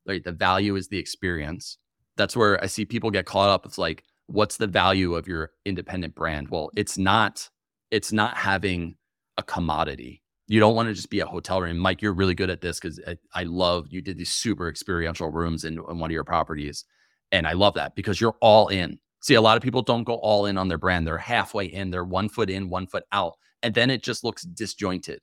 Right? 0.07 0.23
The 0.23 0.31
value 0.31 0.77
is 0.77 0.87
the 0.87 0.97
experience. 0.97 1.79
That's 2.15 2.37
where 2.37 2.63
I 2.63 2.67
see 2.67 2.85
people 2.85 3.11
get 3.11 3.25
caught 3.25 3.49
up. 3.49 3.65
It's 3.65 3.77
like 3.77 4.05
what's 4.27 4.55
the 4.55 4.65
value 4.65 5.15
of 5.15 5.27
your 5.27 5.51
independent 5.65 6.15
brand? 6.15 6.47
Well, 6.47 6.71
it's 6.77 6.97
not 6.97 7.49
it's 7.91 8.13
not 8.13 8.37
having 8.37 8.95
a 9.37 9.43
commodity. 9.43 10.23
You 10.47 10.59
don't 10.59 10.75
want 10.75 10.87
to 10.87 10.93
just 10.93 11.09
be 11.09 11.19
a 11.19 11.25
hotel 11.25 11.61
room. 11.61 11.77
Mike, 11.77 12.01
you're 12.01 12.13
really 12.13 12.35
good 12.35 12.49
at 12.49 12.61
this 12.61 12.79
because 12.79 12.99
I, 13.05 13.17
I 13.33 13.43
love 13.43 13.87
you 13.89 14.01
did 14.01 14.17
these 14.17 14.29
super 14.29 14.69
experiential 14.69 15.29
rooms 15.29 15.65
in, 15.65 15.73
in 15.73 15.99
one 15.99 16.09
of 16.09 16.13
your 16.13 16.23
properties. 16.23 16.85
And 17.31 17.45
I 17.45 17.53
love 17.53 17.73
that 17.73 17.95
because 17.95 18.21
you're 18.21 18.37
all 18.41 18.69
in. 18.69 18.99
See, 19.21 19.33
a 19.33 19.41
lot 19.41 19.57
of 19.57 19.63
people 19.63 19.81
don't 19.81 20.05
go 20.05 20.15
all 20.15 20.45
in 20.45 20.57
on 20.57 20.69
their 20.69 20.77
brand. 20.77 21.05
They're 21.05 21.17
halfway 21.17 21.65
in, 21.65 21.89
they're 21.89 22.05
one 22.05 22.29
foot 22.29 22.49
in, 22.49 22.69
one 22.69 22.87
foot 22.87 23.03
out. 23.11 23.33
And 23.61 23.73
then 23.73 23.89
it 23.89 24.03
just 24.03 24.23
looks 24.23 24.43
disjointed. 24.43 25.19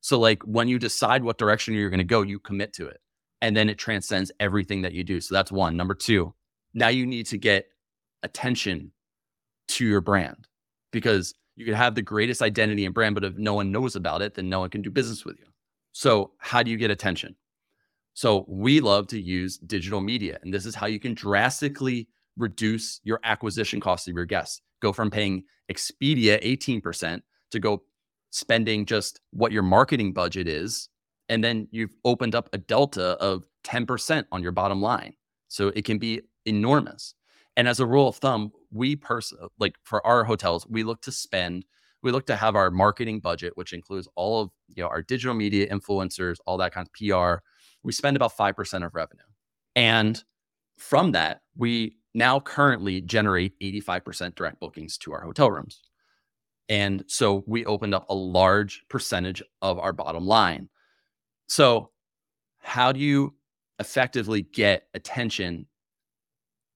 So, 0.00 0.20
like 0.20 0.42
when 0.44 0.68
you 0.68 0.78
decide 0.78 1.24
what 1.24 1.38
direction 1.38 1.74
you're 1.74 1.90
going 1.90 1.98
to 1.98 2.04
go, 2.04 2.22
you 2.22 2.38
commit 2.38 2.72
to 2.74 2.86
it. 2.86 3.00
And 3.40 3.56
then 3.56 3.68
it 3.68 3.78
transcends 3.78 4.30
everything 4.38 4.82
that 4.82 4.92
you 4.92 5.02
do. 5.02 5.20
So, 5.20 5.34
that's 5.34 5.50
one. 5.50 5.76
Number 5.76 5.94
two, 5.94 6.34
now 6.74 6.88
you 6.88 7.06
need 7.06 7.26
to 7.26 7.38
get 7.38 7.66
attention 8.22 8.92
to 9.68 9.86
your 9.86 10.00
brand 10.00 10.46
because 10.92 11.34
you 11.58 11.64
could 11.64 11.74
have 11.74 11.96
the 11.96 12.02
greatest 12.02 12.40
identity 12.40 12.84
and 12.84 12.94
brand, 12.94 13.16
but 13.16 13.24
if 13.24 13.36
no 13.36 13.52
one 13.52 13.72
knows 13.72 13.96
about 13.96 14.22
it, 14.22 14.34
then 14.34 14.48
no 14.48 14.60
one 14.60 14.70
can 14.70 14.80
do 14.80 14.90
business 14.90 15.24
with 15.24 15.40
you. 15.40 15.46
So, 15.92 16.30
how 16.38 16.62
do 16.62 16.70
you 16.70 16.76
get 16.76 16.92
attention? 16.92 17.34
So, 18.14 18.44
we 18.46 18.80
love 18.80 19.08
to 19.08 19.20
use 19.20 19.58
digital 19.58 20.00
media, 20.00 20.38
and 20.42 20.54
this 20.54 20.64
is 20.64 20.76
how 20.76 20.86
you 20.86 21.00
can 21.00 21.14
drastically 21.14 22.06
reduce 22.36 23.00
your 23.02 23.18
acquisition 23.24 23.80
cost 23.80 24.06
of 24.06 24.14
your 24.14 24.24
guests. 24.24 24.60
Go 24.80 24.92
from 24.92 25.10
paying 25.10 25.42
Expedia 25.68 26.40
18% 26.44 27.22
to 27.50 27.58
go 27.58 27.82
spending 28.30 28.86
just 28.86 29.20
what 29.32 29.50
your 29.50 29.64
marketing 29.64 30.12
budget 30.12 30.46
is. 30.46 30.88
And 31.28 31.42
then 31.42 31.66
you've 31.72 31.90
opened 32.04 32.36
up 32.36 32.48
a 32.52 32.58
delta 32.58 33.16
of 33.20 33.44
10% 33.64 34.24
on 34.30 34.42
your 34.44 34.52
bottom 34.52 34.80
line. 34.80 35.14
So 35.48 35.68
it 35.74 35.84
can 35.84 35.98
be 35.98 36.20
enormous. 36.46 37.14
And 37.56 37.66
as 37.66 37.80
a 37.80 37.86
rule 37.86 38.08
of 38.08 38.16
thumb, 38.16 38.52
we 38.70 38.96
pers- 38.96 39.34
like 39.58 39.76
for 39.82 40.06
our 40.06 40.24
hotels, 40.24 40.66
we 40.68 40.82
look 40.82 41.02
to 41.02 41.12
spend, 41.12 41.64
we 42.02 42.12
look 42.12 42.26
to 42.26 42.36
have 42.36 42.56
our 42.56 42.70
marketing 42.70 43.20
budget, 43.20 43.52
which 43.56 43.72
includes 43.72 44.08
all 44.14 44.42
of 44.42 44.50
you 44.68 44.82
know 44.82 44.88
our 44.88 45.02
digital 45.02 45.34
media 45.34 45.68
influencers, 45.68 46.36
all 46.46 46.56
that 46.58 46.72
kind 46.72 46.86
of 46.86 46.92
PR. 46.92 47.42
We 47.82 47.92
spend 47.92 48.16
about 48.16 48.36
5% 48.36 48.84
of 48.84 48.94
revenue. 48.94 49.22
And 49.76 50.22
from 50.76 51.12
that, 51.12 51.42
we 51.56 51.96
now 52.14 52.40
currently 52.40 53.00
generate 53.00 53.58
85% 53.60 54.34
direct 54.34 54.58
bookings 54.60 54.98
to 54.98 55.12
our 55.12 55.22
hotel 55.22 55.50
rooms. 55.50 55.80
And 56.68 57.04
so 57.06 57.44
we 57.46 57.64
opened 57.64 57.94
up 57.94 58.06
a 58.08 58.14
large 58.14 58.82
percentage 58.88 59.42
of 59.62 59.78
our 59.78 59.92
bottom 59.92 60.26
line. 60.26 60.68
So, 61.46 61.90
how 62.58 62.92
do 62.92 63.00
you 63.00 63.34
effectively 63.78 64.42
get 64.42 64.88
attention 64.92 65.66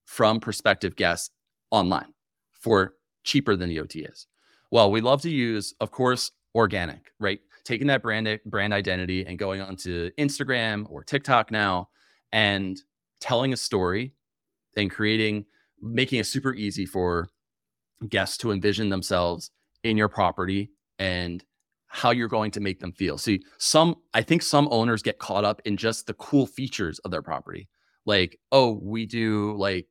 from 0.06 0.40
prospective 0.40 0.96
guests 0.96 1.30
online 1.72 2.14
for 2.52 2.94
cheaper 3.24 3.56
than 3.56 3.68
the 3.68 3.78
OTAs? 3.78 4.26
Well, 4.70 4.92
we 4.92 5.00
love 5.00 5.20
to 5.22 5.30
use, 5.30 5.74
of 5.80 5.90
course, 5.90 6.30
organic, 6.54 7.10
right? 7.18 7.40
Taking 7.64 7.88
that 7.88 8.02
brand 8.02 8.40
brand 8.46 8.72
identity 8.72 9.26
and 9.26 9.38
going 9.38 9.60
onto 9.60 10.10
Instagram 10.18 10.86
or 10.88 11.02
TikTok 11.02 11.50
now 11.50 11.88
and 12.32 12.80
telling 13.20 13.52
a 13.52 13.56
story 13.56 14.14
and 14.76 14.90
creating 14.90 15.46
making 15.80 16.20
it 16.20 16.26
super 16.26 16.54
easy 16.54 16.86
for 16.86 17.28
guests 18.08 18.36
to 18.38 18.52
envision 18.52 18.88
themselves 18.88 19.50
in 19.84 19.96
your 19.96 20.08
property 20.08 20.70
and 20.98 21.44
how 21.86 22.10
you're 22.10 22.28
going 22.28 22.50
to 22.50 22.60
make 22.60 22.80
them 22.80 22.92
feel. 22.92 23.18
See, 23.18 23.42
some 23.58 23.96
I 24.14 24.22
think 24.22 24.42
some 24.42 24.68
owners 24.70 25.02
get 25.02 25.18
caught 25.18 25.44
up 25.44 25.60
in 25.64 25.76
just 25.76 26.06
the 26.06 26.14
cool 26.14 26.46
features 26.46 26.98
of 27.00 27.10
their 27.10 27.22
property. 27.22 27.68
Like, 28.06 28.38
oh, 28.50 28.80
we 28.82 29.06
do 29.06 29.54
like 29.56 29.86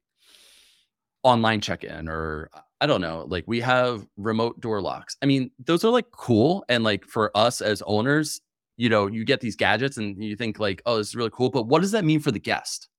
online 1.24 1.61
check-in 1.61 2.07
or 2.07 2.49
I 2.80 2.88
don't 2.88 3.01
know, 3.01 3.26
like 3.28 3.43
we 3.47 3.59
have 3.61 4.07
remote 4.17 4.59
door 4.59 4.82
locks. 4.82 5.15
I 5.22 5.28
mean, 5.28 5.51
those 5.59 5.86
are 5.86 5.91
like 5.91 6.09
cool 6.11 6.65
and 6.67 6.84
like 6.84 7.05
for 7.05 7.36
us 7.38 7.61
as 7.61 7.84
owners, 7.84 8.41
you 8.78 8.89
know, 8.89 9.05
you 9.05 9.24
get 9.24 9.39
these 9.39 9.55
gadgets 9.55 9.97
and 9.97 10.22
you 10.24 10.36
think 10.36 10.59
like, 10.59 10.82
oh, 10.88 10.97
this 10.97 11.09
is 11.09 11.15
really 11.15 11.30
cool, 11.32 11.51
but 11.51 11.67
what 11.67 11.82
does 11.82 11.91
that 11.91 12.05
mean 12.05 12.19
for 12.19 12.32
the 12.32 12.39
guest? 12.39 12.89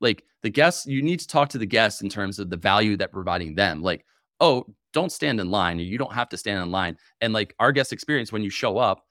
Like 0.00 0.22
the 0.42 0.50
guests, 0.50 0.86
you 0.86 1.02
need 1.02 1.18
to 1.18 1.26
talk 1.26 1.48
to 1.48 1.58
the 1.58 1.66
guests 1.66 2.00
in 2.00 2.08
terms 2.08 2.38
of 2.38 2.50
the 2.50 2.56
value 2.56 2.96
that 2.98 3.10
providing 3.10 3.56
them. 3.56 3.82
Like, 3.82 4.04
oh, 4.38 4.64
don't 4.92 5.10
stand 5.10 5.40
in 5.40 5.50
line. 5.50 5.80
You 5.80 5.98
don't 5.98 6.12
have 6.12 6.28
to 6.28 6.36
stand 6.36 6.62
in 6.62 6.70
line. 6.70 6.96
And 7.20 7.32
like 7.32 7.54
our 7.58 7.72
guest 7.72 7.92
experience 7.92 8.30
when 8.30 8.44
you 8.44 8.50
show 8.50 8.78
up, 8.78 9.04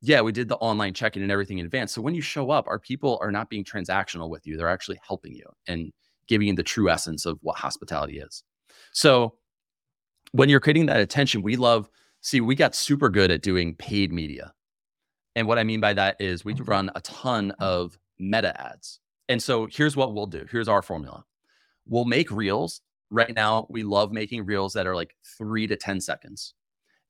yeah, 0.00 0.20
we 0.20 0.32
did 0.32 0.48
the 0.48 0.56
online 0.56 0.92
check-in 0.92 1.22
and 1.22 1.30
everything 1.30 1.58
in 1.58 1.64
advance. 1.64 1.92
So 1.92 2.02
when 2.02 2.14
you 2.14 2.20
show 2.20 2.50
up, 2.50 2.66
our 2.66 2.80
people 2.80 3.18
are 3.22 3.30
not 3.30 3.48
being 3.48 3.64
transactional 3.64 4.28
with 4.28 4.46
you. 4.46 4.56
They're 4.56 4.68
actually 4.68 4.98
helping 5.06 5.34
you 5.34 5.46
and 5.68 5.92
giving 6.28 6.48
you 6.48 6.54
the 6.54 6.62
true 6.62 6.88
essence 6.88 7.26
of 7.26 7.38
what 7.42 7.56
hospitality 7.56 8.18
is. 8.18 8.42
So 8.92 9.34
when 10.32 10.48
you're 10.48 10.60
creating 10.60 10.86
that 10.86 11.00
attention, 11.00 11.42
we 11.42 11.56
love, 11.56 11.88
see, 12.20 12.40
we 12.40 12.54
got 12.54 12.74
super 12.74 13.08
good 13.08 13.30
at 13.30 13.42
doing 13.42 13.74
paid 13.74 14.12
media. 14.12 14.52
And 15.36 15.46
what 15.46 15.58
I 15.58 15.64
mean 15.64 15.80
by 15.80 15.94
that 15.94 16.16
is 16.20 16.44
we 16.44 16.54
mm-hmm. 16.54 16.64
run 16.64 16.90
a 16.94 17.00
ton 17.00 17.52
of 17.58 17.98
meta 18.18 18.58
ads. 18.60 19.00
And 19.28 19.42
so 19.42 19.66
here's 19.70 19.96
what 19.96 20.14
we'll 20.14 20.26
do. 20.26 20.46
Here's 20.50 20.68
our 20.68 20.82
formula. 20.82 21.24
We'll 21.86 22.04
make 22.04 22.30
reels. 22.30 22.80
Right 23.10 23.34
now, 23.34 23.66
we 23.70 23.82
love 23.82 24.12
making 24.12 24.44
reels 24.44 24.72
that 24.72 24.86
are 24.86 24.94
like 24.94 25.14
three 25.38 25.66
to 25.66 25.76
10 25.76 26.00
seconds. 26.00 26.54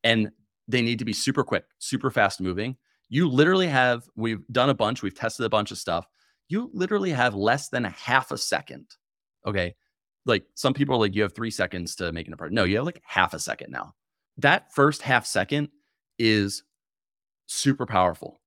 And 0.03 0.31
they 0.69 0.83
need 0.83 0.99
to 0.99 1.05
be 1.05 1.13
super 1.13 1.45
quick, 1.45 1.65
super 1.79 2.11
fast 2.11 2.41
moving. 2.41 2.77
You 3.09 3.29
literally 3.29 3.69
have, 3.69 4.09
we've 4.17 4.47
done 4.51 4.71
a 4.71 4.75
bunch, 4.75 5.03
we've 5.03 5.15
tested 5.15 5.47
a 5.47 5.51
bunch 5.51 5.71
of 5.71 5.79
stuff. 5.79 6.07
You 6.49 6.71
literally 6.73 7.11
have 7.11 7.35
less 7.35 7.69
than 7.69 7.85
a 7.85 7.91
half 7.91 8.31
a 8.31 8.39
second. 8.39 8.87
Okay. 9.47 9.75
Like 10.27 10.45
some 10.55 10.75
people 10.75 10.97
are 10.97 11.01
like, 11.01 11.15
you 11.15 11.23
have 11.23 11.35
three 11.35 11.51
seconds 11.51 11.95
to 11.97 12.13
make 12.13 12.27
an 12.27 12.33
apart. 12.33 12.53
No, 12.53 12.65
you 12.65 12.77
have 12.77 12.87
like 12.87 13.03
half 13.05 13.35
a 13.35 13.39
second 13.39 13.71
now. 13.71 13.95
That 14.39 14.73
first 14.75 15.03
half 15.03 15.27
second 15.27 15.69
is 16.19 16.63
super 17.47 17.87
powerful. 17.87 18.41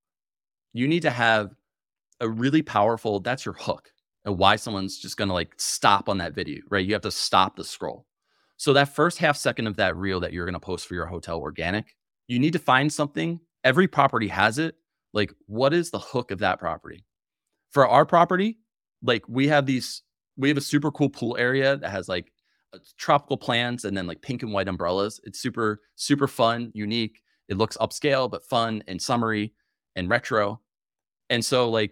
You 0.73 0.87
need 0.87 1.03
to 1.03 1.11
have 1.11 1.53
a 2.19 2.27
really 2.27 2.61
powerful, 2.61 3.19
that's 3.19 3.45
your 3.45 3.53
hook 3.53 3.91
and 4.25 4.37
why 4.37 4.55
someone's 4.55 4.97
just 4.97 5.17
going 5.17 5.27
to 5.27 5.33
like 5.33 5.53
stop 5.57 6.09
on 6.09 6.17
that 6.17 6.33
video, 6.33 6.61
right? 6.69 6.85
You 6.85 6.93
have 6.93 7.03
to 7.03 7.11
stop 7.11 7.55
the 7.55 7.63
scroll. 7.63 8.05
So 8.57 8.73
that 8.73 8.95
first 8.95 9.19
half 9.19 9.37
second 9.37 9.67
of 9.67 9.75
that 9.77 9.95
reel 9.95 10.19
that 10.19 10.33
you're 10.33 10.45
going 10.45 10.53
to 10.53 10.59
post 10.59 10.87
for 10.87 10.95
your 10.95 11.05
hotel 11.05 11.39
organic, 11.39 11.95
you 12.27 12.39
need 12.39 12.53
to 12.53 12.59
find 12.59 12.91
something. 12.91 13.39
Every 13.63 13.87
property 13.87 14.27
has 14.27 14.57
it. 14.57 14.75
Like, 15.13 15.31
what 15.45 15.73
is 15.73 15.91
the 15.91 15.99
hook 15.99 16.31
of 16.31 16.39
that 16.39 16.59
property? 16.59 17.05
For 17.71 17.87
our 17.87 18.05
property, 18.05 18.57
like 19.03 19.23
we 19.29 19.47
have 19.47 19.65
these, 19.65 20.01
we 20.37 20.49
have 20.49 20.57
a 20.57 20.61
super 20.61 20.91
cool 20.91 21.09
pool 21.09 21.35
area 21.37 21.77
that 21.77 21.89
has 21.89 22.07
like 22.07 22.31
uh, 22.73 22.79
tropical 22.97 23.37
plants 23.37 23.83
and 23.83 23.97
then 23.97 24.07
like 24.07 24.21
pink 24.21 24.43
and 24.43 24.53
white 24.53 24.67
umbrellas. 24.67 25.19
It's 25.23 25.39
super, 25.39 25.81
super 25.95 26.27
fun, 26.27 26.71
unique. 26.73 27.21
It 27.49 27.57
looks 27.57 27.77
upscale, 27.77 28.29
but 28.29 28.45
fun 28.45 28.83
and 28.87 29.01
summery 29.01 29.53
and 29.95 30.09
retro. 30.09 30.61
And 31.29 31.43
so, 31.43 31.69
like, 31.69 31.91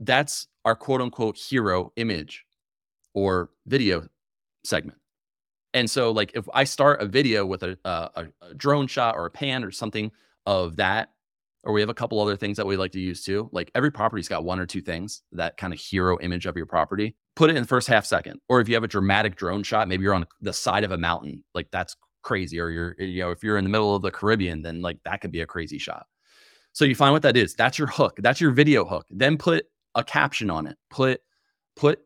that's 0.00 0.46
our 0.64 0.74
quote 0.74 1.00
unquote 1.00 1.36
hero 1.36 1.92
image 1.96 2.44
or 3.14 3.50
video 3.66 4.06
segment. 4.64 4.98
And 5.74 5.90
so, 5.90 6.10
like, 6.10 6.32
if 6.34 6.48
I 6.54 6.64
start 6.64 7.02
a 7.02 7.06
video 7.06 7.44
with 7.44 7.62
a, 7.62 7.78
uh, 7.84 8.08
a, 8.14 8.26
a, 8.42 8.54
drone 8.54 8.86
shot 8.86 9.16
or 9.16 9.26
a 9.26 9.30
pan 9.30 9.64
or 9.64 9.70
something 9.70 10.10
of 10.46 10.76
that, 10.76 11.10
or 11.64 11.72
we 11.72 11.80
have 11.80 11.90
a 11.90 11.94
couple 11.94 12.20
other 12.20 12.36
things 12.36 12.56
that 12.56 12.66
we 12.66 12.76
like 12.76 12.92
to 12.92 13.00
use 13.00 13.24
too, 13.24 13.50
like 13.52 13.70
every 13.74 13.90
property's 13.90 14.28
got 14.28 14.44
one 14.44 14.60
or 14.60 14.66
two 14.66 14.80
things 14.80 15.22
that 15.32 15.56
kind 15.56 15.72
of 15.72 15.80
hero 15.80 16.18
image 16.20 16.46
of 16.46 16.56
your 16.56 16.64
property. 16.64 17.16
Put 17.36 17.50
it 17.50 17.56
in 17.56 17.62
the 17.62 17.68
first 17.68 17.86
half 17.86 18.04
second. 18.04 18.40
Or 18.48 18.60
if 18.60 18.68
you 18.68 18.74
have 18.74 18.84
a 18.84 18.88
dramatic 18.88 19.36
drone 19.36 19.62
shot, 19.62 19.88
maybe 19.88 20.02
you're 20.02 20.14
on 20.14 20.26
the 20.40 20.52
side 20.52 20.84
of 20.84 20.90
a 20.90 20.98
mountain, 20.98 21.44
like 21.54 21.68
that's 21.70 21.96
crazy. 22.22 22.58
Or 22.58 22.70
you're, 22.70 22.96
you 22.98 23.22
know, 23.22 23.30
if 23.30 23.44
you're 23.44 23.58
in 23.58 23.64
the 23.64 23.70
middle 23.70 23.94
of 23.94 24.02
the 24.02 24.10
Caribbean, 24.10 24.62
then 24.62 24.80
like 24.80 24.98
that 25.04 25.20
could 25.20 25.30
be 25.30 25.42
a 25.42 25.46
crazy 25.46 25.78
shot. 25.78 26.06
So 26.72 26.84
you 26.84 26.94
find 26.94 27.12
what 27.12 27.22
that 27.22 27.36
is. 27.36 27.54
That's 27.54 27.78
your 27.78 27.88
hook. 27.88 28.18
That's 28.18 28.40
your 28.40 28.50
video 28.50 28.84
hook. 28.84 29.06
Then 29.10 29.38
put 29.38 29.66
a 29.94 30.02
caption 30.02 30.50
on 30.50 30.66
it. 30.66 30.76
Put, 30.90 31.20
put, 31.76 32.00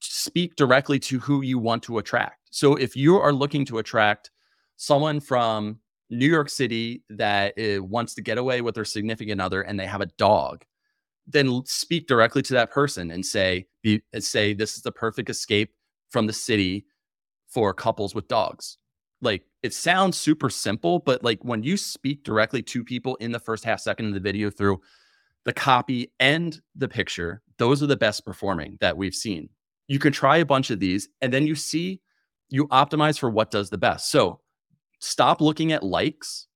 speak 0.00 0.56
directly 0.56 0.98
to 0.98 1.18
who 1.18 1.42
you 1.42 1.58
want 1.58 1.82
to 1.84 1.98
attract 1.98 2.38
so 2.50 2.76
if 2.76 2.96
you 2.96 3.16
are 3.16 3.32
looking 3.32 3.64
to 3.66 3.78
attract 3.78 4.30
someone 4.76 5.20
from 5.20 5.80
New 6.10 6.28
York 6.28 6.48
City 6.48 7.02
that 7.10 7.54
uh, 7.58 7.82
wants 7.82 8.14
to 8.14 8.22
get 8.22 8.38
away 8.38 8.62
with 8.62 8.74
their 8.74 8.84
significant 8.84 9.40
other 9.40 9.62
and 9.62 9.78
they 9.78 9.86
have 9.86 10.00
a 10.00 10.06
dog, 10.18 10.64
then 11.28 11.62
speak 11.66 12.08
directly 12.08 12.42
to 12.42 12.54
that 12.54 12.70
person 12.70 13.10
and 13.10 13.24
say, 13.24 13.66
be, 13.82 14.02
say 14.18 14.54
this 14.54 14.76
is 14.76 14.82
the 14.82 14.92
perfect 14.92 15.28
escape 15.28 15.70
from 16.10 16.26
the 16.26 16.32
city 16.32 16.86
for 17.48 17.74
couples 17.74 18.14
with 18.14 18.28
dogs. 18.28 18.78
Like 19.20 19.42
it 19.62 19.74
sounds 19.74 20.16
super 20.16 20.48
simple, 20.48 21.00
but 21.00 21.22
like 21.22 21.44
when 21.44 21.62
you 21.62 21.76
speak 21.76 22.24
directly 22.24 22.62
to 22.62 22.82
people 22.82 23.16
in 23.16 23.32
the 23.32 23.38
first 23.38 23.64
half 23.64 23.80
second 23.80 24.06
of 24.06 24.14
the 24.14 24.20
video 24.20 24.50
through 24.50 24.80
the 25.44 25.52
copy 25.52 26.12
and 26.18 26.60
the 26.74 26.88
picture, 26.88 27.42
those 27.58 27.82
are 27.82 27.86
the 27.86 27.96
best 27.96 28.24
performing 28.24 28.78
that 28.80 28.96
we've 28.96 29.14
seen. 29.14 29.48
You 29.86 29.98
can 29.98 30.12
try 30.12 30.38
a 30.38 30.46
bunch 30.46 30.70
of 30.70 30.80
these 30.80 31.08
and 31.20 31.32
then 31.32 31.46
you 31.46 31.54
see 31.54 32.00
you 32.48 32.68
optimize 32.68 33.18
for 33.18 33.28
what 33.28 33.50
does 33.50 33.68
the 33.68 33.78
best. 33.78 34.10
So 34.10 34.40
stop 35.00 35.40
looking 35.40 35.72
at 35.72 35.82
likes, 35.82 36.46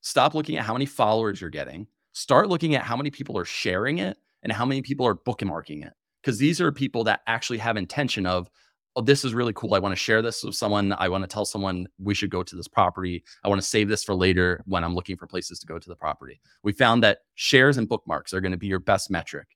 stop 0.00 0.34
looking 0.34 0.56
at 0.56 0.64
how 0.64 0.72
many 0.72 0.86
followers 0.86 1.40
you're 1.40 1.50
getting, 1.50 1.86
start 2.16 2.48
looking 2.48 2.74
at 2.74 2.82
how 2.82 2.96
many 2.96 3.10
people 3.10 3.36
are 3.36 3.44
sharing 3.44 3.98
it 3.98 4.16
and 4.42 4.50
how 4.50 4.64
many 4.64 4.80
people 4.80 5.06
are 5.06 5.14
bookmarking 5.14 5.86
it. 5.86 5.92
Because 6.22 6.38
these 6.38 6.62
are 6.62 6.72
people 6.72 7.04
that 7.04 7.20
actually 7.26 7.58
have 7.58 7.76
intention 7.76 8.24
of, 8.24 8.48
oh, 8.96 9.02
this 9.02 9.22
is 9.22 9.34
really 9.34 9.52
cool. 9.52 9.74
I 9.74 9.78
want 9.80 9.92
to 9.92 9.96
share 9.96 10.22
this 10.22 10.42
with 10.42 10.54
someone. 10.54 10.94
I 10.94 11.10
want 11.10 11.24
to 11.24 11.28
tell 11.28 11.44
someone 11.44 11.86
we 11.98 12.14
should 12.14 12.30
go 12.30 12.42
to 12.42 12.56
this 12.56 12.68
property. 12.68 13.22
I 13.44 13.48
want 13.48 13.60
to 13.60 13.66
save 13.66 13.90
this 13.90 14.02
for 14.02 14.14
later 14.14 14.62
when 14.64 14.82
I'm 14.82 14.94
looking 14.94 15.18
for 15.18 15.26
places 15.26 15.58
to 15.58 15.66
go 15.66 15.78
to 15.78 15.88
the 15.90 15.94
property. 15.94 16.40
We 16.62 16.72
found 16.72 17.02
that 17.02 17.18
shares 17.34 17.76
and 17.76 17.86
bookmarks 17.86 18.32
are 18.32 18.40
going 18.40 18.52
to 18.52 18.58
be 18.58 18.66
your 18.66 18.80
best 18.80 19.10
metric. 19.10 19.48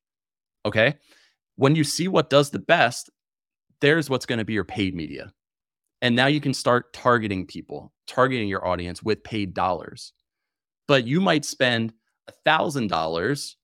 Okay. 0.67 0.97
When 1.57 1.75
you 1.75 1.83
see 1.83 2.09
what 2.09 2.29
does 2.29 2.51
the 2.51 2.59
best, 2.59 3.09
there's 3.81 4.11
what's 4.11 4.27
going 4.27 4.39
to 4.39 4.45
be 4.45 4.53
your 4.53 4.65
paid 4.65 4.95
media. 4.95 5.33
And 6.03 6.15
now 6.15 6.27
you 6.27 6.43
can 6.43 6.53
start 6.53 6.93
targeting 6.93 7.47
people, 7.47 7.95
targeting 8.07 8.49
your 8.49 8.67
audience 8.67 9.03
with 9.03 9.25
paid 9.25 9.55
dollars. 9.55 10.13
But 10.87 11.07
you 11.07 11.23
might 11.23 11.47
spend 11.47 11.95
$1,000 12.47 13.55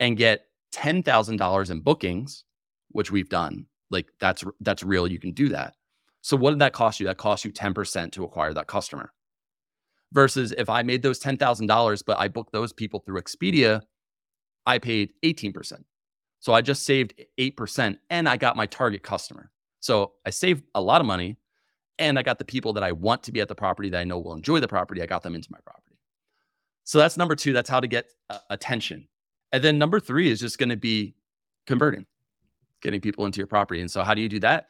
and 0.00 0.16
get 0.16 0.46
$10,000 0.74 1.70
in 1.70 1.80
bookings, 1.80 2.44
which 2.90 3.10
we've 3.10 3.28
done. 3.28 3.66
Like 3.90 4.08
that's 4.18 4.44
that's 4.60 4.82
real, 4.82 5.06
you 5.06 5.18
can 5.18 5.32
do 5.32 5.48
that. 5.50 5.74
So 6.22 6.36
what 6.36 6.50
did 6.50 6.58
that 6.58 6.72
cost 6.72 6.98
you? 6.98 7.06
That 7.06 7.18
cost 7.18 7.44
you 7.44 7.52
10% 7.52 8.12
to 8.12 8.24
acquire 8.24 8.52
that 8.52 8.66
customer. 8.66 9.12
Versus 10.12 10.52
if 10.58 10.68
I 10.68 10.82
made 10.82 11.02
those 11.02 11.20
$10,000 11.20 12.02
but 12.04 12.18
I 12.18 12.28
booked 12.28 12.52
those 12.52 12.72
people 12.72 13.00
through 13.00 13.20
Expedia, 13.20 13.82
I 14.66 14.78
paid 14.78 15.10
18%. 15.24 15.84
So 16.40 16.52
I 16.52 16.60
just 16.60 16.84
saved 16.84 17.14
8% 17.38 17.98
and 18.10 18.28
I 18.28 18.36
got 18.36 18.56
my 18.56 18.66
target 18.66 19.02
customer. 19.02 19.50
So 19.80 20.12
I 20.24 20.30
saved 20.30 20.64
a 20.74 20.80
lot 20.80 21.00
of 21.00 21.06
money 21.06 21.36
and 21.98 22.18
I 22.18 22.22
got 22.22 22.38
the 22.38 22.44
people 22.44 22.72
that 22.74 22.82
I 22.82 22.92
want 22.92 23.22
to 23.24 23.32
be 23.32 23.40
at 23.40 23.48
the 23.48 23.54
property 23.54 23.88
that 23.90 23.98
I 23.98 24.04
know 24.04 24.18
will 24.18 24.34
enjoy 24.34 24.60
the 24.60 24.68
property. 24.68 25.02
I 25.02 25.06
got 25.06 25.22
them 25.22 25.34
into 25.34 25.48
my 25.50 25.58
property. 25.64 25.85
So 26.86 26.98
that's 26.98 27.16
number 27.16 27.34
two. 27.34 27.52
That's 27.52 27.68
how 27.68 27.80
to 27.80 27.88
get 27.88 28.06
uh, 28.30 28.38
attention. 28.48 29.08
And 29.52 29.62
then 29.62 29.76
number 29.76 29.98
three 29.98 30.30
is 30.30 30.40
just 30.40 30.56
going 30.56 30.68
to 30.68 30.76
be 30.76 31.16
converting, 31.66 32.06
getting 32.80 33.00
people 33.00 33.26
into 33.26 33.38
your 33.38 33.48
property. 33.48 33.80
And 33.80 33.90
so 33.90 34.04
how 34.04 34.14
do 34.14 34.22
you 34.22 34.28
do 34.28 34.40
that? 34.40 34.68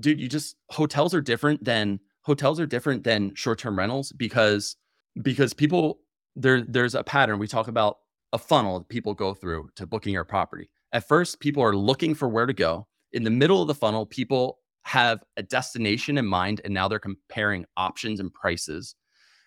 Dude, 0.00 0.20
you 0.20 0.28
just 0.28 0.56
hotels 0.70 1.14
are 1.14 1.20
different 1.20 1.64
than 1.64 1.98
hotels 2.22 2.60
are 2.60 2.66
different 2.66 3.02
than 3.02 3.34
short-term 3.34 3.76
rentals 3.76 4.12
because 4.12 4.76
because 5.20 5.52
people 5.52 5.98
there 6.36 6.62
there's 6.62 6.94
a 6.94 7.02
pattern. 7.02 7.38
We 7.38 7.48
talk 7.48 7.68
about 7.68 7.98
a 8.32 8.38
funnel 8.38 8.78
that 8.78 8.88
people 8.88 9.12
go 9.12 9.34
through 9.34 9.70
to 9.76 9.86
booking 9.86 10.14
your 10.14 10.24
property. 10.24 10.70
At 10.92 11.08
first, 11.08 11.40
people 11.40 11.62
are 11.62 11.76
looking 11.76 12.14
for 12.14 12.28
where 12.28 12.46
to 12.46 12.52
go. 12.52 12.86
In 13.12 13.24
the 13.24 13.30
middle 13.30 13.60
of 13.60 13.68
the 13.68 13.74
funnel, 13.74 14.06
people 14.06 14.58
have 14.84 15.22
a 15.36 15.42
destination 15.42 16.18
in 16.18 16.26
mind 16.26 16.60
and 16.64 16.72
now 16.72 16.88
they're 16.88 16.98
comparing 16.98 17.64
options 17.76 18.20
and 18.20 18.32
prices. 18.32 18.94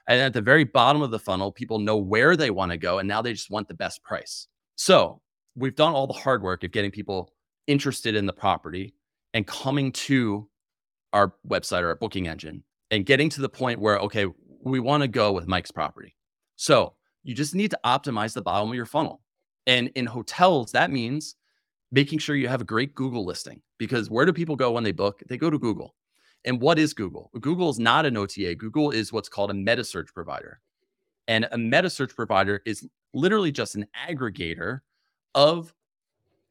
And 0.08 0.22
at 0.22 0.34
the 0.34 0.41
very 0.41 0.64
bottom 0.64 1.01
of 1.01 1.12
the 1.12 1.20
funnel, 1.20 1.51
people 1.51 1.80
know 1.80 1.97
where 1.97 2.36
they 2.36 2.51
want 2.51 2.72
to 2.72 2.78
go 2.78 2.99
and 2.99 3.08
now 3.08 3.22
they 3.22 3.34
just 3.34 3.49
want 3.49 3.68
the 3.68 3.74
best 3.74 4.03
price. 4.03 4.47
So 4.76 5.22
we've 5.56 5.76
done 5.76 5.93
all 5.93 6.08
the 6.08 6.14
hard 6.14 6.43
work 6.43 6.64
of 6.64 6.72
getting 6.72 6.91
people 6.91 7.32
interested 7.68 8.16
in 8.16 8.26
the 8.26 8.34
property 8.34 8.93
and 9.34 9.47
coming 9.47 9.91
to 9.91 10.47
our 11.14 11.34
website 11.47 11.82
or 11.82 11.88
our 11.88 11.95
booking 11.95 12.28
engine 12.28 12.64
and 12.91 13.06
getting 13.06 13.30
to 13.30 13.41
the 13.41 13.49
point 13.49 13.80
where, 13.80 13.97
okay, 13.99 14.28
we 14.64 14.80
want 14.80 15.01
to 15.01 15.08
go 15.08 15.32
with 15.32 15.47
Mike's 15.47 15.72
property. 15.72 16.16
So 16.56 16.93
you 17.24 17.34
just 17.34 17.56
need 17.56 17.72
to 17.72 17.80
optimize 17.86 18.34
the 18.34 18.41
bottom 18.41 18.70
of 18.70 18.76
your 18.76 18.86
funnel. 18.86 19.22
And 19.66 19.89
in 19.95 20.06
hotels, 20.06 20.72
that 20.74 20.91
means 20.91 21.36
making 21.91 22.20
sure 22.20 22.36
you 22.36 22.47
have 22.47 22.62
a 22.62 22.66
great 22.66 22.93
Google 22.93 23.26
listing 23.26 23.62
because 23.78 24.10
where 24.10 24.26
do 24.26 24.34
people 24.34 24.56
go 24.56 24.72
when 24.72 24.84
they 24.84 24.91
book? 24.91 25.22
They 25.28 25.38
go 25.38 25.49
to 25.49 25.58
Google. 25.58 25.95
And 26.45 26.61
what 26.61 26.79
is 26.79 26.93
Google? 26.93 27.31
Google 27.41 27.69
is 27.69 27.79
not 27.79 28.05
an 28.05 28.17
OTA. 28.17 28.55
Google 28.55 28.91
is 28.91 29.11
what's 29.11 29.29
called 29.29 29.51
a 29.51 29.53
meta 29.53 29.83
search 29.83 30.13
provider. 30.13 30.61
And 31.27 31.47
a 31.51 31.57
meta 31.57 31.89
search 31.89 32.15
provider 32.15 32.61
is 32.65 32.87
literally 33.13 33.51
just 33.51 33.75
an 33.75 33.87
aggregator 34.07 34.81
of 35.33 35.73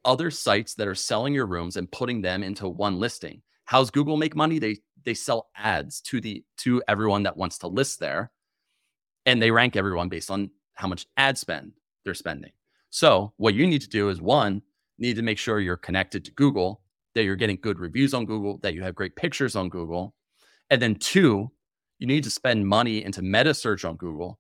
other 0.04 0.30
sites 0.30 0.74
that 0.74 0.88
are 0.88 0.94
selling 0.94 1.32
your 1.32 1.46
rooms 1.46 1.76
and 1.76 1.90
putting 1.90 2.20
them 2.20 2.42
into 2.42 2.68
one 2.68 2.98
listing. 2.98 3.40
How's 3.64 3.90
Google 3.90 4.16
make 4.16 4.36
money? 4.36 4.58
They 4.58 4.78
they 5.04 5.14
sell 5.14 5.48
ads 5.56 6.00
to 6.02 6.20
the 6.20 6.44
to 6.58 6.82
everyone 6.88 7.22
that 7.22 7.36
wants 7.36 7.58
to 7.58 7.68
list 7.68 8.00
there 8.00 8.30
and 9.26 9.40
they 9.40 9.50
rank 9.50 9.76
everyone 9.76 10.08
based 10.08 10.30
on 10.30 10.50
how 10.74 10.88
much 10.88 11.06
ad 11.16 11.38
spend 11.38 11.72
they're 12.04 12.14
spending. 12.14 12.50
So, 12.90 13.32
what 13.36 13.54
you 13.54 13.66
need 13.66 13.80
to 13.82 13.88
do 13.88 14.08
is 14.08 14.20
one, 14.20 14.62
need 14.98 15.16
to 15.16 15.22
make 15.22 15.38
sure 15.38 15.60
you're 15.60 15.76
connected 15.76 16.24
to 16.24 16.30
Google, 16.32 16.80
that 17.14 17.24
you're 17.24 17.36
getting 17.36 17.58
good 17.60 17.78
reviews 17.78 18.14
on 18.14 18.26
Google, 18.26 18.58
that 18.58 18.74
you 18.74 18.82
have 18.82 18.94
great 18.94 19.16
pictures 19.16 19.56
on 19.56 19.68
Google. 19.68 20.14
And 20.70 20.80
then 20.80 20.96
two, 20.96 21.50
you 21.98 22.06
need 22.06 22.24
to 22.24 22.30
spend 22.30 22.66
money 22.66 23.04
into 23.04 23.22
meta 23.22 23.54
search 23.54 23.84
on 23.84 23.96
Google 23.96 24.38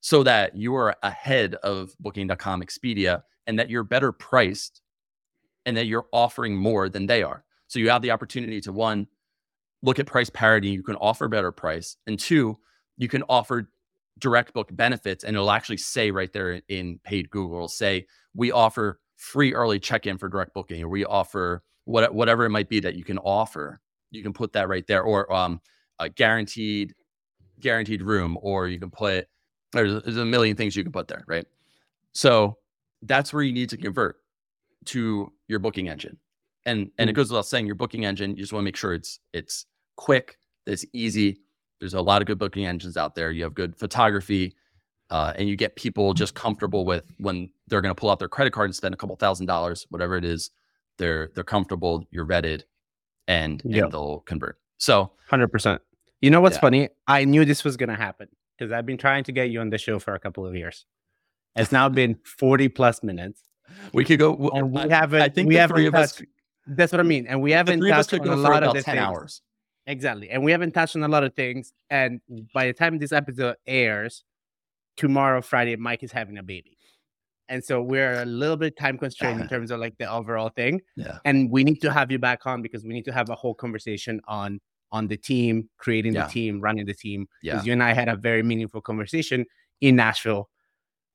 so 0.00 0.22
that 0.22 0.56
you 0.56 0.74
are 0.74 0.94
ahead 1.02 1.54
of 1.56 1.94
booking.com, 2.00 2.62
Expedia, 2.62 3.22
and 3.46 3.58
that 3.58 3.70
you're 3.70 3.84
better 3.84 4.12
priced 4.12 4.80
and 5.66 5.76
that 5.76 5.86
you're 5.86 6.06
offering 6.12 6.56
more 6.56 6.88
than 6.88 7.06
they 7.06 7.22
are. 7.22 7.44
So 7.68 7.78
you 7.78 7.90
have 7.90 8.02
the 8.02 8.10
opportunity 8.10 8.60
to 8.62 8.72
one, 8.72 9.06
look 9.82 9.98
at 9.98 10.06
price 10.06 10.30
parity, 10.30 10.68
you 10.68 10.82
can 10.82 10.96
offer 10.96 11.28
better 11.28 11.52
price, 11.52 11.96
and 12.06 12.18
two, 12.18 12.58
you 12.96 13.08
can 13.08 13.22
offer 13.28 13.70
direct 14.18 14.52
book 14.52 14.68
benefits 14.72 15.24
and 15.24 15.34
it'll 15.34 15.50
actually 15.50 15.78
say 15.78 16.10
right 16.10 16.32
there 16.32 16.60
in 16.68 16.98
paid 17.04 17.30
Google, 17.30 17.68
say 17.68 18.06
we 18.34 18.52
offer 18.52 19.00
free 19.16 19.54
early 19.54 19.78
check-in 19.78 20.18
for 20.18 20.28
direct 20.28 20.54
booking 20.54 20.82
or 20.82 20.88
we 20.88 21.04
offer 21.04 21.62
what, 21.90 22.14
whatever 22.14 22.44
it 22.44 22.50
might 22.50 22.68
be 22.68 22.80
that 22.80 22.94
you 22.94 23.04
can 23.04 23.18
offer. 23.18 23.80
You 24.10 24.22
can 24.22 24.32
put 24.32 24.52
that 24.54 24.68
right 24.68 24.86
there 24.86 25.02
or 25.02 25.32
um, 25.32 25.60
a 25.98 26.08
guaranteed 26.08 26.94
guaranteed 27.60 28.00
room 28.00 28.38
or 28.40 28.68
you 28.68 28.78
can 28.78 28.90
put 28.90 29.28
there's, 29.72 30.02
there's 30.02 30.16
a 30.16 30.24
million 30.24 30.56
things 30.56 30.74
you 30.74 30.82
can 30.82 30.92
put 30.92 31.08
there, 31.08 31.24
right? 31.28 31.46
So 32.12 32.56
that's 33.02 33.32
where 33.32 33.42
you 33.42 33.52
need 33.52 33.68
to 33.70 33.76
convert 33.76 34.16
to 34.86 35.32
your 35.46 35.58
booking 35.58 35.88
engine. 35.88 36.18
And 36.66 36.90
and 36.98 37.08
it 37.08 37.14
goes 37.14 37.30
without 37.30 37.46
saying, 37.46 37.66
your 37.66 37.74
booking 37.74 38.04
engine, 38.04 38.30
you 38.30 38.42
just 38.42 38.52
want 38.52 38.62
to 38.62 38.64
make 38.64 38.76
sure 38.76 38.94
it's 38.94 39.20
it's 39.32 39.66
quick, 39.96 40.38
it's 40.66 40.84
easy. 40.92 41.40
There's 41.78 41.94
a 41.94 42.02
lot 42.02 42.20
of 42.20 42.26
good 42.26 42.38
booking 42.38 42.66
engines 42.66 42.96
out 42.96 43.14
there. 43.14 43.30
You 43.30 43.44
have 43.44 43.54
good 43.54 43.76
photography, 43.76 44.54
uh, 45.08 45.32
and 45.36 45.48
you 45.48 45.56
get 45.56 45.76
people 45.76 46.12
just 46.12 46.34
comfortable 46.34 46.84
with 46.84 47.10
when 47.18 47.50
they're 47.68 47.80
going 47.80 47.94
to 47.94 47.98
pull 47.98 48.10
out 48.10 48.18
their 48.18 48.28
credit 48.28 48.52
card 48.52 48.66
and 48.66 48.74
spend 48.74 48.92
a 48.92 48.96
couple 48.98 49.16
thousand 49.16 49.46
dollars, 49.46 49.86
whatever 49.88 50.16
it 50.16 50.24
is. 50.24 50.50
They're 51.00 51.30
they're 51.34 51.42
comfortable. 51.44 52.06
You're 52.12 52.26
vetted, 52.26 52.62
and, 53.26 53.60
Yep. 53.64 53.84
and 53.84 53.92
they'll 53.92 54.20
convert. 54.20 54.58
So 54.78 55.12
Hundred 55.28 55.48
percent. 55.48 55.80
You 56.20 56.30
know 56.30 56.40
what's 56.40 56.56
Yeah. 56.56 56.60
funny? 56.60 56.88
I 57.08 57.24
knew 57.24 57.44
this 57.44 57.64
was 57.64 57.76
gonna 57.76 57.96
happen 57.96 58.28
because 58.56 58.70
I've 58.70 58.84
been 58.86 58.98
trying 58.98 59.24
to 59.24 59.32
get 59.32 59.50
you 59.50 59.60
on 59.60 59.70
the 59.70 59.78
show 59.78 59.98
for 59.98 60.14
a 60.14 60.20
couple 60.20 60.46
of 60.46 60.54
years. 60.54 60.84
It's 61.56 61.72
now 61.72 61.88
been 61.88 62.14
forty 62.24 62.68
plus 62.68 63.02
minutes, 63.02 63.42
we 63.94 64.04
could 64.04 64.18
go. 64.18 64.32
w- 64.32 64.50
and 64.54 64.72
we 64.72 64.82
I- 64.82 64.88
haven't. 64.94 65.22
I 65.22 65.28
think 65.30 65.48
we 65.48 65.54
haven't 65.56 65.76
three 65.76 65.86
of 65.86 65.94
us. 65.94 66.22
That's 66.66 66.92
what 66.92 67.00
I 67.00 67.04
mean, 67.04 67.26
and 67.26 67.40
we 67.42 67.50
haven't 67.52 67.80
touched 67.80 68.12
on 68.14 68.28
a 68.28 68.36
lot 68.36 68.62
of 68.62 68.74
the 68.74 68.82
ten 68.82 68.94
things. 68.96 69.04
hours. 69.06 69.42
Exactly, 69.86 70.28
and 70.30 70.44
we 70.44 70.52
haven't 70.52 70.72
touched 70.72 70.94
on 70.94 71.02
a 71.02 71.08
lot 71.08 71.24
of 71.24 71.34
things. 71.34 71.72
And 71.88 72.20
by 72.54 72.66
the 72.66 72.72
time 72.74 72.98
this 72.98 73.10
episode 73.12 73.56
airs, 73.66 74.22
tomorrow, 74.96 75.40
Friday, 75.40 75.74
Mike 75.76 76.02
is 76.02 76.12
having 76.12 76.36
a 76.38 76.42
baby, 76.42 76.76
and 77.50 77.62
so 77.62 77.82
we're 77.82 78.22
a 78.22 78.24
little 78.24 78.56
bit 78.56 78.78
time 78.78 78.96
constrained 78.96 79.40
in 79.42 79.48
terms 79.54 79.70
of 79.70 79.78
like 79.80 79.96
the 79.98 80.10
overall 80.10 80.48
thing. 80.50 80.80
Yeah. 80.96 81.18
and 81.24 81.50
we 81.50 81.64
need 81.64 81.80
to 81.82 81.92
have 81.92 82.10
you 82.10 82.18
back 82.18 82.46
on 82.46 82.62
because 82.62 82.84
we 82.84 82.94
need 82.94 83.04
to 83.04 83.12
have 83.12 83.28
a 83.28 83.34
whole 83.34 83.54
conversation 83.54 84.20
on 84.28 84.60
on 84.92 85.06
the 85.08 85.16
team 85.16 85.68
creating 85.78 86.14
Yeah. 86.14 86.24
the 86.26 86.32
team 86.32 86.60
running 86.60 86.86
the 86.86 86.94
team 86.94 87.26
Yeah. 87.42 87.52
because 87.54 87.66
you 87.66 87.72
and 87.72 87.82
i 87.82 87.92
had 87.92 88.08
a 88.08 88.16
very 88.16 88.42
meaningful 88.42 88.80
conversation 88.80 89.44
in 89.80 89.96
nashville 89.96 90.48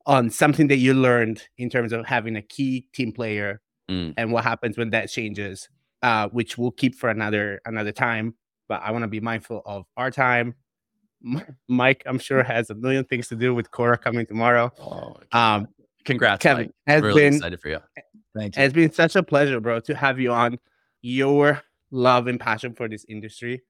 on 0.05 0.29
something 0.29 0.67
that 0.67 0.77
you 0.77 0.93
learned 0.93 1.41
in 1.57 1.69
terms 1.69 1.91
of 1.91 2.05
having 2.05 2.35
a 2.35 2.41
key 2.41 2.87
team 2.93 3.11
player 3.11 3.61
Mm. 3.89 4.13
and 4.17 4.31
what 4.33 4.43
happens 4.43 4.77
when 4.79 4.89
that 4.91 5.09
changes 5.11 5.69
uh, 6.01 6.27
which 6.29 6.57
we'll 6.57 6.71
keep 6.71 6.95
for 6.95 7.09
another 7.09 7.61
another 7.65 7.91
time 7.91 8.33
but 8.67 8.81
i 8.83 8.89
want 8.91 9.03
to 9.03 9.07
be 9.07 9.19
mindful 9.19 9.61
of 9.65 9.85
our 9.95 10.09
time 10.09 10.55
mike 11.67 12.03
i'm 12.05 12.19
sure 12.19 12.43
has 12.43 12.69
a 12.69 12.75
million 12.75 13.03
things 13.05 13.27
to 13.27 13.35
do 13.35 13.53
with 13.53 13.69
cora 13.71 13.97
coming 13.97 14.25
tomorrow 14.25 14.71
Oh, 14.79 15.17
um 15.37 15.67
congrats, 16.05 16.41
kevin 16.41 16.67
Mike. 16.67 16.71
has 16.87 17.01
Really 17.01 17.21
been 17.21 17.33
excited 17.35 17.59
for 17.59 17.69
you. 17.69 17.79
Thank 18.35 18.57
you. 18.57 18.63
it's 18.63 18.73
been 18.73 18.91
such 18.91 19.15
a 19.15 19.23
pleasure, 19.23 19.59
bro, 19.59 19.79
to 19.81 19.95
have 19.95 20.19
you 20.19 20.31
on. 20.31 20.57
Your 21.01 21.61
love 21.91 22.27
and 22.27 22.39
passion 22.39 22.73
for 22.73 22.87
this 22.87 23.05
industry 23.07 23.61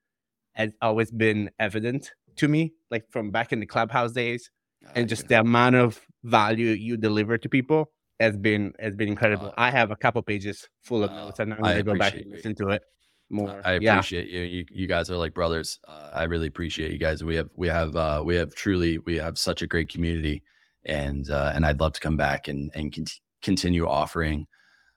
has 0.53 0.71
always 0.81 1.11
been 1.11 1.51
evident 1.59 2.11
to 2.37 2.47
me, 2.47 2.73
like 2.91 3.09
from 3.09 3.31
back 3.31 3.51
in 3.51 3.59
the 3.59 3.65
clubhouse 3.65 4.13
days, 4.13 4.49
and 4.95 5.09
just 5.09 5.27
the 5.27 5.39
amount 5.39 5.75
of 5.75 5.99
value 6.23 6.69
you 6.69 6.97
deliver 6.97 7.37
to 7.37 7.49
people 7.49 7.91
has 8.19 8.37
been 8.37 8.73
has 8.79 8.95
been 8.95 9.07
incredible. 9.07 9.47
Uh, 9.47 9.53
I 9.57 9.71
have 9.71 9.91
a 9.91 9.95
couple 9.95 10.21
pages 10.21 10.67
full 10.81 11.03
of 11.03 11.11
uh, 11.11 11.25
notes, 11.25 11.39
and 11.39 11.53
I'm 11.53 11.61
gonna 11.61 11.83
go 11.83 11.97
back 11.97 12.15
and 12.15 12.31
listen 12.31 12.55
to 12.55 12.69
it 12.69 12.83
more. 13.29 13.61
I 13.65 13.79
yeah, 13.79 13.93
appreciate 13.93 14.29
you. 14.29 14.41
you. 14.41 14.65
You 14.71 14.87
guys 14.87 15.09
are 15.09 15.17
like 15.17 15.33
brothers. 15.33 15.79
Uh, 15.87 16.11
I 16.13 16.23
really 16.23 16.47
appreciate 16.47 16.91
you 16.91 16.97
guys. 16.97 17.23
We 17.23 17.35
have 17.35 17.49
we 17.55 17.67
have 17.67 17.95
uh, 17.95 18.21
we 18.25 18.35
have 18.35 18.55
truly 18.55 18.99
we 18.99 19.17
have 19.17 19.37
such 19.37 19.61
a 19.61 19.67
great 19.67 19.89
community, 19.89 20.43
and 20.85 21.29
uh, 21.29 21.51
and 21.55 21.65
I'd 21.65 21.79
love 21.79 21.93
to 21.93 21.99
come 21.99 22.17
back 22.17 22.47
and 22.47 22.71
and 22.75 22.93
cont- 22.93 23.19
continue 23.41 23.87
offering 23.87 24.47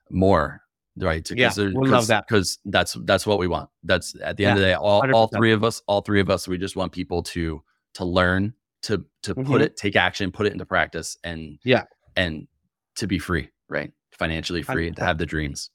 more. 0.09 0.61
Right? 0.97 1.23
To- 1.25 1.37
Yeah, 1.37 1.51
we'll 1.57 1.87
love 1.87 2.07
that. 2.07 2.25
because 2.27 2.59
that's 2.65 2.93
that's 3.05 3.25
what 3.25 3.39
we 3.39 3.47
want. 3.47 3.69
That's 3.83 4.15
at 4.21 4.37
the 4.37 4.45
end 4.45 4.57
of 4.57 4.61
the 4.61 4.65
day. 4.69 4.73
All 4.73 5.01
all 5.13 5.29
100%. 5.29 5.37
three 5.37 5.53
of 5.53 5.63
us, 5.63 5.81
all 5.87 6.01
three 6.01 6.19
of 6.19 6.29
us, 6.29 6.47
we 6.47 6.57
just 6.57 6.75
want 6.75 6.91
people 6.91 7.23
to 7.23 7.63
to 7.93 8.05
learn 8.05 8.53
to 8.83 9.05
to 9.23 9.35
Mhm. 9.35 9.45
put 9.45 9.61
it, 9.61 9.77
take 9.77 9.95
action, 9.95 10.31
put 10.31 10.45
it 10.45 10.51
into 10.53 10.65
practice, 10.65 11.17
and 11.23 11.57
Yeah. 11.63 11.83
and 12.15 12.47
to 12.95 13.07
be 13.07 13.17
free, 13.19 13.49
right? 13.69 13.91
Financially 14.11 14.61
free, 14.61 14.89
to 14.91 14.95
100%. 15.01 15.05
have 15.05 15.17
the 15.17 15.25
dreams. 15.25 15.69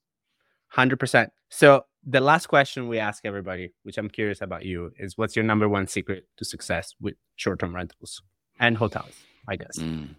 hundred 0.69 0.99
percent. 0.99 1.31
So 1.51 1.85
the 2.05 2.21
last 2.21 2.49
question 2.49 2.89
we 2.89 2.99
ask 2.99 3.25
everybody, 3.25 3.73
which 3.85 3.97
I'm 3.97 4.11
curious 4.11 4.43
about 4.43 4.65
you, 4.65 4.93
is 4.99 5.17
what's 5.17 5.37
your 5.37 5.45
number 5.45 5.69
one 5.69 5.87
secret 5.87 6.27
to 6.37 6.45
success 6.45 6.95
with 7.01 7.15
short-term 7.37 7.75
rentals 7.75 8.21
and 8.59 8.77
hotels? 8.77 9.15
I 9.49 9.57
guess. 9.57 9.79
Mm. 9.79 10.17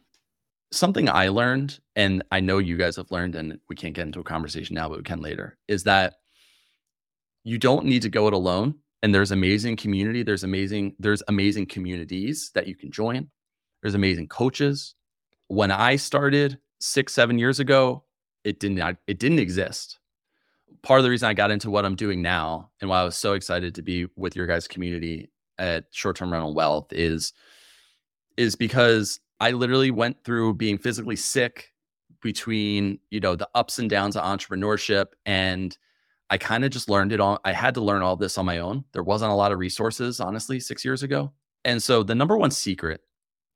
Something 0.71 1.09
I 1.09 1.29
learned, 1.29 1.79
and 1.95 2.23
I 2.31 2.39
know 2.39 2.57
you 2.57 2.77
guys 2.77 2.95
have 2.97 3.11
learned, 3.11 3.35
and 3.35 3.59
we 3.69 3.75
can't 3.75 3.93
get 3.93 4.07
into 4.07 4.19
a 4.19 4.23
conversation 4.23 4.73
now, 4.73 4.89
but 4.89 4.97
we 4.97 5.03
can 5.03 5.21
later, 5.21 5.57
is 5.67 5.83
that 5.83 6.15
you 7.43 7.57
don't 7.57 7.85
need 7.85 8.01
to 8.01 8.09
go 8.09 8.27
it 8.27 8.33
alone. 8.33 8.75
And 9.03 9.13
there's 9.13 9.31
amazing 9.31 9.75
community. 9.75 10.23
There's 10.23 10.43
amazing, 10.43 10.95
there's 10.97 11.21
amazing 11.27 11.67
communities 11.67 12.49
that 12.55 12.65
you 12.67 12.75
can 12.75 12.91
join. 12.91 13.29
There's 13.81 13.93
amazing 13.93 14.29
coaches. 14.29 14.95
When 15.47 15.69
I 15.69 15.95
started 15.97 16.57
six, 16.79 17.13
seven 17.13 17.37
years 17.37 17.59
ago, 17.59 18.03
it 18.43 18.59
didn't 18.59 18.97
it 19.05 19.19
didn't 19.19 19.39
exist. 19.39 19.99
Part 20.81 20.99
of 20.99 21.03
the 21.03 21.09
reason 21.11 21.29
I 21.29 21.33
got 21.35 21.51
into 21.51 21.69
what 21.69 21.85
I'm 21.85 21.95
doing 21.95 22.21
now 22.21 22.71
and 22.81 22.89
why 22.89 23.01
I 23.01 23.03
was 23.03 23.15
so 23.15 23.33
excited 23.33 23.75
to 23.75 23.83
be 23.83 24.07
with 24.15 24.35
your 24.35 24.47
guys' 24.47 24.67
community 24.67 25.29
at 25.57 25.85
short-term 25.91 26.31
rental 26.31 26.53
wealth 26.53 26.91
is 26.91 27.31
is 28.37 28.55
because 28.55 29.19
I 29.39 29.51
literally 29.51 29.91
went 29.91 30.23
through 30.23 30.55
being 30.55 30.77
physically 30.77 31.15
sick 31.15 31.71
between, 32.21 32.99
you 33.11 33.19
know, 33.19 33.35
the 33.35 33.49
ups 33.55 33.79
and 33.79 33.89
downs 33.89 34.15
of 34.15 34.23
entrepreneurship 34.23 35.07
and 35.25 35.77
I 36.29 36.37
kind 36.39 36.65
of 36.65 36.71
just 36.71 36.89
learned 36.89 37.11
it 37.11 37.19
all. 37.19 37.39
I 37.45 37.51
had 37.51 37.75
to 37.75 37.81
learn 37.81 38.01
all 38.01 38.15
this 38.15 38.37
on 38.37 38.45
my 38.45 38.57
own. 38.57 38.83
There 38.93 39.03
wasn't 39.03 39.31
a 39.31 39.35
lot 39.35 39.51
of 39.51 39.59
resources, 39.59 40.19
honestly, 40.19 40.59
6 40.59 40.83
years 40.83 41.03
ago. 41.03 41.31
And 41.65 41.81
so 41.81 42.01
the 42.01 42.15
number 42.15 42.35
one 42.35 42.49
secret 42.51 43.01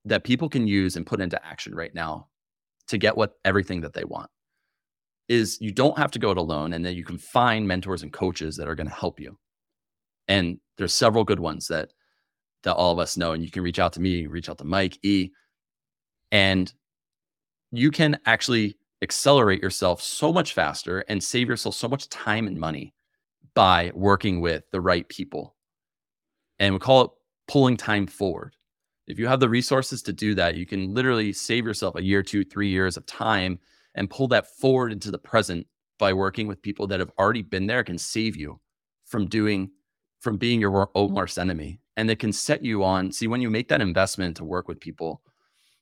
that 0.06 0.24
people 0.24 0.50
can 0.50 0.68
use 0.68 0.96
and 0.96 1.06
put 1.06 1.20
into 1.20 1.44
action 1.46 1.74
right 1.74 1.94
now 1.96 2.28
to 2.88 2.98
get 2.98 3.18
what 3.18 3.40
everything 3.44 3.82
that 3.82 3.94
they 3.94 4.04
want 4.04 4.30
is 5.28 5.58
you 5.62 5.72
don't 5.72 5.98
have 5.98 6.12
to 6.12 6.20
go 6.20 6.32
it 6.32 6.38
alone 6.38 6.74
and 6.74 6.86
then 6.86 6.96
you 6.96 7.04
can 7.04 7.18
find 7.18 7.68
mentors 7.68 8.04
and 8.04 8.14
coaches 8.14 8.56
that 8.58 8.68
are 8.68 8.76
going 8.76 8.88
to 8.88 8.94
help 8.94 9.20
you. 9.20 9.38
And 10.28 10.60
there's 10.78 10.94
several 10.94 11.24
good 11.24 11.40
ones 11.40 11.68
that 11.68 11.92
that 12.64 12.76
all 12.76 12.91
of 12.91 12.99
us 12.99 13.18
know 13.18 13.32
and 13.34 13.43
you 13.43 13.51
can 13.51 13.64
reach 13.64 13.80
out 13.80 13.93
to 13.93 14.01
me, 14.01 14.28
reach 14.28 14.49
out 14.49 14.57
to 14.57 14.66
Mike 14.66 14.97
E 15.03 15.32
and 16.32 16.72
you 17.72 17.91
can 17.91 18.20
actually 18.26 18.78
accelerate 19.01 19.62
yourself 19.62 20.01
so 20.01 20.34
much 20.34 20.53
faster 20.53 20.99
and 21.07 21.24
save 21.24 21.47
yourself 21.47 21.76
so 21.76 21.88
much 21.88 22.10
time 22.10 22.47
and 22.47 22.60
money 22.60 22.93
by 23.53 23.91
working 23.93 24.41
with 24.41 24.64
the 24.72 24.82
right 24.82 25.07
people. 25.10 25.55
And 26.60 26.74
we 26.74 26.80
call 26.80 27.01
it 27.01 27.12
pulling 27.47 27.78
time 27.78 28.07
forward. 28.07 28.55
If 29.07 29.18
you 29.18 29.28
have 29.28 29.39
the 29.39 29.49
resources 29.49 30.03
to 30.03 30.14
do 30.14 30.36
that, 30.36 30.55
you 30.55 30.66
can 30.66 30.93
literally 30.93 31.34
save 31.34 31.66
yourself 31.66 31.95
a 31.95 32.03
year, 32.03 32.22
two, 32.22 32.43
three 32.43 32.70
years 32.70 32.97
of 32.97 33.05
time 33.05 33.60
and 33.95 34.10
pull 34.10 34.28
that 34.28 34.55
forward 34.57 34.91
into 34.91 35.10
the 35.10 35.18
present 35.18 35.66
by 35.97 36.14
working 36.14 36.47
with 36.47 36.62
people 36.62 36.86
that 36.88 36.99
have 36.99 37.12
already 37.18 37.41
been 37.41 37.66
there, 37.66 37.84
can 37.84 37.97
save 37.97 38.36
you 38.36 38.60
from 39.05 39.26
doing, 39.26 39.72
from 40.20 40.38
being 40.38 40.62
your 40.62 40.89
own 40.93 41.14
worst 41.14 41.39
enemy. 41.39 41.80
And 42.00 42.10
they 42.10 42.16
can 42.16 42.32
set 42.32 42.64
you 42.64 42.86
on. 42.86 43.12
See, 43.12 43.28
when 43.28 43.41
you 43.41 43.50
make 43.50 43.68
that 43.68 43.82
investment 43.82 44.38
to 44.38 44.45
work 44.45 44.70
with 44.70 44.80
people, 44.80 45.22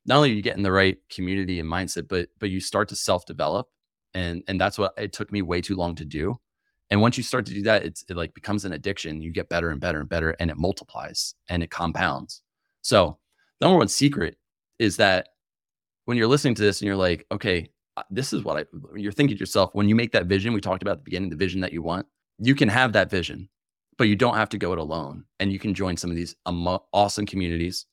not 0.07 0.17
only 0.17 0.31
you 0.31 0.41
get 0.41 0.57
in 0.57 0.63
the 0.63 0.71
right 0.71 0.97
community 1.09 1.59
and 1.59 1.69
mindset, 1.69 2.07
but 2.07 2.29
but 2.39 2.49
you 2.49 2.59
start 2.59 2.89
to 2.89 2.95
self-develop. 2.95 3.67
And 4.15 4.41
and 4.47 4.59
that's 4.59 4.79
what 4.79 4.93
it 4.97 5.13
took 5.13 5.31
me 5.31 5.43
way 5.43 5.61
too 5.61 5.75
long 5.75 5.93
to 5.95 6.05
do. 6.05 6.39
And 6.89 7.01
once 7.01 7.17
you 7.17 7.23
start 7.23 7.45
to 7.45 7.53
do 7.53 7.61
that, 7.63 7.83
it's 7.83 8.03
it 8.09 8.17
like 8.17 8.33
becomes 8.33 8.65
an 8.65 8.73
addiction. 8.73 9.21
You 9.21 9.31
get 9.31 9.47
better 9.47 9.69
and 9.69 9.79
better 9.79 9.99
and 9.99 10.09
better, 10.09 10.31
and 10.39 10.49
it 10.49 10.57
multiplies 10.57 11.35
and 11.49 11.61
it 11.61 11.69
compounds. 11.69 12.41
So, 12.81 13.19
the 13.59 13.67
number 13.67 13.77
one 13.77 13.89
secret 13.89 14.37
is 14.79 14.97
that 14.97 15.29
when 16.05 16.17
you're 16.17 16.27
listening 16.27 16.55
to 16.55 16.61
this 16.63 16.81
and 16.81 16.87
you're 16.87 16.95
like, 16.95 17.25
okay, 17.31 17.69
this 18.09 18.33
is 18.33 18.43
what 18.43 18.57
I, 18.57 18.65
you're 18.95 19.11
thinking 19.11 19.35
to 19.35 19.39
yourself, 19.39 19.71
when 19.73 19.89
you 19.89 19.95
make 19.95 20.13
that 20.13 20.27
vision, 20.27 20.53
we 20.53 20.61
talked 20.61 20.81
about 20.81 20.93
at 20.93 20.97
the 20.99 21.03
beginning, 21.03 21.29
the 21.29 21.35
vision 21.35 21.61
that 21.61 21.73
you 21.73 21.81
want, 21.81 22.07
you 22.39 22.55
can 22.55 22.69
have 22.69 22.93
that 22.93 23.09
vision, 23.09 23.49
but 23.97 24.07
you 24.07 24.15
don't 24.15 24.35
have 24.35 24.49
to 24.49 24.57
go 24.57 24.71
it 24.73 24.79
alone. 24.79 25.25
And 25.39 25.51
you 25.51 25.59
can 25.59 25.73
join 25.73 25.97
some 25.97 26.09
of 26.09 26.15
these 26.15 26.35
awesome 26.45 27.25
communities 27.25 27.85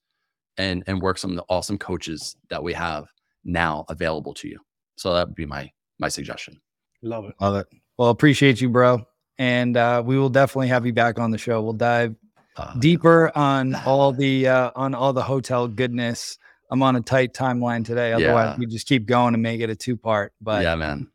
and, 0.59 0.85
and 0.87 1.01
work 1.03 1.19
some 1.19 1.31
of 1.31 1.37
the 1.37 1.45
awesome 1.49 1.79
coaches 1.79 2.37
that 2.51 2.63
we 2.63 2.73
have 2.75 3.07
now 3.45 3.85
available 3.89 4.35
to 4.35 4.49
you. 4.49 4.59
So 4.97 5.15
that 5.15 5.27
would 5.29 5.35
be 5.35 5.47
my, 5.47 5.71
my 5.99 6.09
suggestion. 6.09 6.61
Love 7.03 7.25
it. 7.27 7.35
Love 7.41 7.57
it. 7.57 7.67
Well, 7.99 8.11
appreciate 8.11 8.61
you, 8.61 8.69
bro. 8.69 9.07
And 9.39 9.77
uh, 9.77 10.03
we 10.05 10.17
will 10.17 10.29
definitely 10.31 10.69
have 10.69 10.87
you 10.87 10.93
back 10.93 11.19
on 11.19 11.31
the 11.31 11.39
show. 11.39 11.61
We'll 11.63 11.73
dive 11.73 12.15
Uh, 12.57 12.73
deeper 12.79 13.33
on 13.37 13.75
all 13.85 14.13
the 14.13 14.47
uh, 14.47 14.71
on 14.77 14.95
all 14.95 15.13
the 15.13 15.23
hotel 15.23 15.67
goodness. 15.67 16.39
I'm 16.71 16.83
on 16.85 16.95
a 16.95 17.01
tight 17.01 17.35
timeline 17.35 17.85
today. 17.85 18.13
Otherwise, 18.13 18.55
Yeah. 18.55 18.57
we 18.59 18.67
just 18.67 18.87
keep 18.87 19.07
going 19.07 19.35
and 19.35 19.43
make 19.43 19.61
it 19.61 19.71
a 19.71 19.75
two 19.77 19.97
part. 19.97 20.33
But 20.41 20.63
yeah, 20.63 20.77
man. 20.77 21.09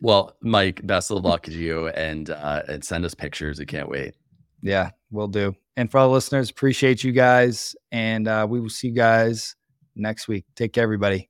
Well, 0.00 0.34
Mike, 0.40 0.86
best 0.86 1.10
of 1.10 1.22
luck 1.22 1.42
to 1.44 1.52
you, 1.52 1.88
and 1.88 2.30
uh, 2.30 2.62
and 2.66 2.82
send 2.82 3.04
us 3.04 3.14
pictures. 3.14 3.60
I 3.60 3.66
can't 3.66 3.90
wait. 3.90 4.14
Yeah, 4.62 4.90
we'll 5.10 5.28
do. 5.28 5.54
And 5.76 5.90
for 5.90 5.98
all 5.98 6.08
the 6.08 6.14
listeners, 6.14 6.50
appreciate 6.50 7.02
you 7.02 7.12
guys. 7.12 7.74
And 7.90 8.28
uh, 8.28 8.46
we 8.48 8.60
will 8.60 8.68
see 8.68 8.88
you 8.88 8.94
guys 8.94 9.56
next 9.96 10.28
week. 10.28 10.44
Take 10.54 10.72
care, 10.72 10.84
everybody. 10.84 11.29